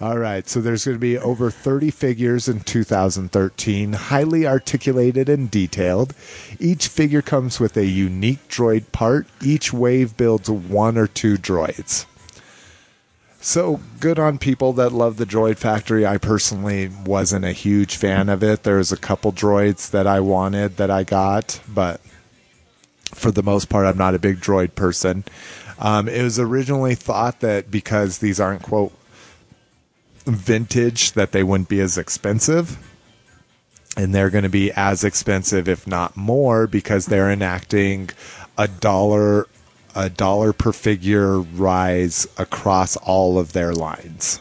[0.00, 5.50] All right, so there's going to be over 30 figures in 2013, highly articulated and
[5.50, 6.14] detailed.
[6.60, 9.26] Each figure comes with a unique droid part.
[9.42, 12.06] Each wave builds one or two droids.
[13.40, 16.04] So good on people that love the Droid Factory.
[16.04, 18.64] I personally wasn't a huge fan of it.
[18.64, 22.00] There was a couple droids that I wanted that I got, but
[23.18, 25.24] for the most part, I'm not a big droid person.
[25.78, 28.92] Um, it was originally thought that because these aren't quote
[30.24, 32.78] vintage, that they wouldn't be as expensive,
[33.96, 38.10] and they're going to be as expensive, if not more, because they're enacting
[38.56, 39.46] a dollar
[39.94, 44.38] a dollar per figure rise across all of their lines.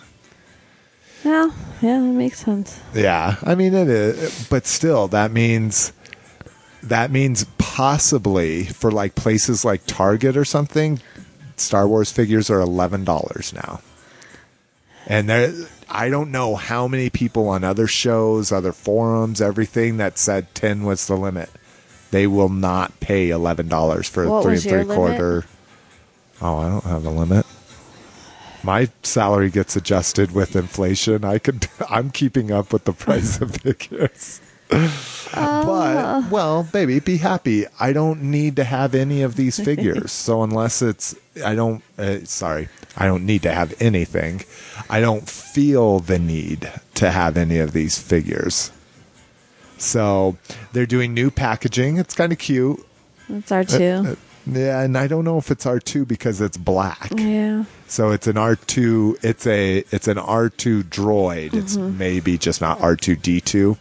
[1.24, 2.80] Well, yeah, that makes sense.
[2.94, 5.94] Yeah, I mean it is, but still, that means
[6.90, 11.00] that means possibly for like places like Target or something,
[11.56, 13.82] Star Wars figures are eleven dollars now,
[15.06, 15.54] and there.
[15.90, 20.84] I don't know how many people on other shows, other forums, everything that said ten
[20.84, 21.50] was the limit.
[22.12, 25.30] They will not pay eleven dollars for a What three and three quarter.
[25.32, 25.46] limit?
[26.42, 27.46] Oh, I don't have a limit.
[28.64, 31.24] My salary gets adjusted with inflation.
[31.24, 34.42] I could I'm keeping up with the price of figures.
[34.70, 34.88] But
[35.34, 36.28] ah.
[36.32, 37.66] well, baby, be happy.
[37.80, 40.12] I don't need to have any of these figures.
[40.12, 44.42] so unless it's I don't uh, sorry, I don't need to have anything.
[44.90, 48.72] I don't feel the need to have any of these figures.
[49.80, 50.38] So,
[50.74, 51.98] they're doing new packaging.
[51.98, 52.84] It's kind of cute.
[53.30, 53.84] It's R two.
[53.84, 54.16] Uh, uh,
[54.50, 57.12] yeah, and I don't know if it's R2 because it's black.
[57.16, 57.66] yeah.
[57.88, 59.24] So it's an R2.
[59.24, 61.54] It's a it's an R2 droid.
[61.54, 61.98] It's mm-hmm.
[61.98, 63.78] maybe just not R2D2.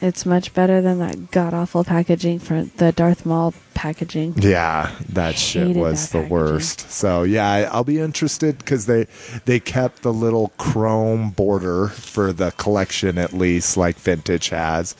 [0.00, 4.34] It's much better than that god awful packaging for the Darth Maul packaging.
[4.38, 6.88] Yeah, that shit was that the worst.
[6.90, 9.06] So yeah, I- I'll be interested because they
[9.44, 14.94] they kept the little chrome border for the collection at least, like vintage has.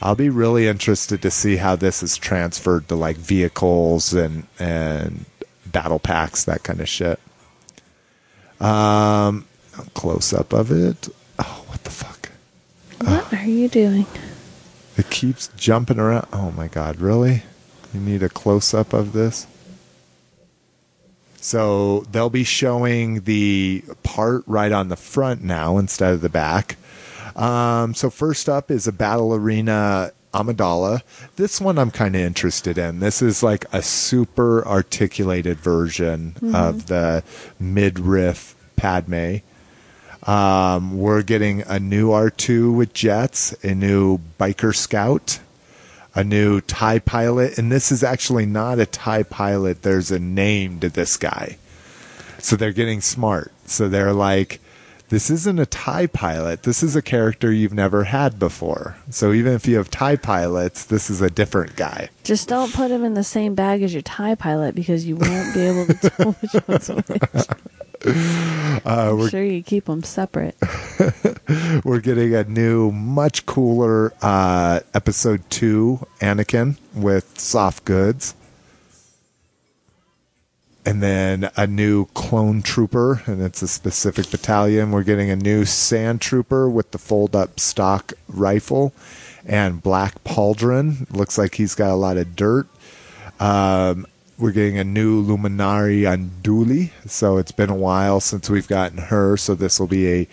[0.00, 5.24] I'll be really interested to see how this is transferred to like vehicles and and
[5.66, 7.20] battle packs, that kind of shit.
[8.60, 9.46] Um,
[9.94, 11.08] close up of it.
[11.38, 12.30] Oh, what the fuck!
[13.00, 14.06] What are you doing?
[14.96, 16.28] It keeps jumping around.
[16.32, 17.42] Oh my god, really?
[17.94, 19.46] You need a close up of this?
[21.36, 26.76] So they'll be showing the part right on the front now instead of the back.
[27.34, 31.02] Um, so first up is a battle arena Amidala.
[31.36, 33.00] This one I'm kind of interested in.
[33.00, 37.22] This is like a super articulated version of the
[37.58, 39.36] midriff Padme.
[40.24, 45.40] Um, we're getting a new R2 with jets, a new biker scout,
[46.14, 49.82] a new TIE pilot, and this is actually not a TIE pilot.
[49.82, 51.56] There's a name to this guy.
[52.38, 53.52] So they're getting smart.
[53.66, 54.60] So they're like,
[55.08, 56.62] this isn't a TIE pilot.
[56.62, 58.96] This is a character you've never had before.
[59.10, 62.08] So even if you have TIE pilots, this is a different guy.
[62.24, 65.52] Just don't put him in the same bag as your TIE pilot because you won't
[65.52, 67.46] be able to tell which one's which.
[68.84, 70.56] Uh, I'm sure you keep them separate.
[71.84, 78.34] we're getting a new, much cooler uh, episode two Anakin with soft goods.
[80.84, 84.90] And then a new clone trooper, and it's a specific battalion.
[84.90, 88.92] We're getting a new sand trooper with the fold up stock rifle
[89.46, 91.08] and black pauldron.
[91.14, 92.66] Looks like he's got a lot of dirt.
[93.38, 94.06] Um,
[94.42, 99.36] we're getting a new Luminara Unduli, so it's been a while since we've gotten her.
[99.36, 100.24] So this will be a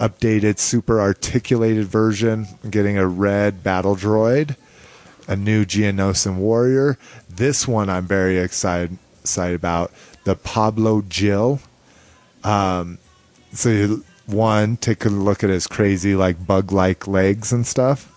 [0.00, 2.48] updated, super articulated version.
[2.68, 4.56] Getting a red battle droid,
[5.28, 6.98] a new Geonosian warrior.
[7.30, 9.92] This one I'm very excited excited about
[10.24, 11.60] the Pablo Jill.
[12.42, 12.98] Um,
[13.52, 18.10] so you- one, take a look at his crazy like bug-like legs and stuff.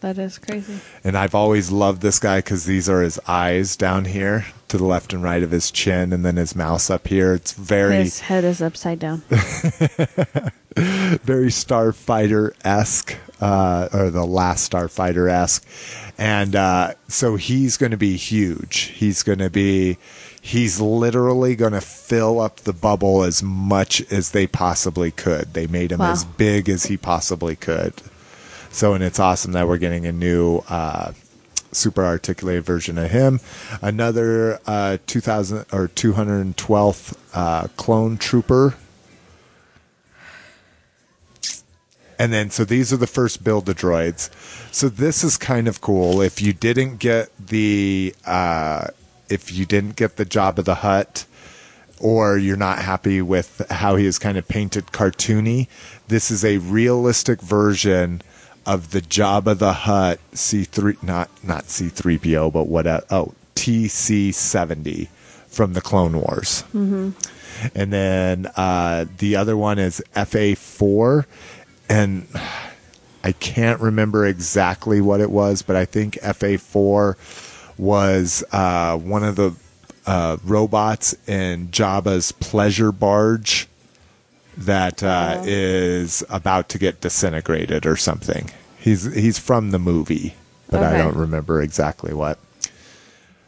[0.00, 0.78] That is crazy.
[1.04, 4.84] And I've always loved this guy because these are his eyes down here to the
[4.84, 7.34] left and right of his chin, and then his mouth up here.
[7.34, 9.18] It's very, His head is upside down.
[10.76, 15.66] very Starfighter esque, uh, or the last Starfighter esque.
[16.18, 18.76] And uh, so he's going to be huge.
[18.94, 19.98] He's going to be,
[20.40, 25.54] he's literally going to fill up the bubble as much as they possibly could.
[25.54, 26.12] They made him Wow.
[26.12, 27.94] as big as he possibly could.
[28.70, 31.12] So, and it's awesome that we're getting a new uh,
[31.72, 33.40] super articulated version of him.
[33.82, 38.74] Another uh, 2000 or 212th uh, clone trooper.
[42.18, 44.30] And then, so these are the first build a droids.
[44.74, 46.20] So this is kind of cool.
[46.20, 48.88] If you didn't get the, uh,
[49.30, 51.24] if you didn't get the Jabba the Hutt,
[51.98, 55.68] or you're not happy with how he is kind of painted cartoony,
[56.08, 58.22] this is a realistic version
[58.70, 65.08] of the Jabba the Hutt C3 not not C3PO but what oh TC70
[65.48, 66.62] from the Clone Wars.
[66.72, 67.10] Mm-hmm.
[67.74, 71.26] And then uh, the other one is FA4
[71.88, 72.28] and
[73.24, 77.16] I can't remember exactly what it was, but I think FA4
[77.76, 79.52] was uh, one of the
[80.06, 83.66] uh, robots in Jabba's pleasure barge
[84.56, 88.50] that uh, is about to get disintegrated or something.
[88.80, 90.34] He's he's from the movie,
[90.68, 90.98] but I Okay.
[90.98, 92.38] don't remember exactly what.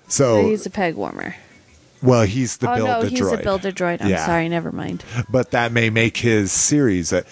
[0.09, 1.35] So So, he's a peg warmer.
[2.03, 3.41] well, he's the oh build no, a he's droid.
[3.41, 4.03] a build a droid.
[4.03, 4.27] I'm Yeah.
[4.27, 5.05] sorry, never mind.
[5.31, 7.13] but that may make his series.
[7.13, 7.23] Uh,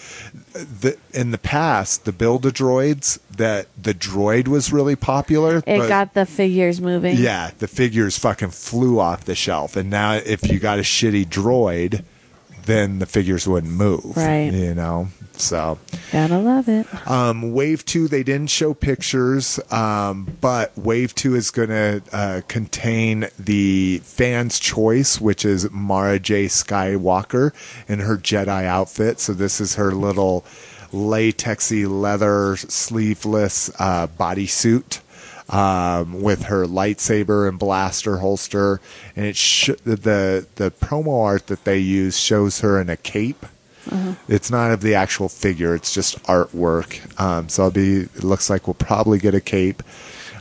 [0.54, 5.58] the, in the past, the build a droids that the droid was really popular.
[5.66, 7.18] It but- got the figures moving.
[7.18, 11.26] yeah, the figures fucking flew off the shelf, and now if you got a shitty
[11.28, 12.02] droid,
[12.64, 14.16] then the figures wouldn't move.
[14.16, 14.52] Right.
[14.52, 15.08] You know.
[15.34, 15.78] So,
[16.12, 16.86] Gotta love it.
[17.08, 22.40] um, Wave Two, they didn't show pictures, um, but Wave Two is going to uh,
[22.46, 27.52] contain the fans' choice, which is Mara Jade Skywalker
[27.88, 29.18] in her Jedi outfit.
[29.18, 30.44] So this is her little
[30.92, 35.00] latexy leather sleeveless uh, bodysuit.
[35.50, 38.80] Um, with her lightsaber and blaster holster,
[39.16, 43.44] and it sh- the the promo art that they use shows her in a cape.
[44.28, 47.18] It's not of the actual figure; it's just artwork.
[47.20, 48.02] Um, so I'll be.
[48.02, 49.82] It looks like we'll probably get a cape,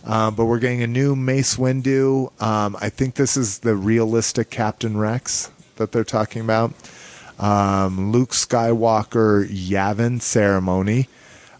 [0.03, 2.31] um, but we're getting a new Mace Windu.
[2.39, 6.73] Um, I think this is the realistic Captain Rex that they're talking about.
[7.39, 10.99] Um, Luke Skywalker Yavin ceremony.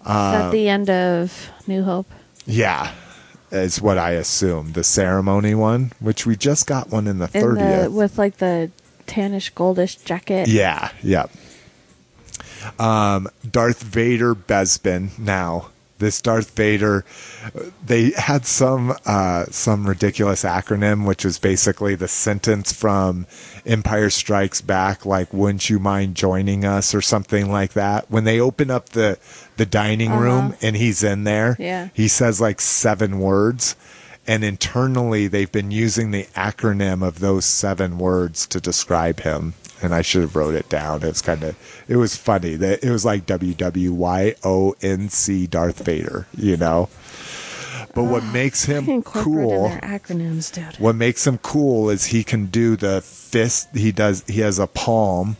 [0.02, 2.08] Is that the end of New Hope?
[2.46, 2.92] Yeah,
[3.52, 7.92] is what I assume the ceremony one, which we just got one in the thirtieth.
[7.92, 8.72] with like the
[9.08, 10.48] tannish goldish jacket.
[10.48, 11.26] Yeah, yeah.
[12.78, 15.18] Um, Darth Vader Bespin.
[15.18, 15.70] Now,
[16.00, 17.06] this Darth Vader,
[17.86, 23.28] they had some uh, some ridiculous acronym, which was basically the sentence from
[23.66, 28.10] Empire Strikes Back, like "Wouldn't you mind joining us?" or something like that.
[28.10, 29.18] When they open up the
[29.58, 31.90] the dining room and he's in there, Yeah.
[31.94, 33.76] he says like seven words.
[34.28, 39.56] And internally, they've been using the acronym of those seven words to describe him.
[39.82, 41.04] And I should have wrote it down.
[41.04, 41.56] It was kind of,
[41.88, 46.28] it was funny that it was like W W Y O N C Darth Vader,
[46.36, 46.90] you know.
[47.96, 50.80] But what ah, makes him cool, acronyms, dude.
[50.80, 53.70] what makes him cool is he can do the fist.
[53.76, 54.24] He does.
[54.28, 55.38] He has a palm.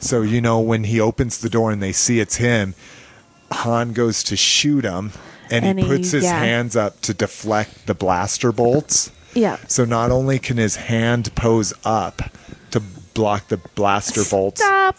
[0.00, 2.74] So you know when he opens the door and they see it's him,
[3.52, 5.12] Han goes to shoot him,
[5.48, 6.38] and, And he he- puts his yeah.
[6.40, 9.12] hands up to deflect the blaster bolts.
[9.32, 9.58] Yeah.
[9.68, 12.22] So not only can his hand pose up
[13.14, 14.98] block the blaster bolts, Stop.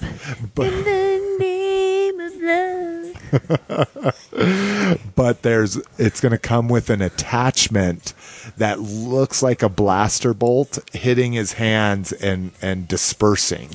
[0.56, 3.16] but In the name of love.
[5.16, 8.14] but there's it's going to come with an attachment
[8.58, 13.70] that looks like a blaster bolt hitting his hands and and dispersing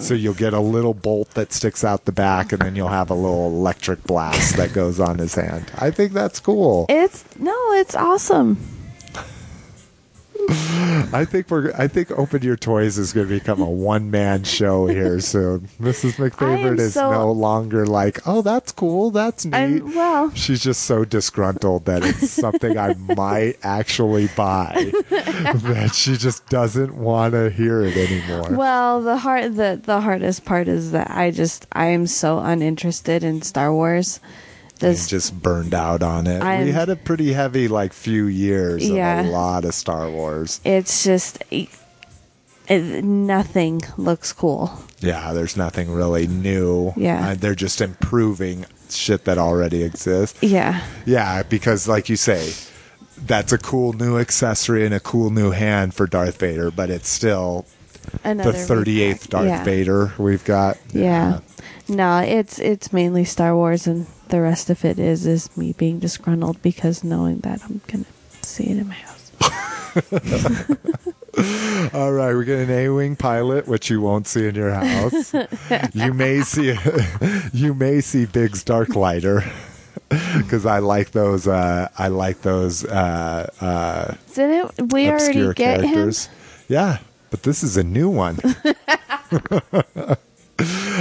[0.00, 3.10] So you'll get a little bolt that sticks out the back, and then you'll have
[3.10, 5.70] a little electric blast that goes on his hand.
[5.78, 6.86] I think that's cool.
[6.88, 8.56] It's no, it's awesome.
[11.12, 11.72] I think we're.
[11.76, 15.68] I think Open Your Toys is going to become a one man show here soon.
[15.80, 16.12] Mrs.
[16.14, 19.54] McFavorite is so- no longer like, oh, that's cool, that's neat.
[19.54, 20.30] I'm well.
[20.34, 26.94] She's just so disgruntled that it's something I might actually buy that she just doesn't
[26.96, 28.50] want to hear it anymore.
[28.56, 33.24] Well, the hard the the hardest part is that I just I am so uninterested
[33.24, 34.20] in Star Wars.
[34.80, 36.40] This just burned out on it.
[36.42, 39.20] we I'm- had a pretty heavy like few years Yeah.
[39.20, 40.60] of a lot of Star Wars.
[40.64, 41.68] it's just it,
[43.04, 44.72] nothing looks cool.
[45.00, 46.92] Yeah, there's nothing really new.
[46.96, 47.28] Yeah.
[47.30, 50.38] Uh, they're just improving shit that already exists.
[50.42, 50.82] Yeah.
[51.04, 52.52] Yeah, because like you say,
[53.26, 57.08] that's a cool new accessory and a cool new hand for Darth Vader, but it's
[57.08, 57.66] still
[58.22, 59.28] Another the 38th.
[59.28, 59.64] Darth yeah.
[59.64, 60.78] Vader we've got.
[60.92, 61.40] Yeah.
[61.86, 66.00] No, it's it's mainly Star Wars and the rest of it is is me being
[66.00, 68.04] disgruntled because knowing that I'm gonna
[68.42, 69.30] see it in my house.
[71.94, 75.32] All right, we get an A-wing pilot, which you won't see in your house.
[75.94, 76.74] you may see,
[77.52, 79.48] you may see Biggs Darklighter,
[80.08, 81.46] because I like those.
[81.46, 86.28] Uh, I like those uh, uh, Didn't we already get characters.
[86.66, 86.98] Yeah,
[87.30, 88.40] but this is a new one.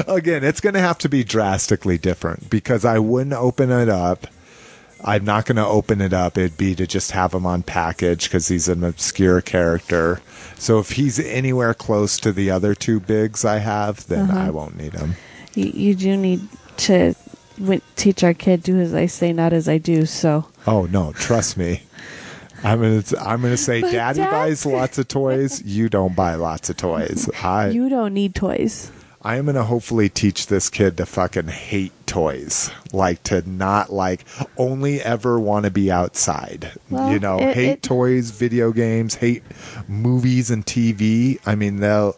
[0.08, 4.28] Again, it's going to have to be drastically different because I wouldn't open it up.
[5.06, 6.38] I'm not going to open it up.
[6.38, 10.22] It'd be to just have him on package because he's an obscure character.
[10.58, 14.40] So if he's anywhere close to the other two bigs I have, then Uh-huh.
[14.40, 15.16] I won't need him.
[15.56, 16.48] You, you do need
[16.78, 17.16] to
[17.60, 20.06] w- teach our kid do as I say, not as I do.
[20.06, 21.84] So Oh no, trust me.
[22.64, 25.62] I'm gonna I'm gonna say, Daddy Dad- buys lots of toys.
[25.64, 27.30] You don't buy lots of toys.
[27.44, 28.90] I you don't need toys.
[29.26, 34.26] I am gonna hopefully teach this kid to fucking hate toys, like to not like
[34.58, 36.72] only ever want to be outside.
[36.90, 39.44] Well, you know, it- hate it- toys, video games, hate
[39.88, 41.40] movies and TV.
[41.46, 42.18] I mean, they'll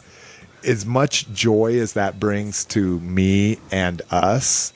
[0.64, 4.73] as much joy as that brings to me and us.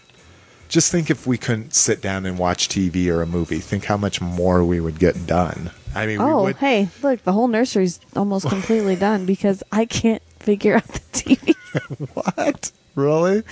[0.67, 3.57] Just think if we couldn't sit down and watch TV or a movie.
[3.57, 5.71] Think how much more we would get done.
[5.95, 6.57] I mean, we Oh, would.
[6.57, 11.55] hey, look, the whole nursery's almost completely done because I can't figure out the TV.
[12.13, 12.71] What?
[12.95, 13.43] Really?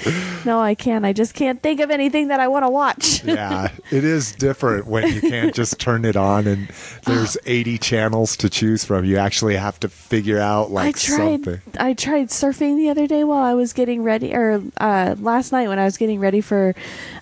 [0.45, 1.05] no, I can't.
[1.05, 3.23] I just can't think of anything that I want to watch.
[3.25, 6.67] yeah, it is different when you can't just turn it on and
[7.05, 9.05] there's 80 channels to choose from.
[9.05, 11.17] You actually have to figure out I like tried.
[11.17, 11.61] something.
[11.79, 15.69] I tried surfing the other day while I was getting ready, or uh, last night
[15.69, 16.75] when I was getting ready for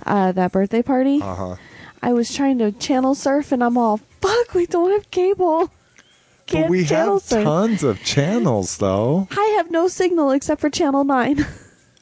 [0.06, 1.22] uh, that birthday party.
[1.22, 1.56] Uh huh.
[2.02, 5.70] I was trying to channel surf, and I'm all, "Fuck, we don't have cable."
[6.52, 9.28] But we have tons of channels though.
[9.32, 11.46] I have no signal except for channel nine.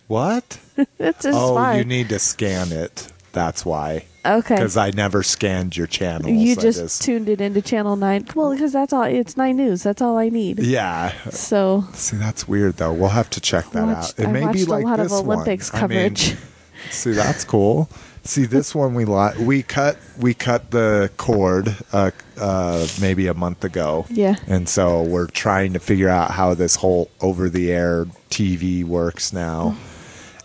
[0.08, 0.60] What?
[0.98, 1.78] That's just oh, fine.
[1.78, 3.12] you need to scan it.
[3.32, 4.06] That's why.
[4.24, 4.56] okay.
[4.56, 6.32] Because I never scanned your channels.
[6.32, 8.28] you I just, tuned it into channel nine.
[8.36, 9.04] Well, because that's all.
[9.04, 9.82] It's nine news.
[9.82, 10.60] That's all I need.
[10.60, 11.14] yeah.
[11.32, 12.94] So See, that's weird though.
[12.94, 14.26] We'll have to check that watched, out.
[14.26, 15.84] It I may be like a lot this of Olympics one.
[15.84, 16.36] I mean, coverage.
[16.92, 17.90] See, that's cool.
[18.24, 23.34] See, this one we li- we cut we cut the cord uh, uh, maybe a
[23.34, 24.06] month ago.
[24.10, 24.36] Yeah.
[24.48, 29.34] and so we're trying to figure out how this whole over the air TV works
[29.34, 29.76] now.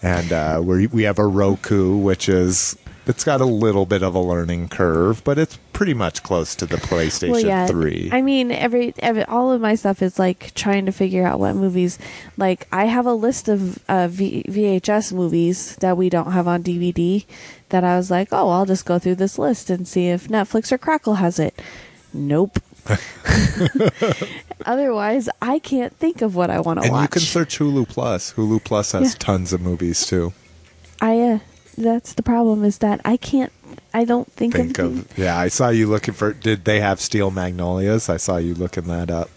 [0.03, 2.77] And uh, we we have a Roku, which is
[3.09, 6.67] it's got a little bit of a learning curve, but it's pretty much close to
[6.67, 7.67] the PlayStation well, yeah.
[7.67, 8.09] Three.
[8.13, 11.55] I mean, every, every all of my stuff is like trying to figure out what
[11.57, 11.99] movies.
[12.37, 16.63] Like, I have a list of uh, v- VHS movies that we don't have on
[16.63, 17.25] DVD.
[17.71, 20.73] That I was like, oh, I'll just go through this list and see if Netflix
[20.73, 21.61] or Crackle has it.
[22.15, 22.59] Nope.
[24.67, 27.03] Otherwise, I can't think of what I want to and watch.
[27.03, 28.33] you can search Hulu Plus.
[28.35, 29.19] Hulu Plus has Yeah.
[29.19, 30.33] tons of movies too.
[31.01, 31.39] I uh,
[31.83, 33.53] that's the problem is that I can't.
[33.95, 34.99] I don't think, think of.
[35.11, 38.55] of yeah i saw you looking for did they have steel magnolias i saw you
[38.55, 39.31] looking that up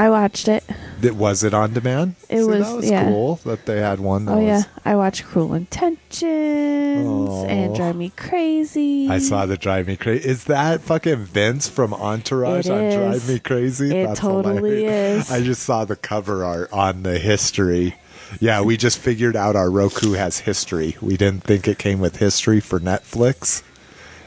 [0.00, 0.62] I watched it.
[1.00, 3.04] Did- was it on demand It See, was- that was yeah.
[3.08, 7.74] cool that they had one that Oh yeah, I watched Cruel Intentions and Oh.
[7.76, 9.08] Drive Me Crazy.
[9.08, 13.28] i saw the drive me crazy is that fucking vince from entourage It on drive
[13.28, 15.26] me crazy It totally hilarious.
[15.26, 15.32] is.
[15.32, 17.94] i just saw the cover art on the history
[18.40, 22.16] yeah we just figured out our roku has history we didn't think it came with
[22.16, 23.62] history for netflix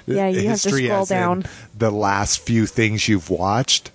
[0.07, 1.45] Yeah, you have to scroll down.
[1.77, 3.91] the last few things you've watched.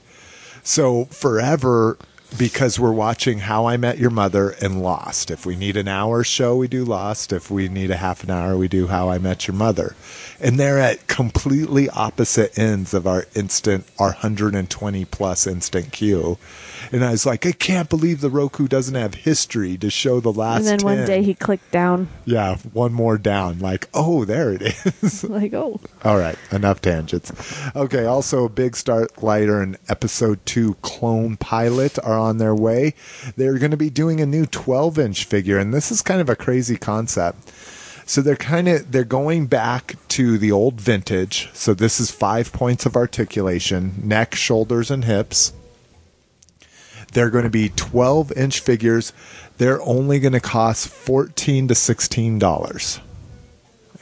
[0.62, 1.98] So forever,
[2.38, 5.30] because we're watching How I Met Your Mother and Lost.
[5.30, 7.32] If we need an hour show, we do Lost.
[7.32, 9.94] If we need a half an hour, we do How I Met Your Mother.
[10.40, 16.38] And they're at completely opposite ends of our instant, our 120 plus instant queue.
[16.92, 20.32] And I was like, I can't believe the Roku doesn't have history to show the
[20.32, 20.58] last.
[20.58, 23.58] and then one day he clicked down, yeah, one more down.
[23.58, 24.62] Like, oh, there it
[25.02, 25.24] is.
[25.28, 27.32] like, oh, All right, enough tangents.
[27.74, 32.94] Okay, also Biggs Darklighter and Episode 2 Clone Pilot are on their way.
[33.36, 36.28] They're going to be doing a new 12 inch figure, and this is kind of
[36.28, 37.52] a crazy concept.
[38.08, 41.50] So they're kind of they're going back to the old vintage.
[41.52, 45.52] So this is five points of articulation, neck, shoulders, and hips.
[47.16, 49.14] They're going to be 12 inch figures.
[49.56, 53.00] They're only going to cost 14 to 16 dollars.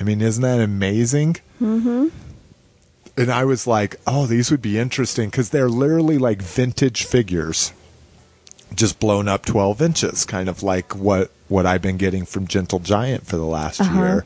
[0.00, 1.36] I mean, isn't that amazing?
[1.62, 2.08] Mm-hmm.
[3.16, 7.72] And I was like, oh, these would be interesting because they're literally like vintage figures,
[8.74, 12.80] just blown up 12 inches, kind of like what, what I've been getting from Gentle
[12.80, 14.24] Giant for the last year.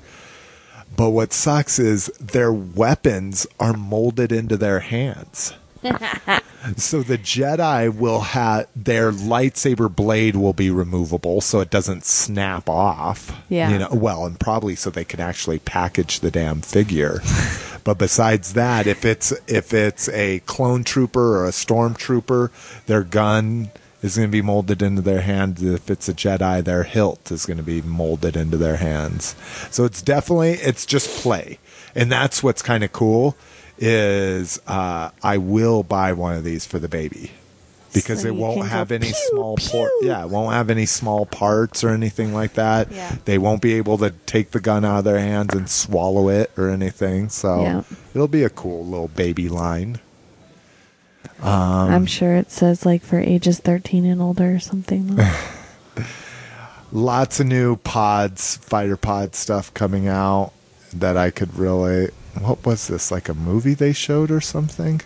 [0.97, 5.52] But what sucks is their weapons are molded into their hands.
[6.76, 12.68] so the Jedi will have their lightsaber blade will be removable so it doesn't snap
[12.68, 13.36] off.
[13.48, 13.70] Yeah.
[13.70, 17.20] You know, well, and probably so they can actually package the damn figure.
[17.85, 22.51] but besides that, if it's if it's a clone trooper or a stormtrooper,
[22.86, 23.70] their gun
[24.02, 25.60] is going to be molded into their hand.
[25.60, 29.35] If it's a Jedi, their hilt is going to be molded into their hands.
[29.70, 31.59] So it's definitely it's just play,
[31.94, 33.36] and that's what's kind of cool.
[33.81, 37.31] Is uh, I will buy one of these for the baby
[37.95, 40.01] because So it won't have any pew, small pew.
[40.03, 42.91] Yeah, it won't have any small parts or anything like that.
[42.91, 43.17] Yeah.
[43.25, 46.51] They won't be able to take the gun out of their hands and swallow it
[46.57, 47.29] or anything.
[47.29, 47.83] So Yeah.
[48.15, 50.01] it'll be a cool little baby line.
[51.41, 51.49] Um,
[51.91, 55.19] I'm sure it says like for ages 13 and older or something.
[56.93, 60.53] lots of new pods, fighter pod stuff coming out
[60.93, 62.11] that I could really.
[62.41, 63.11] What was this?
[63.11, 65.01] Like a movie they showed or something?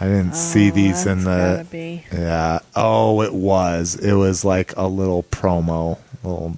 [0.00, 2.02] I didn't see oh, these in Oh, the.
[2.12, 2.60] Yeah.
[2.74, 3.96] Oh, it was.
[3.96, 5.98] It was like a little promo.
[6.24, 6.56] Little.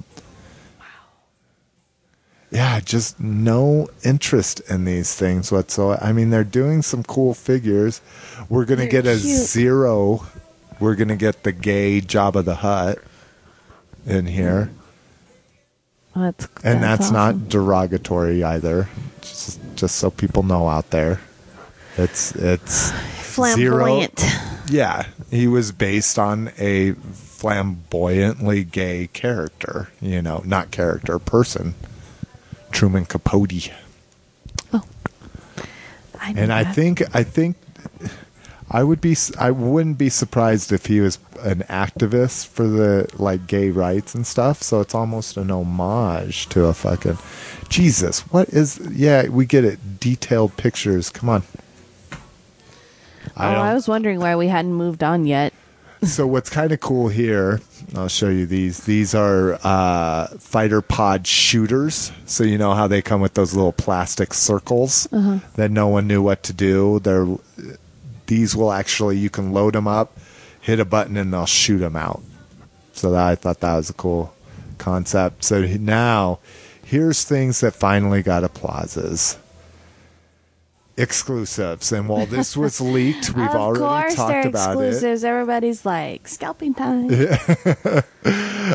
[2.53, 6.03] Yeah, just no interest in these things whatsoever.
[6.05, 8.01] I mean, they're doing some cool figures.
[8.49, 9.24] We're gonna They're get a cute.
[9.24, 10.27] Ziro.
[10.79, 12.99] We're gonna get the gay Jabba the Hutt
[14.07, 14.70] in here,
[16.14, 17.14] Oh, that's, and that's, awesome.
[17.14, 18.89] not derogatory either.
[19.22, 21.20] Just, just so people know out there,
[21.97, 24.16] it's it's flamboyant.
[24.16, 24.70] Ziro.
[24.70, 29.89] Yeah, he was based on a flamboyantly gay character.
[30.01, 31.74] You know, not character, person.
[32.70, 33.70] Truman Capote.
[34.72, 34.82] Oh,
[36.20, 37.56] I And I think I think
[38.70, 43.47] I would be I wouldn't be surprised if he was an activist for the like
[43.47, 44.62] gay rights and stuff.
[44.62, 47.18] So it's almost an homage to a fucking
[47.68, 48.20] Jesus.
[48.32, 48.78] What is?
[48.90, 50.01] Yeah, we get it.
[50.01, 51.10] Detailed pictures.
[51.10, 51.43] Come on.
[52.12, 52.16] oh,
[53.36, 55.52] I was wondering why we hadn't moved on yet.
[56.02, 57.60] so what's kind of cool here
[57.94, 63.01] i'll show you these these are uh, fighter pod shooters so you know how they
[63.01, 65.06] come with those little plastic circles
[65.55, 67.28] that no one knew what to do they're
[68.32, 70.16] these will actually you can load them up
[70.62, 72.22] hit a button and they'll shoot them out.
[72.94, 74.32] So that, i thought that was a cool
[74.78, 75.44] concept.
[75.44, 76.38] So now
[76.84, 79.36] here's things that finally got applauses.
[80.96, 81.90] Exclusives.
[81.90, 84.88] And while this was leaked we've already course, talked they're about it.
[84.88, 85.24] exclusives.
[85.24, 87.10] Everybody's like scalping time.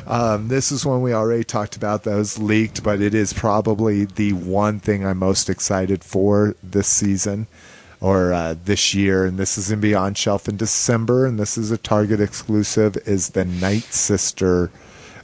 [0.05, 4.05] Um, this is one we already talked about that was leaked, but it is probably
[4.05, 7.47] the one thing I'm most excited for this season
[7.99, 9.25] or uh, this year.
[9.25, 12.19] And this is going to be on shelf in December, and this is a Target
[12.19, 12.97] exclusive.
[13.05, 14.71] Is the Night Sister,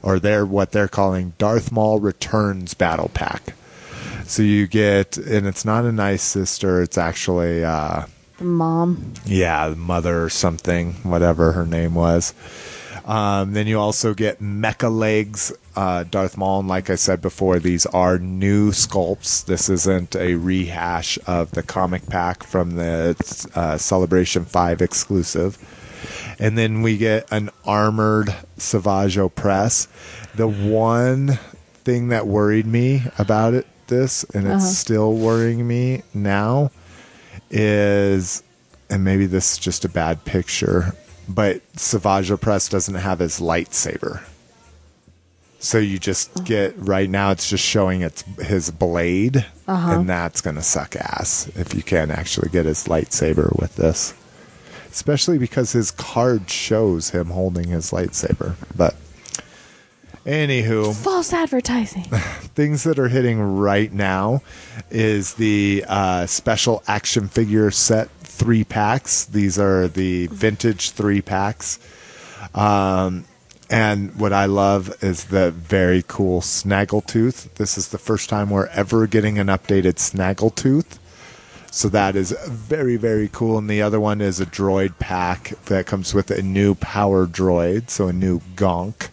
[0.02, 3.56] or they're what they're calling Darth Maul Returns Battle Pack.
[4.26, 7.64] So you get, and it's not a Night Sister; it's actually.
[7.64, 8.06] Uh,
[8.40, 9.14] Mom.
[9.26, 12.34] yeah, mother or something, whatever her name was.
[13.06, 17.60] Um, then you also get Mecha Legs, uh, Darth Maul, and like I said before,
[17.60, 19.46] these are new sculpts.
[19.46, 23.16] This isn't a rehash of the comic pack from the
[23.56, 25.58] uh, Celebration 5 exclusive.
[26.40, 29.88] And then we get an armored Savage Opress.
[30.36, 31.40] The one
[31.84, 36.72] thing that worried me about it, this, and it's still worrying me now,
[37.50, 38.44] is,
[38.90, 40.94] and maybe this is just a bad picture,
[41.28, 44.24] but Savage Opress doesn't have his lightsaber.
[45.60, 46.44] So you just oh.
[46.44, 49.92] get right now it's just showing it's his blade, uh-huh.
[50.00, 54.14] and that's gonna suck ass if you can't actually get his lightsaber with this.
[54.92, 58.56] especially because his card shows him holding his lightsaber.
[58.78, 58.96] But
[60.26, 62.04] anywho, False advertising.
[62.56, 64.42] things that are hitting right now
[64.90, 69.26] is the uh, special action figure set three packs.
[69.26, 71.80] These are the vintage three packs.
[72.54, 73.26] Um,
[73.70, 77.56] and what I love is the very cool Snaggletooth.
[77.56, 81.00] This is the first time we're ever getting an updated Snaggletooth.
[81.72, 83.58] So that is very, very cool.
[83.58, 87.90] And the other one is a droid pack that comes with a new power droid,
[87.90, 89.10] so a new Gonk.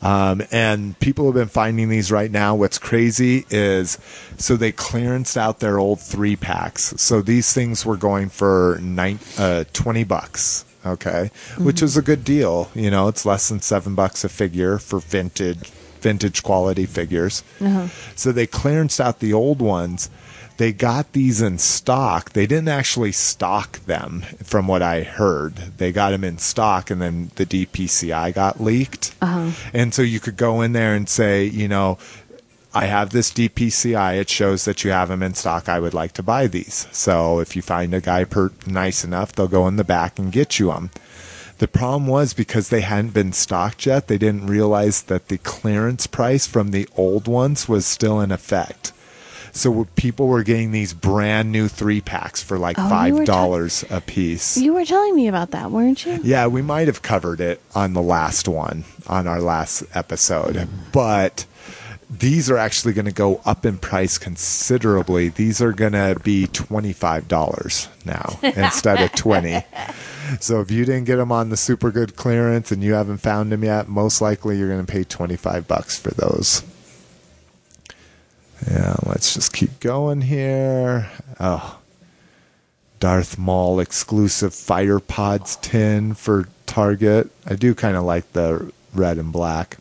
[0.00, 2.54] Um, and people have been finding these right now.
[2.54, 3.98] What's crazy is
[4.36, 6.94] so they clearanced out their old three packs.
[6.98, 10.64] So these things were going for nine, uh, 20 bucks.
[10.86, 11.30] Okay.
[11.58, 12.70] Which is a good deal.
[12.74, 15.68] You know, it's less than seven bucks a figure for vintage,
[16.00, 17.42] vintage quality figures.
[18.14, 20.08] So they clearanced out the old ones.
[20.58, 22.32] They got these in stock.
[22.32, 25.54] They didn't actually stock them, from what I heard.
[25.78, 29.14] They got them in stock, and then the DPCI got leaked.
[29.22, 29.52] Uh-huh.
[29.72, 31.96] And so you could go in there and say, you know,
[32.74, 34.18] I have this DPCI.
[34.18, 35.68] It shows that you have them in stock.
[35.68, 36.88] I would like to buy these.
[36.90, 40.32] So if you find a guy per- nice enough, they'll go in the back and
[40.32, 40.90] get you them.
[41.58, 46.06] The problem was because they hadn't been stocked yet, they didn't realize that the clearance
[46.06, 48.92] price from the old ones was still in effect.
[49.58, 53.84] So people were getting these brand new three packs for like Oh, five ta- dollars
[53.90, 54.56] a piece.
[54.56, 56.20] you were telling me about that, weren't you?
[56.22, 60.68] Yeah, we might have covered it on the last one, on our last episode.
[60.92, 61.44] But
[62.10, 65.28] these are actually going to go up in price considerably.
[65.28, 69.60] These are going to be $25 now instead of 20
[70.40, 73.50] So if you didn't get them on the super good clearance and you haven't found
[73.50, 76.62] them yet, most likely you're going to pay 25 bucks for those.
[78.66, 81.10] Yeah, let's just keep going here.
[81.38, 81.78] Oh,
[82.98, 87.30] Darth Maul exclusive Fighter Pods tin for Target.
[87.46, 89.78] I do kind of like the red and black.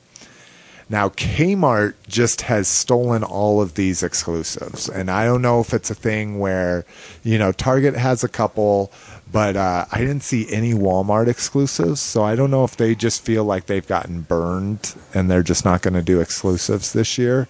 [0.90, 4.88] Now, Kmart just has stolen all of these exclusives.
[4.88, 6.86] And I don't know if it's a thing where,
[7.24, 8.92] you know, Target has a couple,
[9.32, 12.00] but uh, I didn't see any Walmart exclusives.
[12.00, 15.66] So I don't know if they just feel like they've gotten burned and they're just
[15.66, 17.48] not going to do exclusives this year.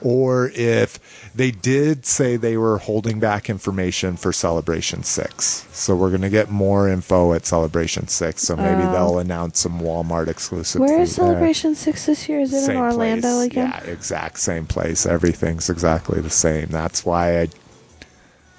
[0.00, 5.68] Or if they did say they were holding back information for Celebration 6.
[5.72, 8.42] So we're going to get more info at Celebration 6.
[8.42, 10.80] So maybe they'll announce some Walmart exclusives.
[10.80, 11.12] Where is.
[11.22, 12.40] Celebration Six this year?
[12.40, 13.46] Is it in Orlando place.
[13.46, 13.68] again?
[13.68, 15.06] Yeah, exact same place.
[15.06, 16.66] Everything's exactly the same.
[16.66, 17.48] That's why I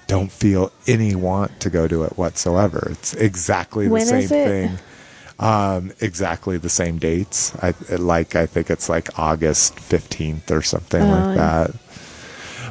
[0.06, 2.88] don't feel any want to go to it whatsoever.
[2.90, 4.78] It's exactly the When same thing.
[5.38, 7.54] Um, exactly the same dates.
[7.56, 8.36] I like.
[8.36, 11.66] I think it's like August fifteenth or something Oh, like yeah.
[11.66, 11.74] that.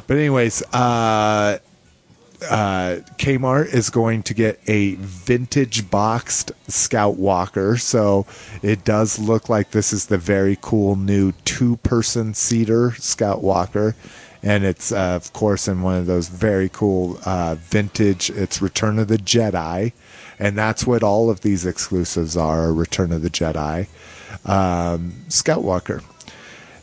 [0.06, 1.58] But anyways, uh,
[2.50, 7.76] uh, Kmart is going to get a vintage boxed Scout Walker.
[7.76, 8.26] So
[8.62, 13.94] it does look like this is the very cool new two person seater Scout Walker.
[14.44, 18.98] And it's, uh, of course, in one of those very cool uh, vintage, it's Return
[18.98, 19.92] of the Jedi.
[20.38, 23.88] And that's what all of these exclusives are Return of the Jedi.
[24.44, 26.02] Um, Scout Walker.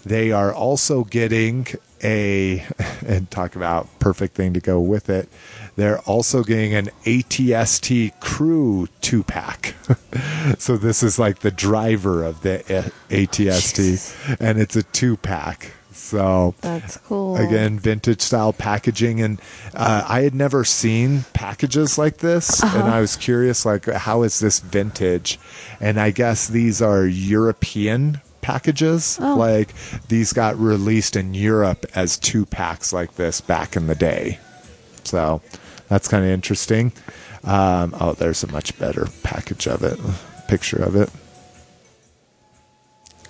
[0.03, 1.67] They are also getting
[2.03, 2.65] a,
[3.05, 5.29] and talk about perfect thing to go with it.
[5.75, 9.75] They're also getting an ATST crew two pack.
[10.57, 15.73] so this is like the driver of the ATST, and it's a two pack.
[16.11, 17.37] So That's cool.
[17.37, 19.21] again vintage style packaging.
[19.21, 19.41] And
[19.73, 24.39] uh, i had never seen packages like this and i was curious like how is
[24.41, 25.39] this vintage?
[25.79, 29.19] And i guess these are european packages.
[29.21, 29.35] Oh.
[29.35, 29.73] like
[30.09, 34.37] these got released in europe as two packs like this back in the day.
[35.05, 35.41] So
[35.87, 36.91] that's kind of interesting.
[37.45, 39.97] Um, oh there's a much better package of it
[40.49, 41.09] picture of it.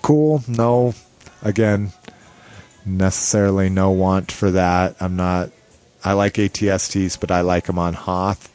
[0.02, 0.94] Cool no
[1.44, 1.92] again
[2.84, 4.96] necessarily no want for that.
[5.00, 5.50] I'm not.
[6.04, 8.48] I like ATSTs, but I like them on Hoth.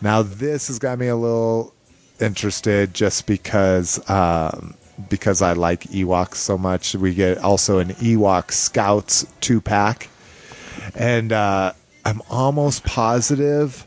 [0.00, 1.74] Now this has got me a little
[2.20, 4.74] interested, just because um,
[5.08, 6.94] because I like Ewoks so much.
[6.94, 10.08] We get also an Ewok Scouts two pack,
[10.94, 11.72] and uh,
[12.04, 13.84] I'm almost positive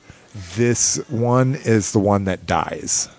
[0.55, 3.09] this one is the one that dies.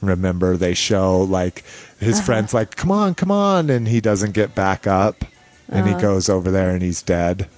[0.00, 1.64] Remember, they show like
[1.98, 5.24] his friends like, "Come on, come on," and he doesn't get back up,
[5.68, 7.48] and he goes over there and he's dead.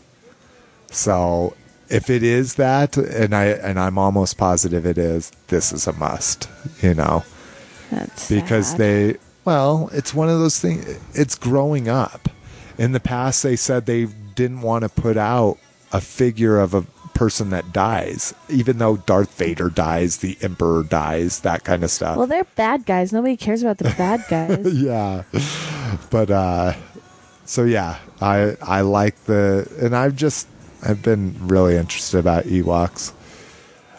[0.90, 1.54] So
[1.88, 5.92] if it is that, and I and I'm almost positive it is, this is a
[5.92, 6.48] must.
[6.82, 7.24] You know,
[7.90, 8.78] That's because sad.
[8.78, 12.28] they well it's one of those things it's growing up
[12.76, 14.04] in the past they said they
[14.34, 15.56] didn't want to put out
[15.92, 16.82] a figure of a
[17.14, 22.16] person that dies, even though Darth Vader dies, the Emperor dies, that kind of stuff.
[22.16, 23.12] Well, they're bad guys.
[23.12, 24.72] Nobody cares about the bad guys.
[24.72, 25.24] yeah,
[26.10, 26.74] but uh,
[27.48, 30.46] so yeah, I I like the, and I've just
[30.82, 33.12] I've been really interested about Ewoks.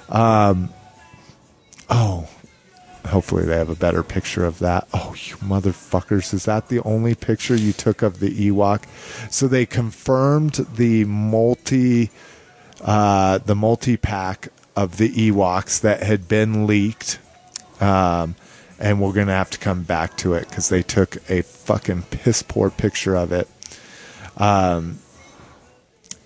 [0.08, 0.72] Um,
[1.90, 2.30] oh,
[3.08, 4.88] hopefully they have a better picture of that.
[4.94, 6.32] Oh, you motherfuckers!
[6.32, 8.84] Is that the only picture you took of the Ewok?
[9.32, 12.12] So they confirmed the multi,
[12.82, 17.18] uh, the multi pack of the Ewoks that had been leaked.
[17.82, 18.36] Um,
[18.80, 22.42] and we're gonna have to come back to it because they took a fucking piss
[22.42, 23.48] poor picture of it.
[24.38, 25.00] Um,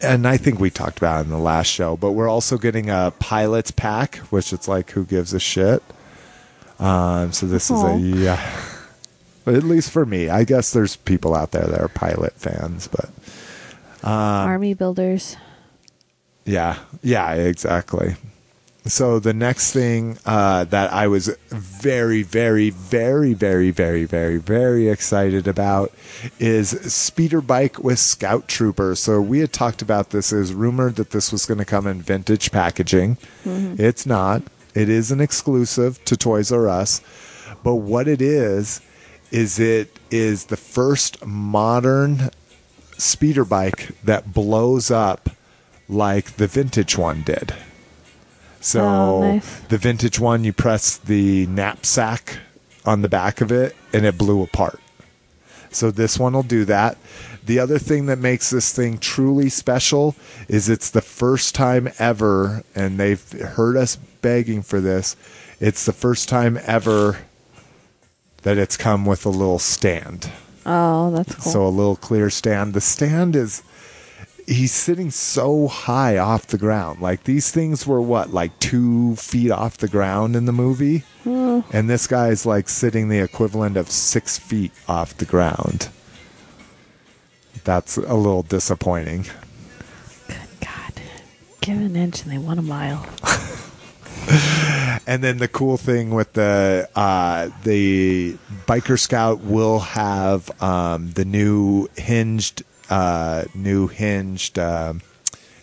[0.02, 2.90] and I think we talked about it in the last show, but we're also getting
[2.90, 5.82] a pilot's pack, which it's like who gives a shit.
[6.80, 7.76] Um, so this Aw.
[7.76, 8.62] is a yeah.
[9.46, 12.88] But at least for me, I guess there's people out there that are pilot fans,
[12.88, 13.10] but
[14.04, 15.38] Army builders.
[16.46, 18.16] Yeah, yeah, exactly.
[18.86, 24.90] So the next thing uh, that I was very, very, very, very, very, very, very
[24.90, 25.94] excited about
[26.38, 28.96] is speeder bike with Scout Trooper.
[28.96, 30.34] So we had talked about this.
[30.34, 33.18] It was rumored that this was going to come in vintage packaging.
[33.80, 34.44] It's not.
[34.76, 37.00] It is an exclusive to Toys R Us.
[37.64, 38.82] But what it is
[39.32, 42.32] is it is the first modern
[42.98, 45.30] speeder bike that blows up
[45.88, 47.54] like the vintage one did.
[48.64, 49.60] So Oh, nice.
[49.68, 52.38] the vintage one, you press the knapsack
[52.86, 54.80] on the back of it and it blew apart.
[55.70, 56.98] So this one will do that.
[57.46, 60.16] The other thing that makes this thing truly special
[60.48, 65.18] is it's the first time ever, and they've heard us begging for this.
[65.60, 67.18] It's the first time ever
[68.44, 70.32] that it's come with a little stand.
[70.66, 71.52] Oh, that's cool.
[71.52, 72.74] So a little clear stand.
[72.74, 73.62] The stand is
[74.48, 77.02] he's sitting so high off the ground.
[77.02, 81.04] Like these things were what, like two feet off the ground in the movie?
[81.26, 85.90] And this guy's like sitting the equivalent of six feet off the ground.
[87.64, 89.26] That's a little disappointing.
[90.60, 91.02] God,
[91.62, 93.06] give an inch and they want a mile.
[95.06, 101.26] And then the cool thing with the uh, the biker scout will have um, the
[101.26, 105.02] new hinged uh, new hinged um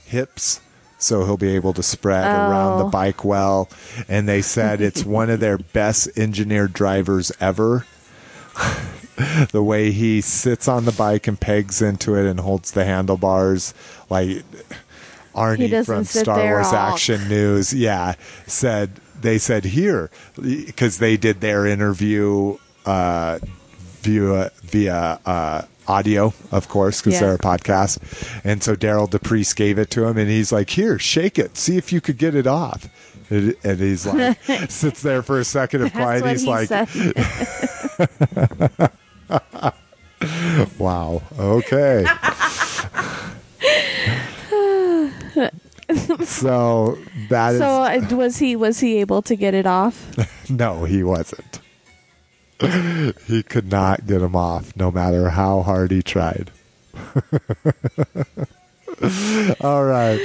[0.07, 0.61] hips,
[0.99, 2.91] so he'll be able to spread around the Oh.
[2.91, 3.69] bike well.
[4.09, 7.87] And they said it's one of their best engineered drivers ever.
[9.53, 13.75] the way he sits on the bike and pegs into it and holds the handlebars
[14.09, 14.43] like
[15.35, 18.15] Arnie from Star Wars all- Action News, yeah,
[18.47, 18.91] said
[19.21, 20.11] they said here
[20.41, 22.57] because they did their interview
[22.87, 23.39] uh,
[24.03, 27.21] via via uh, audio, of course, because Yeah.
[27.27, 27.99] they're a podcast.
[28.45, 31.77] And so Derryl DePriest gave it to him, and he's like, "Here, shake it, see
[31.77, 32.89] if you could get it off."
[33.31, 34.39] And and he's like,
[34.71, 36.25] sits there for a second of quiet.
[36.27, 36.71] He's he like,
[40.79, 42.05] "Wow, okay."
[46.25, 46.99] so
[47.29, 50.09] that is so uh, was he was he able to get it off?
[50.49, 51.61] No, he wasn't.
[53.27, 56.51] he could not get him off, no matter how hard he tried.
[59.61, 60.21] All right.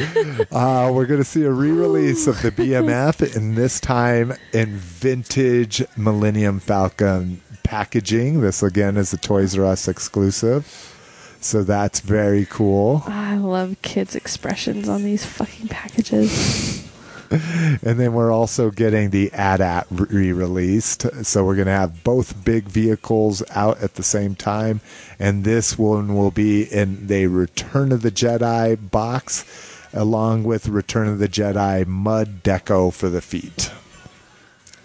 [0.51, 4.75] Uh, we're going to see a re release of the BMF, and this time in
[4.75, 8.41] vintage Millennium Falcon packaging.
[8.41, 10.91] This, again, is a Toys R Us exclusive.
[11.39, 13.03] So that's very cool.
[13.05, 16.81] I love kids' expressions on these fucking packages.
[17.81, 21.25] And then we're also getting the AT-AT re-released.
[21.25, 24.81] So we're going to have both big vehicles out at the same time.
[25.19, 29.45] And this one will be in the Return of the Jedi box
[29.93, 33.71] along with Return of the Jedi mud deco for the feet.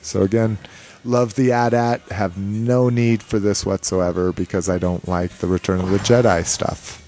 [0.03, 0.59] So again,
[1.05, 2.01] love the AT-AT.
[2.13, 6.47] Have no need for this whatsoever because I don't like the Return of the Jedi
[6.47, 7.00] stuff.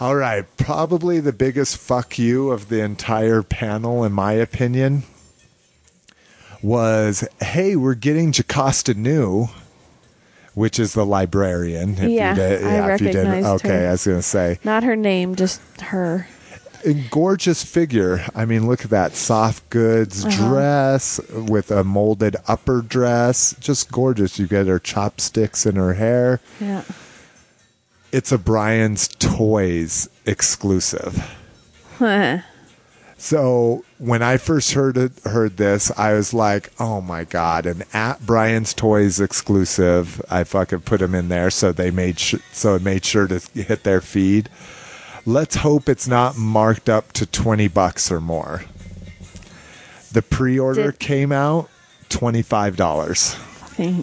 [0.00, 5.02] All right, probably the biggest fuck you of the entire panel, in my opinion,
[6.62, 9.48] was hey, we're getting Jocasta Nu,
[10.54, 11.94] which is the librarian.
[11.98, 13.88] If Yeah, did- I if you didn't- recognized Okay, her.
[13.88, 14.58] I was going to say.
[14.64, 16.26] Not her name, just her.
[16.86, 18.24] A gorgeous figure.
[18.34, 20.48] I mean, look at that soft goods Uh-huh.
[20.48, 23.54] dress with a molded upper dress.
[23.60, 24.38] Just gorgeous.
[24.38, 26.40] You get her chopsticks in her hair.
[26.58, 26.82] Yeah.
[28.12, 31.36] It's a Brian's Toys exclusive.
[33.18, 37.82] So when I first heard it, heard this, I was like, "Oh my god!" An
[37.92, 40.22] at Brian's Toys exclusive.
[40.30, 43.38] I fucking put them in there, so they made sh- so it made sure to
[43.52, 44.48] hit their feed.
[45.26, 48.62] Let's hope it's not marked up to 20 bucks or more.
[50.12, 51.68] The pre-order Did- came out
[52.08, 53.38] $25.
[53.72, 54.02] Okay.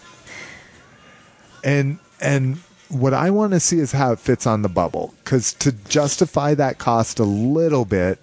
[1.64, 2.60] and and
[2.90, 6.54] what I want to see is how it fits on the bubble because to justify
[6.56, 8.20] that cost a little bit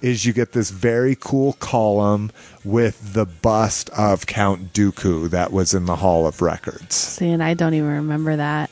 [0.00, 2.30] is you get this very cool column
[2.64, 6.94] with the bust of Count Dooku that was in the Hall of Records.
[6.94, 8.70] See, and I don't even remember that.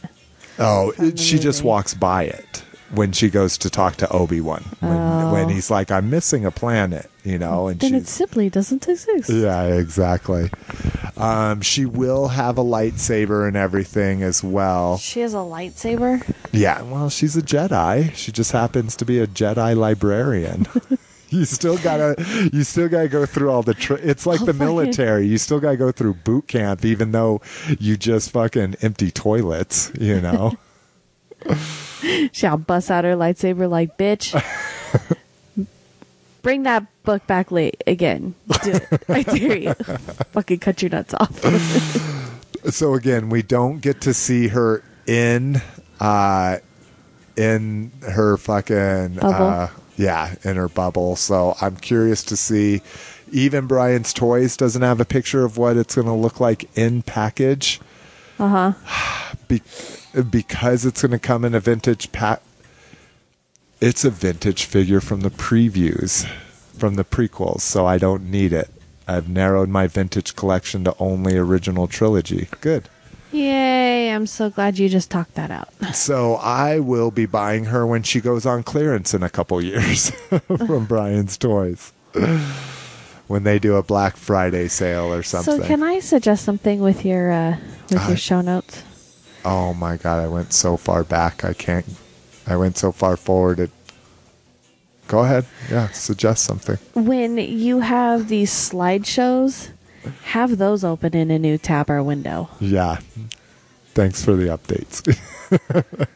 [0.59, 2.63] Oh, the she just walks by it
[2.95, 5.33] when she goes to talk to Obi Wan when, Oh.
[5.33, 9.29] when he's like, "I'm missing a planet," you know, and Then it simply doesn't exist.
[9.29, 10.51] yeah, exactly.
[11.17, 14.99] Um, she will have a lightsaber and everything as well.
[14.99, 16.23] She has a lightsaber.
[16.53, 18.15] Yeah, well, she's a Jedi.
[18.15, 20.67] She just happens to be a Jedi librarian.
[21.31, 22.15] you still gotta,
[22.53, 23.75] you still gotta go through all the.
[24.03, 25.27] It's like Oh, the fucking- military.
[25.27, 27.41] You still gotta go through boot camp, even though
[27.81, 29.91] you just fucking empty toilets.
[29.99, 30.53] You know.
[32.33, 34.33] She'll bust out her lightsaber like, bitch.
[36.43, 38.35] Bring that book back late again.
[38.63, 39.03] Do it.
[39.09, 39.75] I dare you.
[40.33, 41.41] Fucking cut your nuts off.
[42.71, 45.61] so again, we don't get to see her in,
[45.99, 46.59] uh,
[47.37, 49.47] in her fucking Bubble.
[49.47, 51.17] Uh, yeah, in her bubble.
[51.17, 52.83] So I'm curious to see.
[53.33, 57.03] Even Brian's Toys doesn't have a picture of what it's going to look like in
[57.03, 57.81] package.
[58.39, 59.35] Uh huh.
[59.49, 59.63] be-
[60.23, 62.41] because it's going to come in a vintage pack.
[63.81, 66.27] It's a vintage figure from the previews,
[66.79, 68.71] from the prequels, so I don't need it.
[69.07, 72.49] I've narrowed my vintage collection to only original trilogy.
[72.61, 72.89] Good.
[73.33, 74.11] Yay.
[74.11, 75.69] I'm so glad you just talked that out.
[75.95, 80.11] So I will be buying her when she goes on clearance in a couple years
[80.47, 81.93] from Brian's Toys.
[83.29, 85.61] when they do a Black Friday sale or something.
[85.61, 87.57] So, can I suggest something with your uh,
[87.91, 88.83] with Uh, your show notes?
[89.47, 91.45] Oh my god, I went so far back.
[91.45, 91.87] I can't.
[92.47, 93.61] I went so far forward.
[93.61, 93.71] It.
[95.07, 95.47] Go ahead.
[95.71, 96.77] Yeah, suggest something.
[96.95, 99.71] When you have these slideshows,
[100.25, 102.51] have those open in a new tab or window.
[102.61, 102.99] Yeah.
[103.95, 105.01] Thanks for the updates.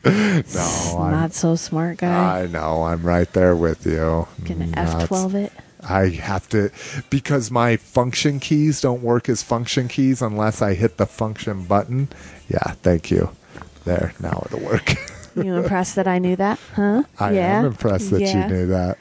[0.54, 2.42] no, I'm, Not so smart guy.
[2.42, 2.82] I know.
[2.82, 4.28] I'm right there with you.
[4.44, 5.52] Gonna F12 it.
[5.82, 6.70] I have to
[7.08, 12.08] because my function keys don't work as function keys unless I hit the function button.
[12.50, 13.30] Yeah, thank you.
[13.84, 14.92] There, now it'll work.
[15.36, 16.58] You impressed that I knew that?
[16.74, 17.04] Huh?
[17.18, 17.60] I yeah.
[17.60, 18.48] am impressed that Yeah.
[18.48, 18.98] you knew that.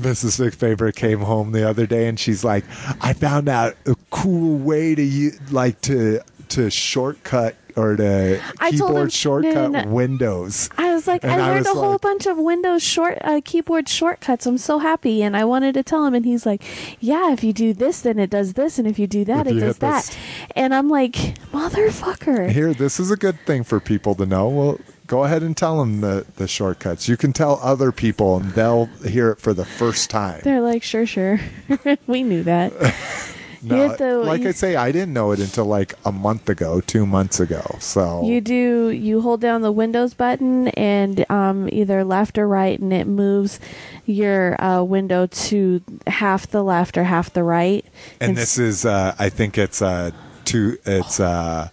[0.00, 0.38] Mrs.
[0.40, 2.64] McFavorite came home the other day and she's like,
[3.00, 6.20] "I found out a cool way to u- like to
[6.50, 9.88] to shortcut or to I told him- keyboard no, shortcut no, no.
[9.90, 12.82] Windows." I was like, And I I learned was a whole like- bunch of Windows
[12.82, 14.46] short uh, keyboard shortcuts.
[14.46, 16.62] I'm so happy, and I wanted to tell him, and he's like,
[17.00, 19.52] "Yeah, if you do this, then it does this, and if you do that, If
[19.52, 20.16] it you does hit that." this-
[20.56, 21.12] And I'm like,
[21.52, 24.48] "Motherfucker!" Here, this is a good thing for people to know.
[24.48, 27.08] Well, go ahead and tell them the, the shortcuts.
[27.08, 30.40] You can tell other people, and they'll hear it for the first time.
[30.44, 31.40] They're like, "Sure, sure,
[32.06, 32.72] we knew that."
[33.64, 36.80] No, to- like you- I say, I didn't know it until like a month ago,
[36.80, 37.62] two months ago.
[37.80, 38.88] So You do.
[38.90, 43.60] You hold down the Windows button and um, either left or right, and it moves
[44.04, 47.84] your uh, window to half the left or half the right.
[48.20, 50.10] and s- this is, uh, I think it's uh,
[50.44, 50.76] two.
[50.84, 51.68] It's uh,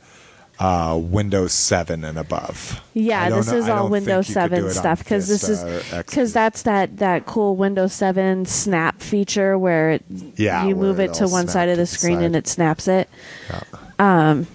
[0.60, 2.82] uh, Windows Seven and above.
[2.94, 5.64] Yeah, this know- is all Windows think you could do 7 stuff because this is
[5.64, 6.06] Vista or XP.
[6.06, 10.04] because that's that that cool Windows 7 snap feature where it,
[10.36, 12.26] Yeah, you where move it to one side of the screen side.
[12.26, 13.10] and it snaps it.
[13.50, 13.62] Yeah.
[14.00, 14.48] Um,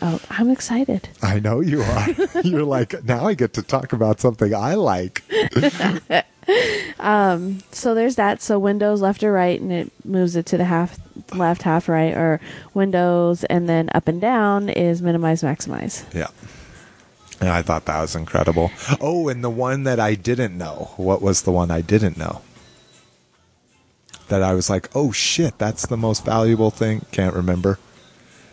[0.00, 1.08] oh, I'm excited.
[1.22, 2.06] I know you are.
[2.44, 3.26] You're like now.
[3.26, 5.22] I get to talk about something I like.
[6.98, 8.42] Um, so there's that.
[8.42, 10.98] So Windows left or right, and it moves it to the half
[11.34, 12.40] left, half right, or
[12.74, 16.04] Windows, and then up and down is minimize, maximize.
[16.14, 16.28] Yeah.
[17.40, 18.72] And I thought that was incredible.
[19.00, 20.90] Oh, and the one that I didn't know.
[20.96, 22.42] What was the one I didn't know?
[24.28, 27.06] That I was like, oh shit, that's the most valuable thing.
[27.12, 27.78] Can't remember.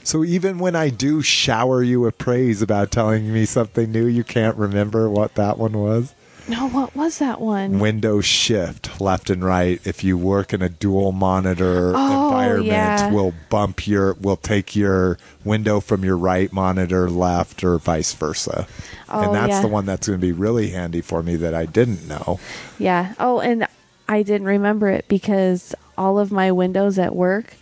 [0.03, 4.23] So even when I do shower you with praise about telling me something new, you
[4.23, 6.13] can't remember what that one was?
[6.47, 7.79] No, what was that one?
[7.79, 9.81] Window shift left and right.
[9.83, 13.11] If you work in a dual monitor Oh, environment, yeah.
[13.11, 18.67] will bump your will take your window from your right monitor left or vice versa.
[19.09, 19.61] Oh, and that's yeah.
[19.61, 22.39] the one that's going to be really handy for me that I didn't know.
[22.77, 23.15] Yeah.
[23.19, 23.67] Oh, and
[24.07, 27.55] I didn't remember it because all of my windows at work,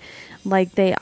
[0.45, 0.95] like they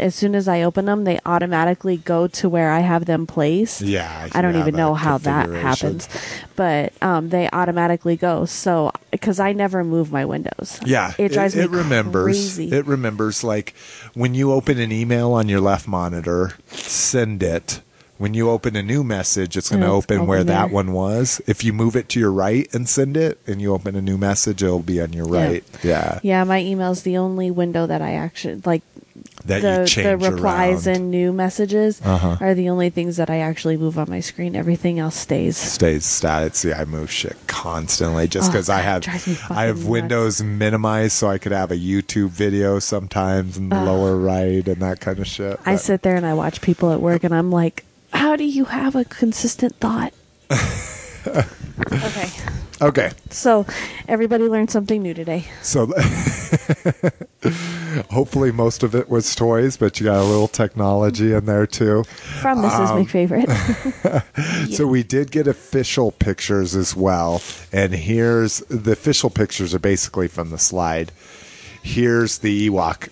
[0.00, 3.82] as soon as I open them, they automatically go to where I have them placed.
[3.82, 6.08] Yeah, I don't even know how that happens,
[6.56, 8.44] but um, they automatically go.
[8.44, 10.80] So because I never move my windows.
[10.84, 12.24] Yeah, it drives me it remembers.
[12.24, 12.72] crazy.
[12.72, 13.74] It remembers like
[14.14, 17.80] when you open an email on your left monitor, send it.
[18.18, 21.40] When you open a new message, it's going to open open where that one was.
[21.46, 24.16] If you move it to your right and send it, and you open a new
[24.16, 25.62] message, it'll be on your right.
[25.82, 28.82] Yeah, Yeah, my email's the only window that I actually like.
[29.44, 30.96] that the the replies around.
[30.96, 32.36] and new messages Uh-huh.
[32.40, 34.56] are the only things that I actually move on my screen.
[34.56, 35.56] Everything else stays.
[35.58, 36.54] stays static.
[36.54, 39.06] See, I move shit constantly just Oh, because I have
[39.50, 43.82] I have fucking Windows minimized, so I could have a YouTube video sometimes in the
[43.82, 45.60] lower right and that kind of shit.
[45.66, 48.64] I sit there and I watch people at work, and I'm like, "How do you
[48.66, 50.12] have a consistent thought?"
[51.92, 52.28] okay,
[52.80, 53.66] okay, so
[54.08, 55.44] everybody learned something new today.
[55.62, 55.86] so
[58.10, 62.04] hopefully most of it was toys, but you got a little technology in there too.
[62.04, 62.88] From Mrs.
[62.88, 64.22] Um, McFavorite.
[64.76, 67.40] So we did get official pictures as well,
[67.72, 71.12] and here's the official pictures are basically from the slide.
[71.82, 73.08] Here's the Ewok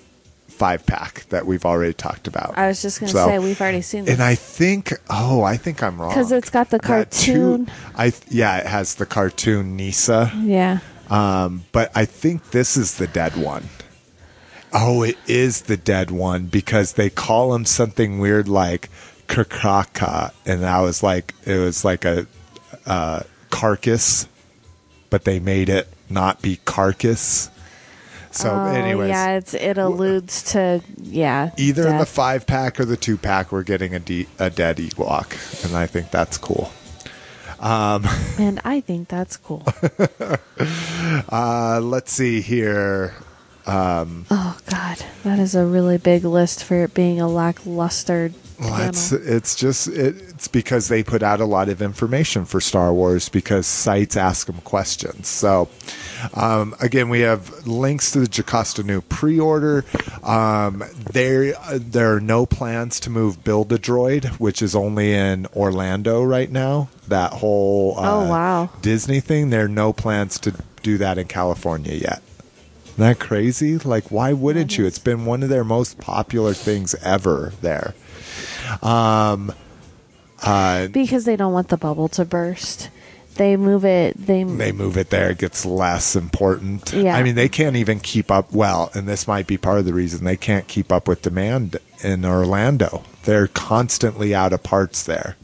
[0.55, 2.57] five pack that we've already talked about.
[2.57, 4.15] I was just gonna So- say we've already seen this.
[4.15, 7.33] And I think, oh, I think I'm wrong because it's got the That two-
[7.67, 7.71] cartoon.
[7.97, 10.79] I yeah, it has the cartoon Kneesaa, yeah,
[11.11, 13.69] um, but I think this is the dead one.
[14.73, 18.91] Oh, it is the dead one because they call him something weird like
[19.29, 22.27] Kakraka, and I was like, it was like a,
[22.87, 24.27] uh carcass,
[25.11, 27.51] but they made it not be carcass.
[28.35, 31.51] So, oh, anyways, yeah, it's it alludes to yeah.
[31.57, 34.79] either in the five pack or the two pack, we're getting a, de- a dead
[34.79, 36.73] Ewok, and I think that's cool.
[37.61, 39.65] and I think that's cool.
[41.29, 43.15] Uh, let's see here.
[43.67, 48.31] Oh God, that is a really big list for it being a lackluster.
[48.61, 52.61] Well, it's it's just it, it's because they put out a lot of information for
[52.61, 55.27] Star Wars because sites ask them questions.
[55.27, 55.69] So
[56.35, 59.85] um, again, we have links to the Jocasta Nu pre-order.
[60.23, 65.47] Um, there there are no plans to move Build a Droid, which is only in
[65.57, 66.89] Orlando right now.
[67.09, 68.71] That whole uh, Oh, wow.
[68.83, 69.51] Disney thing.
[69.51, 72.23] There are no plans to do that in California yet.
[72.95, 73.77] Isn't that crazy?
[73.77, 74.87] Like, why wouldn't you?
[74.87, 77.93] It's been one of their most popular things ever there.
[78.83, 79.53] Um,
[80.41, 82.91] uh, because they don't want the bubble to burst.
[83.35, 84.17] They move it.
[84.17, 86.93] They, they move it there, it gets less important.
[86.93, 87.17] Yeah.
[87.17, 88.53] I mean, they can't even keep up.
[88.53, 91.79] Well, and this might be part of the reason they can't keep up with demand
[92.05, 93.03] in Orlando.
[93.25, 95.37] They're constantly out of parts there.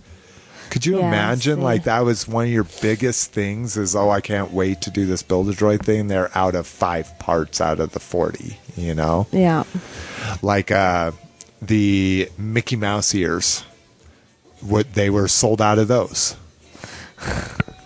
[0.71, 1.57] Could you Yeah, imagine?
[1.57, 1.63] see.
[1.63, 3.77] Like that was one of your biggest things.
[3.77, 6.07] Is oh, I can't wait to do this build a droid thing.
[6.09, 8.59] They're out of five parts out of the forty.
[8.77, 9.65] You know, yeah.
[10.43, 11.13] like uh,
[11.61, 13.65] the Mickey Mouse ears.
[14.61, 16.37] What they were sold out of those.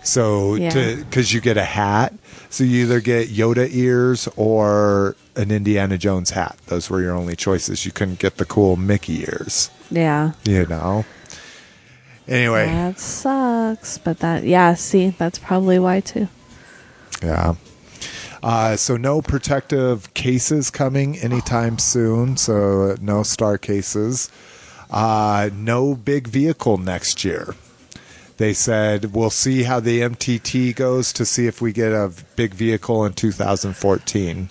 [0.03, 0.69] So Yeah.
[0.69, 2.13] to because you get a hat,
[2.51, 6.57] so you either get Yoda ears or an Indiana Jones hat.
[6.67, 7.87] Those were your only choices.
[7.87, 9.71] You couldn't get the cool Mickey ears.
[9.89, 10.33] Yeah.
[10.43, 11.05] You know.
[12.27, 13.97] Anyway, That sucks.
[13.97, 16.27] But that, yeah, see, that's probably why too.
[17.21, 17.55] yeah.
[18.41, 22.37] Uh, so no protective cases coming anytime soon.
[22.37, 24.29] So no star cases.
[24.91, 27.55] Uh, no big vehicle next year.
[28.37, 32.53] They said we'll see how the MTT goes to see if we get a big
[32.53, 34.49] vehicle in 2014.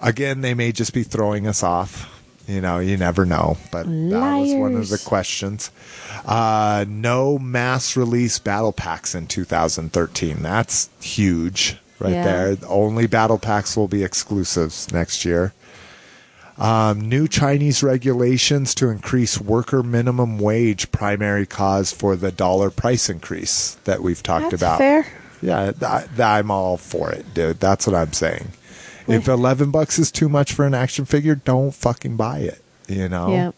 [0.00, 2.15] Again, they may just be throwing us off.
[2.46, 3.56] You know, you never know.
[3.72, 5.70] But that was one of the questions.
[6.24, 10.42] Uh, no mass release battle packs in 2013.
[10.42, 12.24] That's huge right Yeah.
[12.24, 12.56] there.
[12.68, 15.54] Only battle packs will be exclusives next year.
[16.58, 23.10] Um, new Chinese regulations to increase worker minimum wage, primary cause for the dollar price
[23.10, 24.78] increase that we've talked That's about.
[24.78, 25.06] fair.
[25.42, 27.60] Yeah, th- th- I'm all for it, dude.
[27.60, 28.52] That's what I'm saying.
[29.08, 32.60] If 11 bucks is too much for an action figure, don't fucking buy it.
[32.88, 33.28] You know?
[33.28, 33.52] Yeah.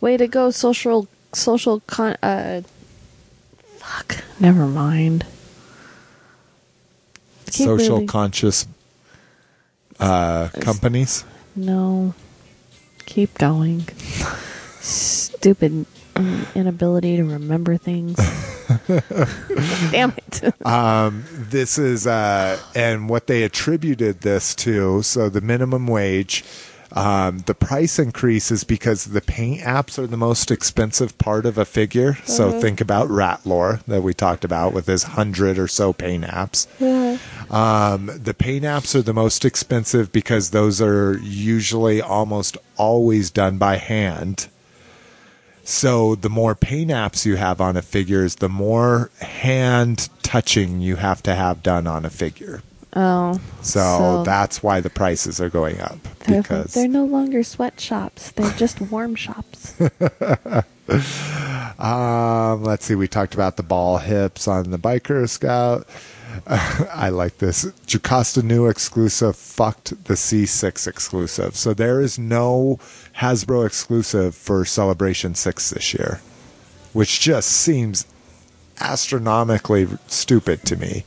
[0.00, 2.16] Way to go, social social con.
[2.22, 2.62] Uh,
[3.76, 4.24] fuck.
[4.40, 5.26] Never mind.
[7.50, 8.66] Social really- conscious
[9.98, 11.24] uh, companies.
[11.56, 12.14] No.
[13.06, 13.80] Keep going.
[14.80, 18.18] Stupid mm, inability to remember things.
[19.90, 20.54] Damn it.
[20.64, 25.02] Um, this is uh, and what they attributed this to.
[25.02, 26.44] So the minimum wage,
[26.92, 31.56] um, the price increase is because the paint apps are the most expensive part of
[31.56, 32.16] a figure.
[32.24, 36.66] So think about Rattlor that we talked about with his hundred or so paint apps.
[37.50, 43.56] Um, the paint apps are the most expensive because those are usually almost always done
[43.58, 44.48] by hand.
[45.68, 50.80] So the more paint apps you have on a figure is the more hand touching
[50.80, 52.62] you have to have done on a figure.
[52.94, 53.38] Oh.
[53.60, 58.30] So, that's why the prices are going up they're, because they're no longer sweatshops.
[58.30, 59.78] They're just warm shops.
[61.78, 62.94] Um, let's see.
[62.94, 65.86] We talked about the ball hips on the biker scout.
[66.46, 67.66] I like this.
[67.86, 71.56] Jocasta Nu exclusive fucked the C6 exclusive.
[71.56, 72.78] So there is no
[73.18, 76.20] Hasbro exclusive for Celebration 6 this year,
[76.92, 78.06] which just seems
[78.80, 81.04] astronomically stupid to me.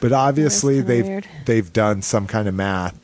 [0.00, 1.28] But obviously they've weird.
[1.46, 2.98] they've done some kind of math.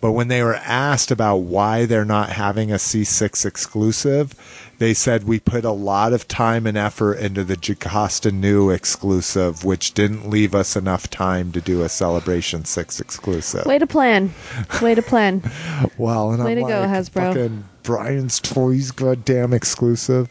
[0.00, 4.34] But when they were asked about why they're not having a C6 exclusive,
[4.78, 9.64] they said we put a lot of time and effort into the Jocasta Nu exclusive,
[9.64, 13.64] which didn't leave us enough time to do a Celebration 6 exclusive.
[13.66, 14.34] Way to plan.
[14.82, 15.42] Way to plan.
[15.98, 17.12] Well, and Way I'm to go, like, Hasbro.
[17.12, 20.28] Fucking Brian's Toys, goddamn exclusive.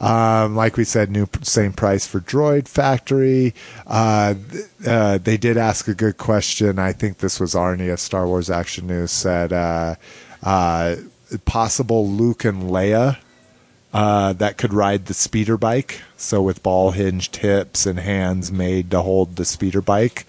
[0.00, 3.54] Um, like we said, new same price for Droid Factory.
[3.86, 4.34] Uh,
[4.86, 6.78] uh, they did ask a good question.
[6.78, 9.96] I think this was Arnie of Star Wars Action News said uh,
[10.42, 10.96] uh,
[11.44, 13.18] possible Luke and Leia
[13.92, 16.00] uh, that could ride the speeder bike.
[16.16, 20.26] So with ball hinged hips and hands made to hold the speeder bike.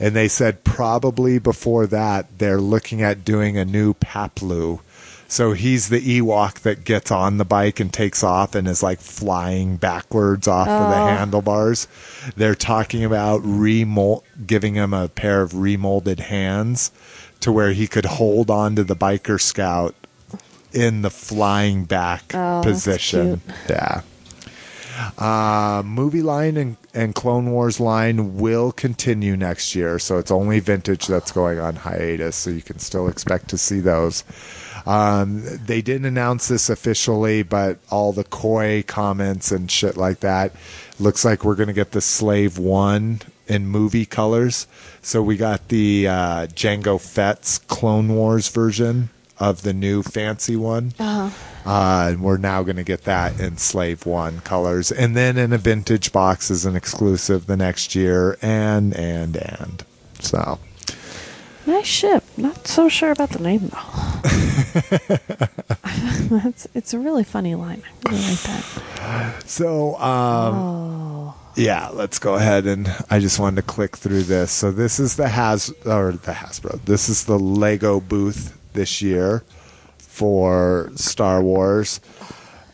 [0.00, 4.80] And they said probably before that they're looking at doing a new Paploo.
[5.28, 8.98] So he's the Ewok that gets on the bike and takes off and is like
[8.98, 11.06] flying backwards off of the Oh.
[11.06, 11.86] handlebars.
[12.36, 16.90] They're talking about remold, giving him a pair of remolded hands
[17.38, 19.94] to where he could hold on to the biker scout
[20.72, 23.40] in the flying back Oh, position.
[23.68, 24.02] Yeah.
[25.18, 30.60] Uh, movie line and, and Clone Wars line will continue next year, so it's only
[30.60, 34.24] vintage that's going on hiatus, so you can still expect to see those.
[34.86, 40.52] Um, they didn't announce this officially, but all the coy comments and shit like that
[40.98, 44.66] looks like we're going to get the Slave One in movie colors.
[45.02, 49.08] So we got the uh, Jango Fett's Clone Wars version
[49.40, 50.92] of the new fancy one.
[50.98, 51.30] Uh,
[51.66, 55.58] and we're now going to get that in Slave One colors, and then in a
[55.58, 59.84] vintage box as an exclusive the next year, and and and.
[60.20, 60.58] So
[61.66, 62.24] Nice ship.
[62.36, 63.78] Not so sure about the name though.
[66.38, 67.82] That's it's a really funny line.
[68.06, 69.42] I really like that.
[69.46, 71.34] so um, Oh.
[71.56, 74.50] yeah, let's go ahead and I just wanted to click through this.
[74.52, 76.80] So this is the Has or the Hasbro.
[76.84, 79.44] This is the Lego booth this year
[79.98, 82.00] for Star Wars.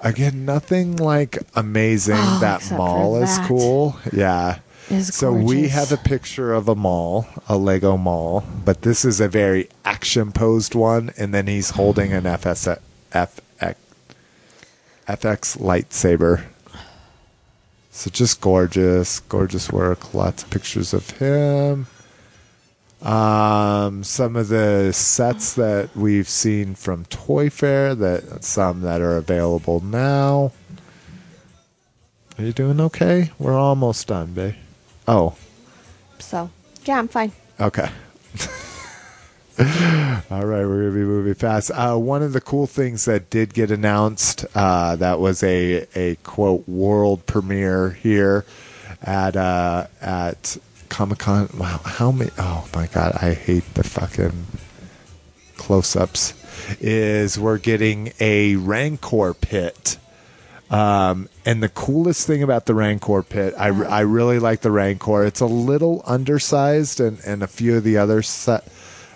[0.01, 2.17] Again, nothing like amazing.
[2.19, 3.49] Oh, that Maul is that.
[3.49, 3.97] cool.
[4.13, 4.59] Yeah.
[5.03, 9.27] So we have a picture of a Maul, a Lego Maul, but this is a
[9.27, 12.69] very action posed one, and then he's holding an FS,
[13.13, 13.75] FX,
[15.09, 16.45] FX lightsaber.
[17.91, 20.15] So just gorgeous, gorgeous work.
[20.15, 21.89] Lots of pictures of him.
[23.07, 29.17] Um, some of the sets that we've seen from Toy Fair, that some that are
[29.17, 30.51] available now.
[32.37, 33.31] Are you doing okay?
[33.39, 34.55] We're almost done, babe.
[35.07, 35.37] Oh,
[36.19, 36.51] So
[36.85, 37.31] yeah, I'm fine.
[37.61, 37.89] Okay.
[39.59, 41.71] All right, we're gonna be moving fast.
[41.71, 46.17] Uh, one of the cool things that did get announced uh, that was a a
[46.25, 48.45] quote world premiere here
[49.01, 50.59] at uh, at
[50.97, 51.51] Comic Con.
[51.59, 52.31] Wow, how many?
[52.39, 54.47] Oh my god, I hate the fucking
[55.59, 56.33] close ups.
[56.81, 59.99] Is we're getting a Rancor pit.
[60.71, 65.27] Um, and the coolest thing about the Rancor pit, I, I really like the Rancor.
[65.27, 68.67] It's a little undersized, and, and a few of the other set,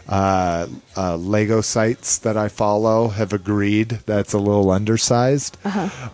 [0.06, 0.66] uh,
[0.98, 5.56] uh, Lego sites that I follow have agreed that's a little undersized.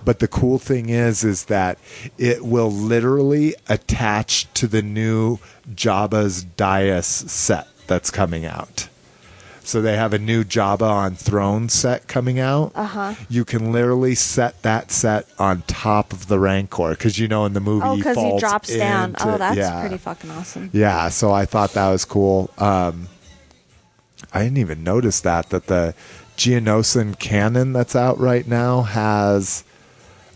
[0.04, 1.78] But the cool thing is, is that
[2.18, 5.38] it will literally attach to the new
[5.74, 8.88] Jabba's Dais set that's coming out.
[9.66, 12.70] So they have a new Jabba on Throne set coming out.
[12.76, 13.14] Uh-huh.
[13.28, 17.52] You can literally set that set on top of the Rancor because you know in
[17.52, 19.16] the movie Oh, because he falls drops down.
[19.20, 19.80] Oh, that's yeah.
[19.80, 20.70] pretty fucking awesome.
[20.72, 22.48] Yeah, so I thought that was cool.
[22.58, 23.08] Um,
[24.32, 25.94] I didn't even notice that that the
[26.36, 29.64] Geonosis cannon that's out right now has.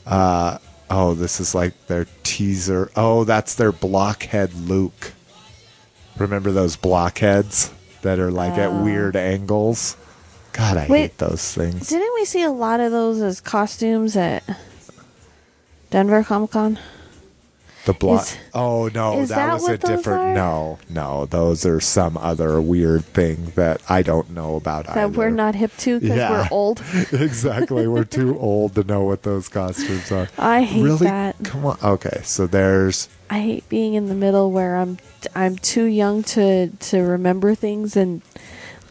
[0.06, 0.58] Uh,
[0.90, 2.90] oh, this is like their teaser.
[2.96, 5.12] Oh, that's their blockhead Luke.
[6.20, 7.72] Remember those blockheads
[8.02, 8.84] that are like at Oh.
[8.84, 9.96] weird angles?
[10.52, 11.88] God, I Wait, hate those things.
[11.88, 14.42] Didn't we see a lot of those as costumes at
[15.90, 16.78] Denver Comic Con?
[17.86, 18.22] The block.
[18.22, 20.20] Is- oh no, is that, was what a those different.
[20.20, 20.34] are?
[20.34, 24.84] No, no, those are some other weird thing that I don't know about.
[24.86, 26.30] That we're not hip to because Yeah.
[26.30, 26.82] we're old.
[27.12, 27.88] exactly.
[27.88, 30.28] We're too old to know what those costumes are.
[30.36, 31.06] I hate really?
[31.06, 31.36] that.
[31.44, 31.78] Come on.
[31.82, 33.08] Okay, so there's.
[33.30, 34.98] I hate being in the middle where I'm
[35.34, 38.22] I'm too young to to remember things and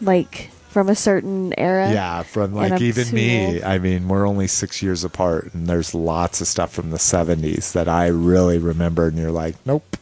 [0.02, 1.91] like from a certain era.
[1.91, 3.56] Yeah, from like even me.
[3.56, 3.64] old.
[3.64, 7.74] I mean, we're only six years apart, and there's lots of stuff from the 70s
[7.74, 9.98] that I really remember, and you're like, nope.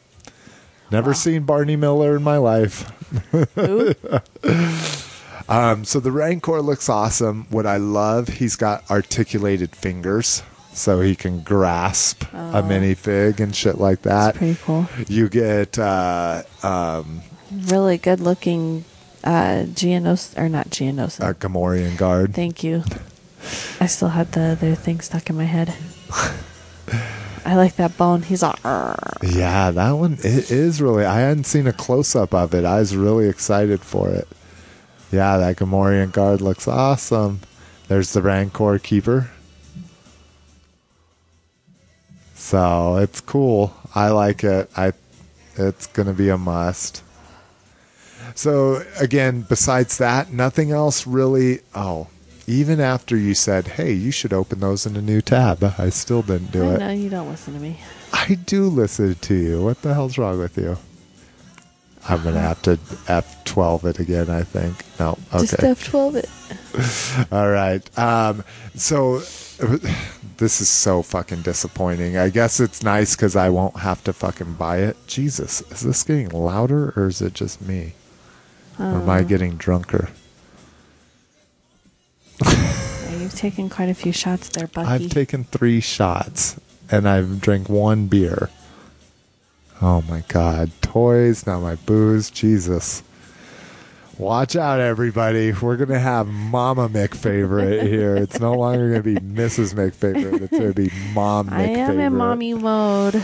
[0.91, 2.91] Never seen Barney Miller in my life.
[5.49, 7.45] Um, so the Rancor looks awesome.
[7.49, 10.43] What I love, he's got articulated fingers,
[10.77, 14.35] so he can grasp a minifig and shit like that.
[14.35, 14.37] Oh.
[14.37, 14.87] Pretty cool.
[15.07, 17.21] You get uh, um,
[17.51, 18.83] Really good looking
[19.23, 21.27] uh Geonos or not Geonosis.
[21.27, 22.33] a Gamorrean guard.
[22.33, 22.83] Thank you.
[23.79, 25.73] I still had the other thing stuck in my head.
[27.45, 28.23] I like that bone.
[28.23, 28.55] He's all.
[28.65, 31.05] "Arr." Yeah, that one it is really.
[31.05, 32.65] I hadn't seen a close up of it.
[32.65, 34.27] I was really excited for it.
[35.11, 37.39] Yeah, that Gamorrean guard looks awesome.
[37.87, 39.31] There's the Rancor keeper.
[42.47, 43.73] So it's cool.
[43.93, 44.71] I like it.
[44.77, 44.93] I
[45.57, 47.03] it's gonna be a must.
[48.35, 51.59] So again, besides that, nothing else really.
[51.75, 52.07] Oh,
[52.47, 56.21] even after you said, "Hey, you should open those in a new tab," I still
[56.21, 56.79] didn't do I it.
[56.79, 57.81] know you don't listen to me.
[58.13, 59.61] I do listen to you.
[59.61, 60.77] What the hell's wrong with you?
[62.07, 64.29] I'm gonna have to F12 it again.
[64.29, 64.85] I think.
[65.01, 65.17] No.
[65.33, 65.67] Just Okay.
[65.67, 67.27] F12 it.
[67.33, 67.83] All right.
[67.99, 68.45] Um,
[68.75, 69.21] so
[70.37, 72.17] this is so fucking disappointing.
[72.17, 74.97] I guess it's nice because I won't have to fucking buy it.
[75.07, 77.93] Jesus, is this getting louder or is it just me?
[78.79, 79.23] Or am I uh.
[79.23, 80.09] getting drunker?
[82.45, 84.87] Yeah, you've taken quite a few shots there, Bucky.
[84.87, 86.59] I've taken three shots
[86.91, 88.49] and I've drank one beer.
[89.81, 90.71] Oh my god.
[90.81, 92.29] Toys, now my booze.
[92.29, 93.01] Jesus.
[94.17, 95.51] Watch out, everybody.
[95.51, 98.15] We're going to have Mama McFavorite here.
[98.15, 99.75] It's no longer going to be Mrs.
[99.75, 100.41] McFavorite.
[100.41, 102.17] It's going to be Mom I am in McFavorite.
[102.17, 103.21] mommy mode.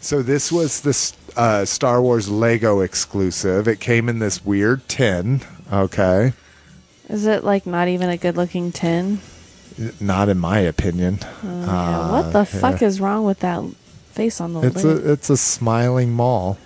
[0.00, 3.68] So this was this uh, Star Wars Lego exclusive.
[3.68, 5.40] It came in this weird tin.
[5.72, 6.32] Okay.
[7.08, 9.20] Is it like not even a good looking tin?
[10.00, 11.20] Not in my opinion.
[11.44, 13.62] Yeah, what the fuck is wrong with that
[14.12, 15.04] face on the Uh, It's lid?
[15.06, 16.58] a it's a smiling Maul.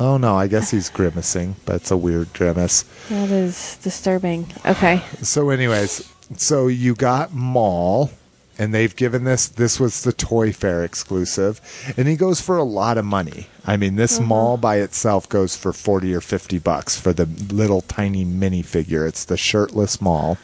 [0.00, 2.84] Oh no, I guess he's grimacing, but it's a weird grimace.
[3.10, 4.46] that is disturbing.
[4.66, 5.02] Okay.
[5.22, 8.10] So, anyways, so you got Maul,
[8.58, 9.46] and they've given this.
[9.46, 11.60] This was the Toy Fair exclusive,
[11.96, 13.46] and he goes for a lot of money.
[13.64, 14.28] I mean, this mm-hmm.
[14.28, 19.06] Maul by itself goes for forty or fifty bucks for the little tiny minifigure.
[19.06, 20.38] It's the shirtless Maul.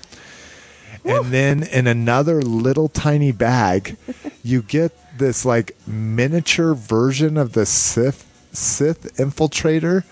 [1.05, 3.97] And then in another little tiny bag,
[4.45, 10.05] you get this like miniature version of the Sith Sith infiltrator,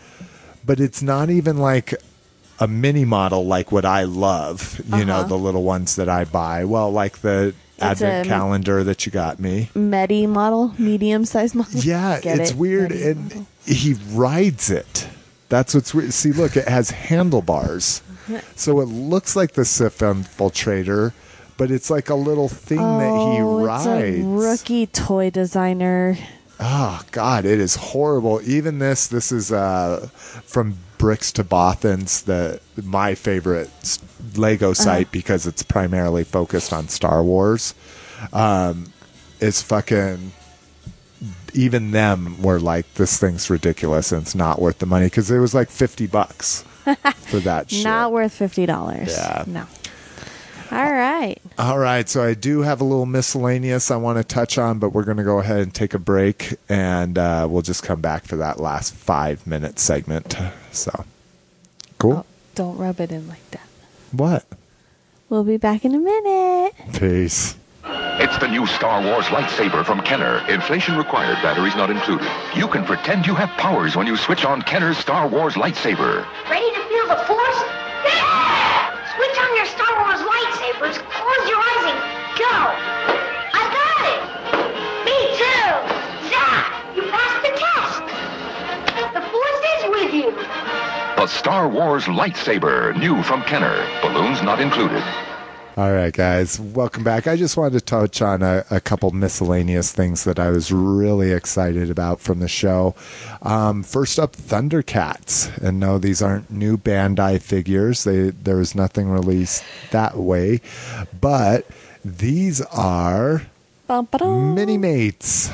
[0.64, 1.94] but it's not even like
[2.60, 4.80] a mini model like what I love.
[4.94, 5.28] You know, Uh-huh.
[5.28, 6.64] the little ones that I buy.
[6.64, 9.70] Well, like the It's advent calendar that you got me.
[9.74, 11.80] Medi model, medium sized model.
[11.84, 12.56] Yeah, Get it's it?
[12.56, 13.46] weird, Medi and model.
[13.66, 15.08] he rides it.
[15.48, 16.12] That's what's weird.
[16.12, 18.02] See, look, it has handlebars,
[18.56, 21.12] so it looks like the Sith infiltrator,
[21.56, 24.24] but it's like a little thing that he Oh, rides.
[24.24, 26.18] Rookie toy designer.
[26.60, 28.40] Oh God, it is horrible.
[28.44, 33.70] Even this, this is uh, from Bricks to Bothans, the my favorite
[34.34, 37.74] Lego site because it's primarily focused on Star Wars.
[38.32, 38.92] Um,
[39.40, 40.32] is fucking.
[41.54, 45.38] Even them were like, this thing's ridiculous and it's not worth the money because it
[45.38, 46.62] was like fifty bucks
[47.16, 47.84] for that shit.
[47.84, 49.16] Not worth fifty dollars.
[49.16, 49.44] Yeah.
[49.46, 49.66] No.
[50.70, 51.40] All right.
[51.58, 54.90] All right, so I do have a little miscellaneous I want to touch on, but
[54.90, 58.24] we're going to go ahead and take a break, and uh, we'll just come back
[58.24, 60.36] for that last five minute segment.
[60.70, 61.04] So,
[61.98, 62.12] cool.
[62.12, 63.66] Oh, don't rub it in like that.
[64.12, 64.44] What?
[65.28, 66.74] We'll be back in a minute.
[66.92, 67.56] Peace.
[68.20, 70.46] It's the new Star Wars lightsaber from Kenner.
[70.48, 72.28] Inflation required, batteries not included.
[72.54, 76.26] You can pretend you have powers when you switch on Kenner's Star Wars lightsaber.
[76.50, 76.77] Ready
[87.42, 88.02] the test!
[89.14, 90.30] The force is with you!
[91.16, 93.86] The Star Wars lightsaber, new from Kenner.
[94.02, 95.02] Balloons not included.
[95.78, 97.28] All right, guys, welcome back.
[97.28, 101.30] I just wanted to touch on a, a couple miscellaneous things that I was really
[101.30, 102.96] excited about from the show.
[103.42, 108.02] Um, first up, Thundercats, and no, these aren't new Bandai figures.
[108.02, 109.62] They there was nothing released
[109.92, 110.60] that way,
[111.20, 111.64] but
[112.04, 113.42] these are
[114.54, 115.50] mini mates.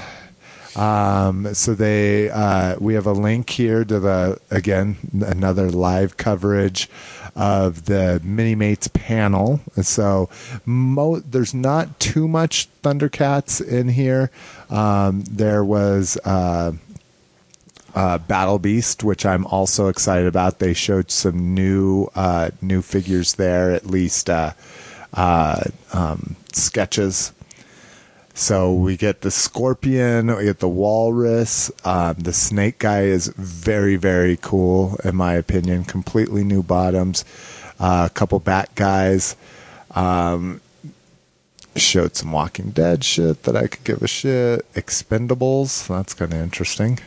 [0.76, 6.88] Um, so they uh, we have a link here to the again another live coverage
[7.36, 9.60] of the mini mates panel.
[9.82, 10.28] So
[10.64, 14.30] mo- there's not too much Thundercats in here.
[14.70, 16.16] Um, there was.
[16.24, 16.72] Uh,
[17.94, 20.58] uh, Battle Beast, which I'm also excited about.
[20.58, 24.54] They showed some new uh, new figures there, at least uh,
[25.14, 27.32] uh, um, sketches.
[28.36, 31.70] So we get the scorpion, we get the walrus.
[31.84, 35.84] Um, the snake guy is very, very cool, in my opinion.
[35.84, 37.24] Completely new bottoms.
[37.78, 39.36] Uh, a couple bat guys.
[39.92, 40.60] Um,
[41.76, 44.70] showed some Walking Dead shit that I could give a shit.
[44.74, 46.98] Expendables, that's kind of interesting.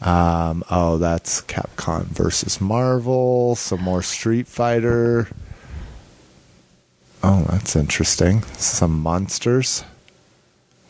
[0.00, 3.56] Um, oh, that's Capcom versus Marvel.
[3.56, 5.28] Some more Street Fighter.
[7.22, 8.42] Oh, that's interesting.
[8.54, 9.84] Some monsters.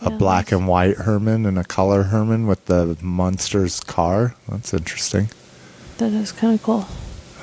[0.03, 4.35] A black and white Herman and a color Herman with the monster's car.
[4.47, 5.31] That's interesting.
[5.99, 6.87] That is kind of cool.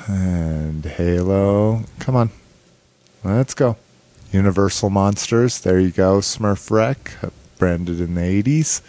[0.06, 1.82] And Halo.
[1.98, 2.30] Come on.
[3.24, 3.76] Let's go.
[4.30, 5.60] Universal Monsters.
[5.60, 6.18] There you go.
[6.18, 7.12] Smurf Wreck.
[7.22, 8.82] Uh, branded in the 80s.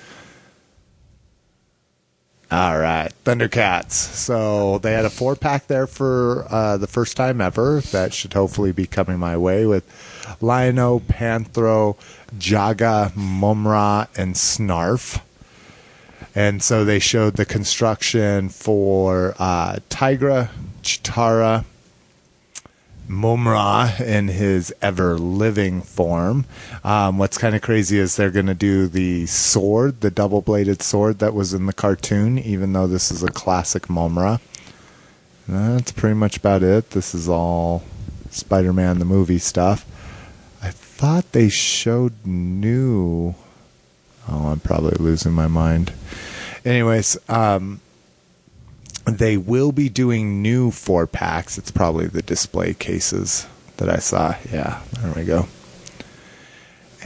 [2.51, 3.11] All right.
[3.23, 3.91] Thundercats.
[3.91, 7.81] So they had a four pack there for uh, the first time ever.
[7.81, 9.83] That should hopefully be coming my way with
[10.41, 11.97] Lion-O, Panthro,
[12.37, 15.21] Jaga, Mumm-Ra, and Snarf.
[16.35, 20.49] And so they showed the construction for uh, Tygra,
[20.83, 21.65] Cheetara,
[23.07, 26.45] Mumm-Ra in his ever living form.
[26.83, 30.81] Um, what's kind of crazy is they're going to do the sword, the double bladed
[30.81, 34.37] sword that was in the cartoon, even though this is a classic Mumm-Ra.
[35.47, 36.91] That's pretty much about it.
[36.91, 37.83] This is all
[38.31, 39.85] Spider Man the movie stuff.
[40.61, 43.35] I thought they showed new.
[44.27, 45.93] Oh, I'm probably losing my mind.
[46.63, 47.79] Anyways, um,
[49.05, 51.57] they will be doing new four packs.
[51.57, 54.35] It's probably the display cases that I saw.
[54.51, 55.47] Yeah, there we go.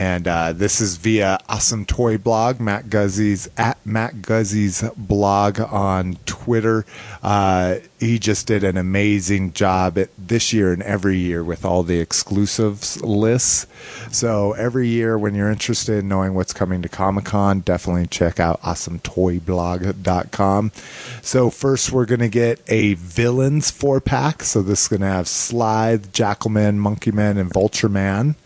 [0.00, 6.16] And uh, this is via Awesome Toy Blog, Matt Guzzi's at Matt Guzzi's blog on
[6.24, 6.86] Twitter.
[7.22, 11.82] Uh, he just did an amazing job at this year and every year with all
[11.82, 13.66] the exclusives lists.
[14.10, 18.40] So every year, when you're interested in knowing what's coming to Comic Con, definitely check
[18.40, 20.72] out AwesomeToyBlog.com.
[21.20, 24.44] So first, we're going to get a villains four pack.
[24.44, 28.36] So this is going to have Slithe, Jackalman, Monkeyman, and Vulture Man.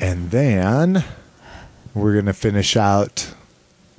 [0.00, 1.04] And then
[1.94, 3.34] we're going to finish out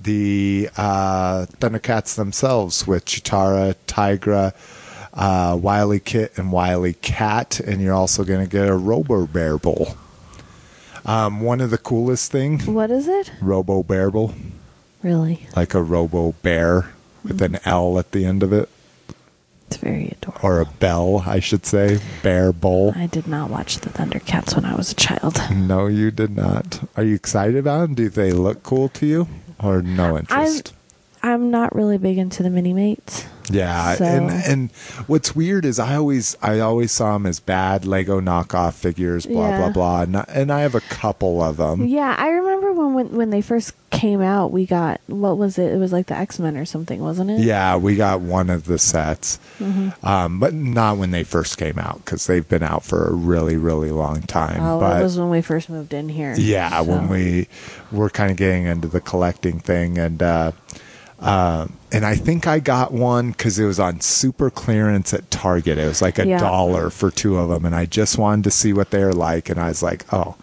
[0.01, 4.53] the uh, Thundercats themselves with Cheetara, Tygra,
[5.13, 7.59] uh, Wily Kit, and Wily Cat.
[7.59, 9.95] And you're also going to get a Robo Bearable.
[11.05, 12.65] Um, one of the coolest things.
[12.67, 13.31] What is it?
[13.41, 14.33] Robo Bearable,
[15.03, 15.47] Really?
[15.55, 16.91] like a Robo Bear
[17.23, 18.69] with an L at the end of it,
[19.71, 20.39] It's very adorable.
[20.43, 22.91] or a bell, I should say, Bear Bowl.
[22.93, 25.41] I did not watch the Thundercats when I was a child.
[25.49, 26.81] No, you did not.
[26.97, 27.93] Are you excited about them?
[27.93, 29.27] Do they look cool to you,
[29.63, 30.73] or no interest?
[31.23, 33.25] I'm not really big into the mini mates.
[33.53, 34.71] Yeah, so- and and
[35.07, 39.49] what's weird is I always I always saw them as bad Lego knockoff figures, blah
[39.49, 39.57] Yeah.
[39.57, 41.85] blah blah, and I, and I have a couple of them.
[41.85, 45.73] Yeah, I remember when when, when they first came out, we got what was it?
[45.73, 47.39] It was like the X Men or something, wasn't it?
[47.41, 50.05] Yeah, we got one of the sets, Mm-hmm.
[50.05, 53.57] um, but not when they first came out because they've been out for a really
[53.57, 54.61] really long time.
[54.61, 56.33] Oh, but it was when we first moved in here.
[56.37, 57.47] Yeah, when So- we
[57.91, 60.51] were kind of getting into the collecting thing, and uh,
[61.21, 65.77] uh, and I think I got one because it was on super clearance at Target.
[65.77, 66.39] It was like a Yeah.
[66.39, 69.59] dollar for two of them, and I just wanted to see what they're like, and
[69.59, 70.35] I was like, oh,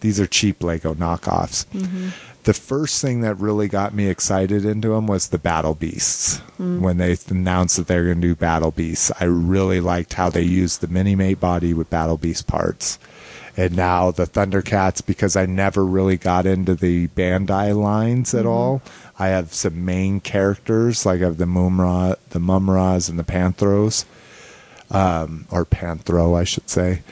[0.00, 1.64] these are cheap Lego knockoffs.
[1.74, 2.08] Mm-hmm.
[2.44, 6.40] The first thing that really got me excited into them was the Battle Beasts.
[6.60, 6.78] Mm.
[6.80, 10.42] When they announced that they're going to do Battle Beasts, I really liked how they
[10.42, 13.00] used the Mini Mate body with Battle Beast parts
[13.56, 18.82] and now the Thundercats because I never really got into the Bandai lines at all.
[19.18, 24.04] I have some main characters like I have the Mumm-Ra, the Mumm-Ras, and the Panthros,
[24.90, 27.02] um, or Panthro, I should say.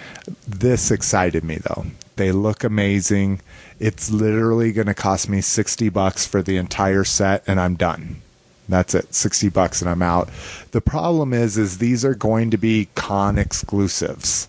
[0.46, 1.86] This excited me though.
[2.16, 3.40] They look amazing.
[3.80, 8.20] It's literally going to cost me sixty bucks for the entire set, and I'm done.
[8.68, 10.28] That's it, sixty bucks, and I'm out.
[10.70, 14.48] The problem is, is these are going to be con exclusives.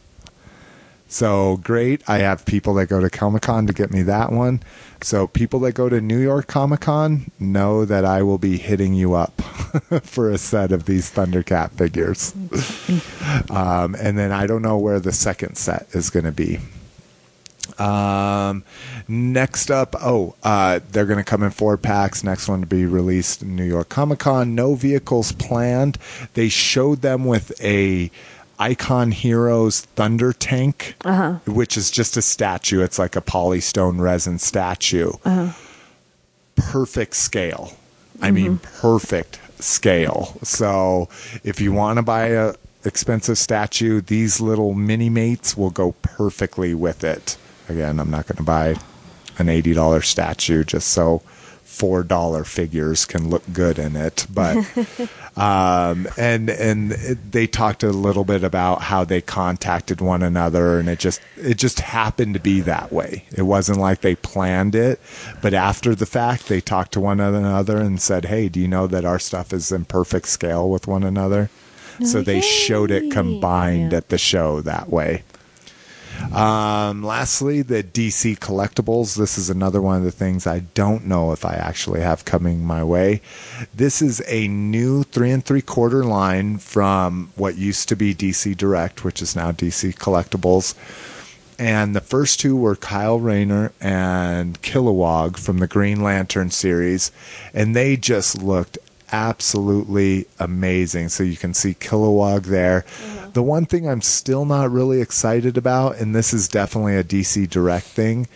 [1.16, 2.02] So great.
[2.10, 4.61] I have people that go to Comic Con to get me that one.
[5.00, 8.94] So people that go to New York Comic Con know that I will be hitting
[8.94, 9.42] you up
[10.03, 12.34] for a set of these Thundercat figures.
[13.50, 16.60] um, and then I don't know where the second set is going to be.
[17.80, 18.66] Um,
[19.08, 22.26] next up, oh, uh, they're going to come in four packs.
[22.26, 24.53] Next one to be released New York Comic Con.
[24.53, 25.98] No vehicles planned.
[26.34, 28.11] They showed them with a
[28.59, 31.40] Icon Heroes Thunder Tank, uh-huh.
[31.45, 32.82] which is just a statue.
[32.82, 35.11] It's like a polystone resin statue.
[35.24, 35.51] Uh-huh.
[36.56, 37.77] Perfect scale.
[38.22, 38.35] I mm-hmm.
[38.35, 40.38] mean, perfect scale.
[40.43, 41.09] So
[41.43, 42.53] if you want to buy a
[42.85, 47.38] expensive statue, these little mini mates will go perfectly with it.
[47.67, 48.75] Again, I'm not going to buy
[49.38, 51.22] an $80 statue just so
[51.78, 54.58] $4 figures can look good in it, but
[55.38, 60.80] um, and and it, they talked a little bit about how they contacted one another,
[60.80, 63.26] and it just it just happened to be that way.
[63.36, 65.00] It wasn't like they planned it,
[65.42, 68.88] but after the fact, they talked to one another and said, "Hey, do you know
[68.88, 71.50] that our stuff is in perfect scale with one another?"
[72.04, 74.00] So they showed it combined Yeah.
[74.00, 75.24] at the show that way.
[76.34, 79.16] Um, lastly, the DC collectibles.
[79.16, 82.66] This is another one of the things I don't know if I actually have coming
[82.66, 83.22] my way.
[83.74, 88.58] This is a new three and three quarter line from what used to be DC
[88.58, 90.76] Direct, which is now DC Collectibles.
[91.58, 97.11] And the first two were Kyle Rayner and Kilowog from the Green Lantern series.
[97.53, 98.77] And they just looked
[99.11, 101.09] absolutely amazing.
[101.09, 102.82] So you can see Kilowog there.
[102.88, 103.32] Mm-hmm.
[103.32, 107.50] The one thing I'm still not really excited about, and this is definitely a DC
[107.50, 108.27] Direct thing,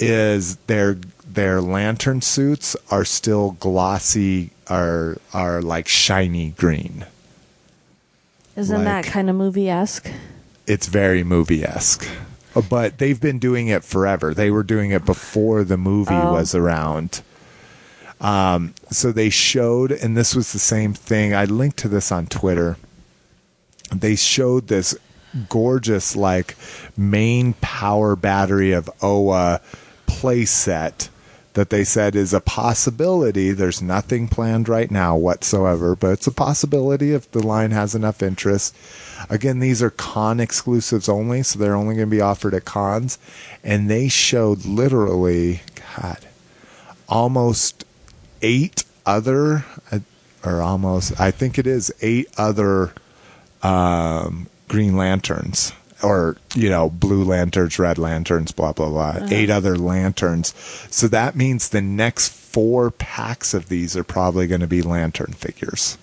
[0.00, 0.94] is their
[1.26, 7.04] their lantern suits are still glossy, are are like shiny green.
[8.56, 10.10] Isn't that kind of movie esque?
[10.66, 12.08] it's very movie esque.
[12.70, 14.32] But they've been doing it forever.
[14.34, 16.32] They were doing it before the movie Oh.
[16.32, 17.20] was around.
[18.20, 21.34] Um, so they showed, and this was the same thing.
[21.34, 22.76] I linked to this on Twitter.
[23.94, 24.96] They showed this
[25.48, 26.56] gorgeous, like,
[26.96, 29.60] main power battery of Oa
[30.06, 31.08] playset
[31.56, 33.50] that they said is a possibility.
[33.50, 38.22] There's nothing planned right now whatsoever, but it's a possibility if the line has enough
[38.22, 38.76] interest.
[39.30, 43.18] Again, these are con exclusives only, so they're only going to be offered at cons.
[43.64, 45.62] And they showed literally,
[45.96, 46.18] God,
[47.08, 47.85] almost
[48.46, 49.64] eight other,
[50.44, 52.92] or almost, I think it is eight other
[53.62, 59.26] um, Green Lanterns, or you know, blue lanterns, red lanterns, blah blah blah.
[59.30, 60.54] Eight other lanterns.
[60.90, 65.32] So that means the next four packs of these are probably going to be lantern
[65.32, 65.98] figures.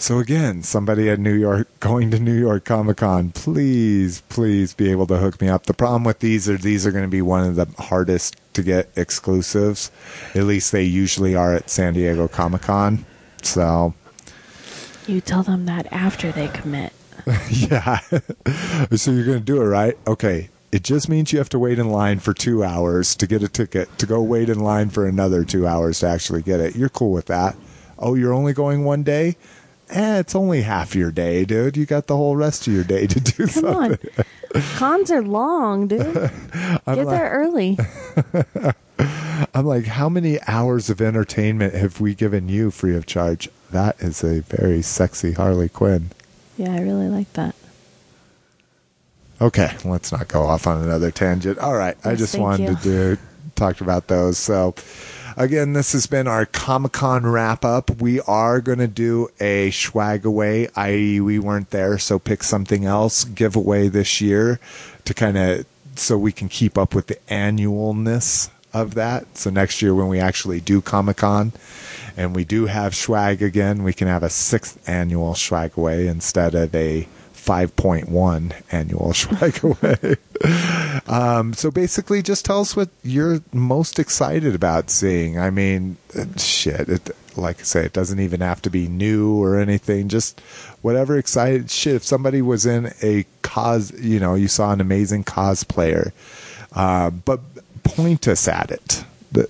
[0.00, 4.90] So again, somebody at New York going to New York Comic Con, please, please be
[4.90, 5.66] able to hook me up.
[5.66, 8.62] The problem with these are these are going to be one of the hardest to
[8.62, 9.90] get exclusives.
[10.34, 13.04] At least they usually are at San Diego Comic Con.
[13.42, 13.92] So
[15.06, 16.94] You tell them that after they commit.
[17.50, 17.98] yeah.
[18.96, 19.98] so you're going to do it, right?
[20.06, 20.48] Okay.
[20.72, 23.48] It just means you have to wait in line for two hours to get a
[23.48, 26.74] ticket, to go wait in line for another two hours to actually get it.
[26.74, 27.54] You're cool with that.
[27.98, 29.36] Oh, you're only going one day?
[29.90, 31.76] Eh, it's only half your day, dude.
[31.76, 34.10] You got the whole rest of your day to do Come something.
[34.54, 34.62] on.
[34.76, 36.00] Cons are long, dude.
[36.14, 37.76] Get like- there early.
[39.54, 43.48] I'm like, how many hours of entertainment have we given you free of charge?
[43.70, 46.10] That is a very sexy Harley Quinn.
[46.58, 47.54] Yeah, I really like that.
[49.40, 51.58] Okay, let's not go off on another tangent.
[51.58, 52.76] All right, I just wanted you.
[52.76, 53.16] to do
[53.56, 54.36] talk about those.
[54.36, 54.74] So,
[55.40, 57.90] again, this has been our Comic Con wrap up.
[58.00, 62.84] We are going to do a swag away, i.e., we weren't there, so pick something
[62.84, 64.60] else giveaway this year
[65.06, 69.36] to kind of so we can keep up with the annualness of that.
[69.36, 71.52] So next year when we actually do Comic Con
[72.16, 76.54] and we do have swag again, we can have a sixth annual swag away instead
[76.54, 77.08] of a
[77.40, 80.16] 5.1 annual swag away.
[81.06, 85.38] um, so basically, just tell us what you're most excited about seeing.
[85.38, 85.96] I mean,
[86.36, 86.88] shit.
[86.88, 90.08] It, like I say, it doesn't even have to be new or anything.
[90.08, 90.40] Just
[90.82, 91.94] whatever excited shit.
[91.94, 96.12] If somebody was in a cos, you know, you saw an amazing cosplayer,
[96.72, 97.40] uh, but
[97.82, 99.04] point us at it.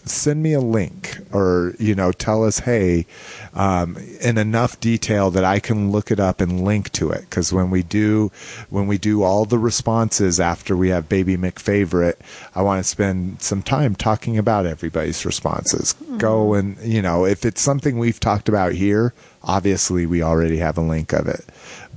[0.05, 3.07] Send me a link, or you know, tell us, hey,
[3.55, 7.23] um, in enough detail that I can look it up and link to it.
[7.23, 8.31] Because when we do,
[8.69, 12.17] when we do all the responses after we have Baby McFavorite,
[12.55, 15.95] I want to spend some time talking about everybody's responses.
[16.19, 20.77] Go and you know, if it's something we've talked about here, obviously we already have
[20.77, 21.45] a link of it.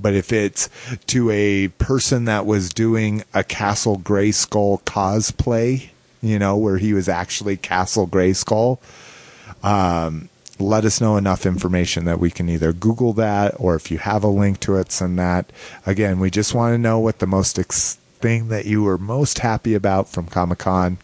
[0.00, 0.68] But if it's
[1.06, 5.90] to a person that was doing a Castle Grayskull cosplay,
[6.24, 8.78] you know, where he was actually Castle Grayskull,
[9.62, 10.28] um,
[10.58, 14.22] let us know enough information that we can either Google that or if you have
[14.22, 15.52] a link to it, send that.
[15.84, 19.40] Again, we just want to know what the most ex- thing that you were most
[19.40, 20.96] happy about from Comic Con.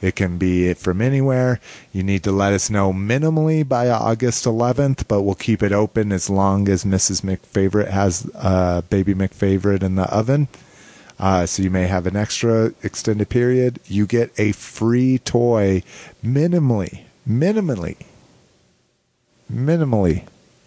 [0.00, 1.58] It can be from anywhere.
[1.92, 6.12] You need to let us know minimally by August 11th, but we'll keep it open
[6.12, 7.22] as long as Mrs.
[7.22, 10.46] McFavorite has uh, Baby McFavorite in the oven.
[11.18, 13.80] Uh, so you may have an extra extended period.
[13.86, 15.82] You get a free toy
[16.24, 17.96] minimally, minimally
[19.52, 20.26] minimally.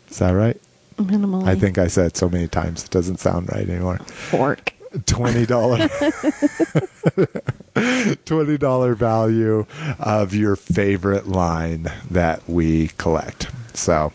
[0.09, 0.59] Is that right?
[0.97, 1.47] Minimally.
[1.47, 3.97] I think I said so many times it doesn't sound right anymore.
[3.99, 4.73] fork.
[5.05, 5.87] twenty dollar
[8.25, 9.65] twenty dollar value
[9.99, 13.49] of your favorite line that we collect.
[13.73, 14.11] So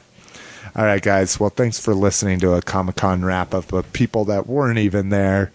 [0.76, 4.26] all right guys, well thanks for listening to a Comic Con wrap up of people
[4.26, 5.50] that weren't even there.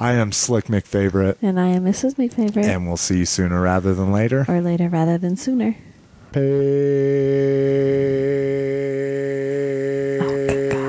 [0.00, 2.14] I am Slick McFavorite And I am Mrs.
[2.14, 2.64] McFavorite.
[2.64, 4.46] and we'll see you sooner rather than later.
[4.48, 5.76] or later rather than sooner.
[6.32, 6.40] Peace.